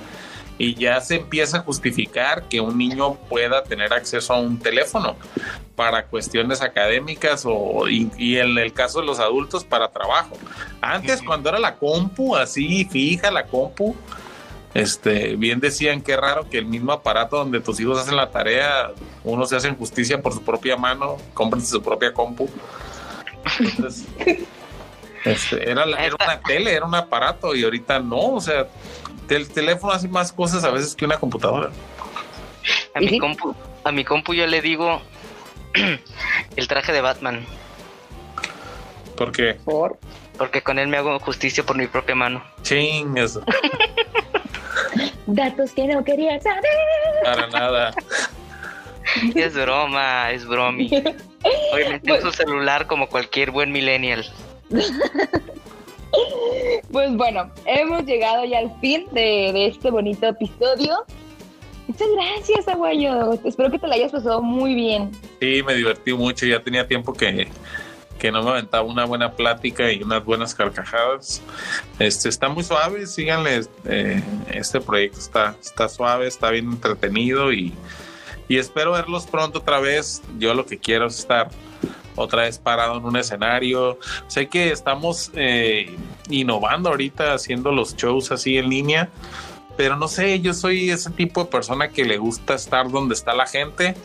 Y 0.57 0.75
ya 0.75 0.99
se 0.99 1.15
empieza 1.15 1.59
a 1.59 1.61
justificar 1.61 2.43
que 2.49 2.59
un 2.59 2.77
niño 2.77 3.13
pueda 3.29 3.63
tener 3.63 3.93
acceso 3.93 4.33
a 4.33 4.37
un 4.41 4.59
teléfono 4.59 5.15
para 5.77 6.07
cuestiones 6.07 6.61
académicas 6.61 7.43
o 7.45 7.87
y, 7.87 8.11
y 8.17 8.37
en 8.37 8.57
el 8.57 8.73
caso 8.73 8.99
de 8.99 9.05
los 9.05 9.19
adultos 9.21 9.63
para 9.63 9.87
trabajo. 9.87 10.35
Antes 10.81 11.19
Ujú. 11.19 11.27
cuando 11.27 11.47
era 11.47 11.59
la 11.59 11.75
compu 11.75 12.35
así 12.35 12.83
fija 12.83 13.31
la 13.31 13.45
compu, 13.45 13.95
este 14.75 15.35
bien 15.37 15.59
decían 15.59 16.01
que 16.01 16.15
raro 16.17 16.47
que 16.49 16.57
el 16.59 16.65
mismo 16.65 16.91
aparato 16.91 17.37
donde 17.37 17.59
tus 17.61 17.79
hijos 17.79 17.97
hacen 17.97 18.15
la 18.17 18.29
tarea, 18.29 18.91
uno 19.23 19.45
se 19.47 19.55
hace 19.55 19.71
justicia 19.71 20.21
por 20.21 20.33
su 20.33 20.43
propia 20.43 20.75
mano, 20.77 21.17
cómprense 21.33 21.67
su 21.71 21.81
propia 21.81 22.13
compu. 22.13 22.47
Entonces, 23.59 24.05
este, 25.25 25.71
era, 25.71 25.85
la- 25.85 26.05
era 26.05 26.15
una 26.23 26.39
tele, 26.41 26.73
era 26.73 26.85
un 26.85 26.93
aparato 26.93 27.55
y 27.55 27.63
ahorita 27.63 27.99
no, 27.99 28.33
o 28.33 28.41
sea, 28.41 28.67
el 29.29 29.47
teléfono 29.49 29.93
hace 29.93 30.07
más 30.07 30.31
cosas 30.31 30.63
a 30.63 30.69
veces 30.71 30.93
que 30.95 31.05
una 31.05 31.17
computadora. 31.17 31.71
A 32.93 33.01
¿Y 33.01 33.09
mi 33.11 33.17
compu, 33.19 33.55
a 33.83 33.91
mi 33.91 34.03
compu 34.03 34.33
yo 34.33 34.45
le 34.45 34.61
digo 34.61 35.01
el 36.55 36.67
traje 36.67 36.91
de 36.91 37.01
Batman, 37.01 37.45
Porque, 39.15 39.53
Por. 39.63 39.97
porque 40.37 40.61
con 40.61 40.79
él 40.79 40.87
me 40.89 40.97
hago 40.97 41.17
justicia 41.19 41.63
por 41.65 41.77
mi 41.77 41.87
propia 41.87 42.15
mano. 42.15 42.43
ching, 42.63 43.17
eso, 43.17 43.41
Datos 45.27 45.71
que 45.71 45.87
no 45.87 46.03
quería 46.03 46.39
saber. 46.41 46.63
para 47.23 47.47
nada. 47.47 47.93
Es 49.35 49.53
broma, 49.53 50.31
es 50.31 50.45
bromi. 50.45 50.89
Obviamente 51.73 52.07
Pues- 52.07 52.23
uso 52.23 52.31
celular 52.33 52.87
como 52.87 53.07
cualquier 53.07 53.51
buen 53.51 53.71
millennial. 53.71 54.25
Pues 56.91 57.13
bueno, 57.15 57.51
hemos 57.65 58.05
llegado 58.05 58.45
ya 58.45 58.59
al 58.59 58.71
fin 58.79 59.05
de, 59.11 59.51
de 59.53 59.67
este 59.67 59.91
bonito 59.91 60.27
episodio. 60.27 61.05
Muchas 61.87 62.07
gracias, 62.15 62.67
Aguayo. 62.67 63.33
Espero 63.43 63.69
que 63.69 63.77
te 63.79 63.87
la 63.87 63.95
hayas 63.95 64.11
pasado 64.11 64.41
muy 64.41 64.73
bien. 64.73 65.11
Sí, 65.39 65.61
me 65.63 65.75
divertí 65.75 66.13
mucho, 66.13 66.45
ya 66.45 66.59
tenía 66.61 66.87
tiempo 66.87 67.13
que, 67.13 67.47
que 68.19 68.31
no 68.31 68.43
me 68.43 68.51
aventaba 68.51 68.83
una 68.83 69.05
buena 69.05 69.33
plática 69.33 69.91
y 69.91 70.01
unas 70.01 70.23
buenas 70.23 70.55
carcajadas. 70.55 71.41
Este 71.99 72.29
está 72.29 72.49
muy 72.49 72.63
suave, 72.63 73.05
síganle, 73.07 73.61
eh, 73.85 74.23
este 74.51 74.79
proyecto 74.79 75.19
está, 75.19 75.55
está 75.61 75.89
suave, 75.89 76.27
está 76.27 76.49
bien 76.49 76.65
entretenido 76.71 77.51
y, 77.51 77.73
y 78.47 78.57
espero 78.57 78.93
verlos 78.93 79.25
pronto 79.25 79.59
otra 79.59 79.79
vez. 79.79 80.21
Yo 80.37 80.53
lo 80.53 80.65
que 80.65 80.77
quiero 80.77 81.07
es 81.07 81.19
estar 81.19 81.49
otra 82.15 82.43
vez 82.43 82.57
parado 82.57 82.97
en 82.97 83.05
un 83.05 83.17
escenario. 83.17 83.99
Sé 84.27 84.47
que 84.47 84.71
estamos 84.71 85.31
eh, 85.33 85.95
innovando 86.29 86.89
ahorita 86.89 87.33
haciendo 87.33 87.71
los 87.71 87.95
shows 87.95 88.31
así 88.31 88.57
en 88.57 88.69
línea, 88.69 89.09
pero 89.77 89.97
no 89.97 90.07
sé, 90.07 90.39
yo 90.39 90.53
soy 90.53 90.89
ese 90.89 91.09
tipo 91.11 91.43
de 91.43 91.51
persona 91.51 91.89
que 91.89 92.05
le 92.05 92.17
gusta 92.17 92.53
estar 92.53 92.89
donde 92.89 93.13
está 93.13 93.33
la 93.33 93.45
gente 93.45 93.95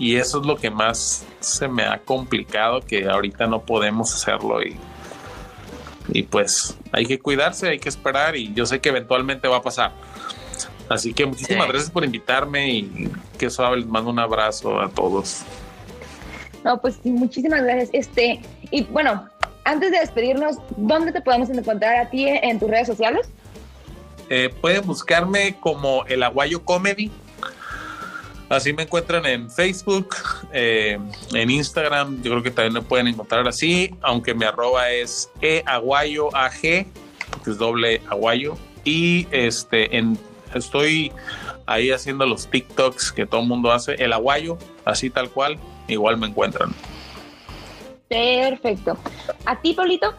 y 0.00 0.16
eso 0.16 0.40
es 0.40 0.46
lo 0.46 0.56
que 0.56 0.70
más 0.70 1.24
se 1.38 1.68
me 1.68 1.84
ha 1.84 1.98
complicado, 1.98 2.80
que 2.80 3.08
ahorita 3.08 3.46
no 3.46 3.60
podemos 3.62 4.12
hacerlo 4.14 4.60
y, 4.62 4.76
y 6.08 6.22
pues 6.24 6.76
hay 6.90 7.06
que 7.06 7.18
cuidarse, 7.20 7.68
hay 7.68 7.78
que 7.78 7.88
esperar 7.88 8.34
y 8.34 8.52
yo 8.54 8.66
sé 8.66 8.80
que 8.80 8.88
eventualmente 8.88 9.46
va 9.46 9.58
a 9.58 9.62
pasar. 9.62 9.92
Así 10.88 11.12
que 11.14 11.24
muchísimas 11.26 11.66
Sí. 11.66 11.70
gracias 11.72 11.90
por 11.92 12.04
invitarme 12.04 12.68
y 12.68 13.08
que 13.38 13.48
suave, 13.48 13.76
les 13.76 13.86
mando 13.86 14.10
un 14.10 14.18
abrazo 14.18 14.80
a 14.80 14.88
todos. 14.88 15.42
No, 16.64 16.80
pues 16.80 16.98
sí, 17.02 17.10
muchísimas 17.10 17.62
gracias. 17.62 17.90
Este, 17.92 18.40
y 18.72 18.82
bueno, 18.84 19.28
antes 19.64 19.92
de 19.92 20.00
despedirnos, 20.00 20.56
¿dónde 20.76 21.12
te 21.12 21.20
podemos 21.20 21.48
encontrar 21.50 21.96
a 21.96 22.10
ti 22.10 22.26
en 22.26 22.58
tus 22.58 22.68
redes 22.68 22.86
sociales? 22.88 23.28
Eh, 24.30 24.48
pueden 24.60 24.84
buscarme 24.86 25.56
como 25.60 26.04
El 26.06 26.22
Aguayo 26.22 26.64
Comedy. 26.64 27.10
Así 28.50 28.72
me 28.72 28.82
encuentran 28.82 29.24
en 29.26 29.48
Facebook, 29.48 30.16
eh, 30.52 30.98
en 31.32 31.50
Instagram. 31.50 32.20
Yo 32.20 32.32
creo 32.32 32.42
que 32.42 32.50
también 32.50 32.74
me 32.74 32.82
pueden 32.82 33.06
encontrar 33.06 33.46
así, 33.46 33.94
aunque 34.02 34.34
mi 34.34 34.44
arroba 34.44 34.90
es 34.90 35.30
eaguayoag, 35.40 36.60
que 36.60 36.86
es 37.46 37.58
doble 37.58 38.02
aguayo. 38.10 38.58
Y 38.84 39.28
este, 39.30 39.96
en, 39.96 40.18
estoy 40.52 41.12
ahí 41.66 41.92
haciendo 41.92 42.26
los 42.26 42.48
TikToks 42.48 43.12
que 43.12 43.24
todo 43.24 43.40
el 43.40 43.46
mundo 43.46 43.70
hace. 43.70 43.94
El 43.94 44.12
aguayo, 44.12 44.58
así 44.84 45.10
tal 45.10 45.30
cual, 45.30 45.56
igual 45.86 46.18
me 46.18 46.26
encuentran. 46.26 46.74
Perfecto. 48.08 48.98
¿A 49.46 49.60
ti, 49.60 49.74
Pablito? 49.74 50.12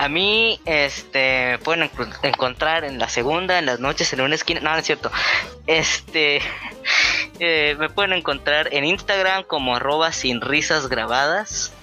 A 0.00 0.08
mí, 0.08 0.58
este, 0.64 1.58
pueden 1.58 1.90
encontrar 2.22 2.84
en 2.84 2.98
la 2.98 3.10
segunda, 3.10 3.58
en 3.58 3.66
las 3.66 3.80
noches, 3.80 4.10
en 4.14 4.22
una 4.22 4.34
esquina. 4.34 4.60
No, 4.62 4.70
no 4.70 4.78
es 4.78 4.86
cierto. 4.86 5.10
Este, 5.66 6.40
eh, 7.38 7.76
me 7.78 7.90
pueden 7.90 8.14
encontrar 8.14 8.72
en 8.72 8.86
Instagram 8.86 9.44
como 9.44 9.76
arroba 9.76 10.10
sin 10.12 10.40
risas 10.40 10.88
grabadas. 10.88 11.74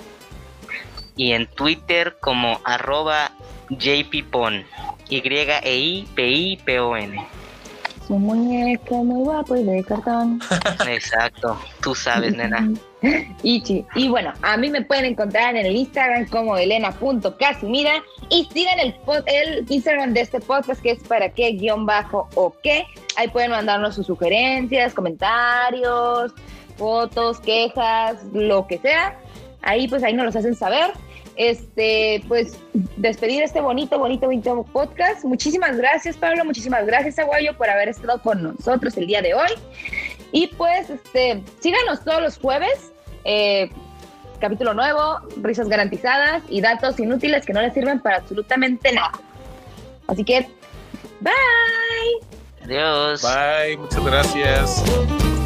Y 1.15 1.33
en 1.33 1.45
Twitter 1.45 2.17
como 2.19 2.59
arroba 2.63 3.33
jppon. 3.69 4.65
Y-E-I-P-I-P-O-N. 5.09 6.17
Su 8.07 8.17
muñeco 8.17 9.03
muy 9.03 9.25
guapo 9.25 9.57
y 9.57 9.63
de 9.63 9.83
cartón. 9.83 10.39
Exacto, 10.87 11.59
tú 11.81 11.93
sabes, 11.93 12.33
nena. 12.37 12.71
Ichi. 13.43 13.85
Y 13.95 14.07
bueno, 14.07 14.31
a 14.43 14.55
mí 14.55 14.69
me 14.69 14.81
pueden 14.81 15.03
encontrar 15.03 15.57
en 15.57 15.65
el 15.65 15.75
Instagram 15.75 16.25
como 16.27 16.55
elena.casimira 16.55 18.01
y 18.29 18.47
sigan 18.53 18.79
el, 18.79 18.95
el 19.25 19.65
Instagram 19.67 20.13
de 20.13 20.21
este 20.21 20.39
podcast 20.39 20.81
que 20.81 20.91
es 20.91 21.03
para 21.03 21.29
qué 21.29 21.49
guion 21.51 21.85
bajo 21.85 22.29
o 22.35 22.55
qué. 22.63 22.85
Ahí 23.17 23.27
pueden 23.27 23.51
mandarnos 23.51 23.95
sus 23.95 24.07
sugerencias, 24.07 24.93
comentarios, 24.93 26.31
fotos, 26.77 27.41
quejas, 27.41 28.23
lo 28.31 28.67
que 28.67 28.77
sea. 28.77 29.19
Ahí 29.63 29.89
pues 29.89 30.01
ahí 30.03 30.13
nos 30.13 30.27
los 30.27 30.35
hacen 30.37 30.55
saber. 30.55 30.91
Este, 31.37 32.23
pues 32.27 32.57
despedir 32.97 33.43
este 33.43 33.61
bonito, 33.61 33.99
bonito, 33.99 34.25
bonito 34.25 34.63
podcast. 34.73 35.23
Muchísimas 35.23 35.77
gracias, 35.77 36.17
Pablo. 36.17 36.43
Muchísimas 36.43 36.85
gracias, 36.85 37.19
Aguayo, 37.19 37.55
por 37.55 37.69
haber 37.69 37.89
estado 37.89 38.21
con 38.21 38.41
nosotros 38.43 38.97
el 38.97 39.07
día 39.07 39.21
de 39.21 39.35
hoy. 39.35 39.51
Y 40.31 40.47
pues, 40.47 40.89
este, 40.89 41.43
síganos 41.59 42.03
todos 42.03 42.21
los 42.21 42.37
jueves. 42.37 42.91
eh, 43.23 43.69
capítulo 44.39 44.73
nuevo, 44.73 45.19
risas 45.41 45.67
garantizadas 45.67 46.43
y 46.49 46.61
datos 46.61 46.99
inútiles 46.99 47.45
que 47.45 47.53
no 47.53 47.61
les 47.61 47.73
sirven 47.73 47.99
para 47.99 48.17
absolutamente 48.17 48.91
nada. 48.91 49.11
Así 50.07 50.23
que, 50.23 50.47
bye. 51.19 51.33
Adiós. 52.63 53.21
Bye, 53.21 53.77
muchas 53.77 54.05
gracias. 54.05 55.36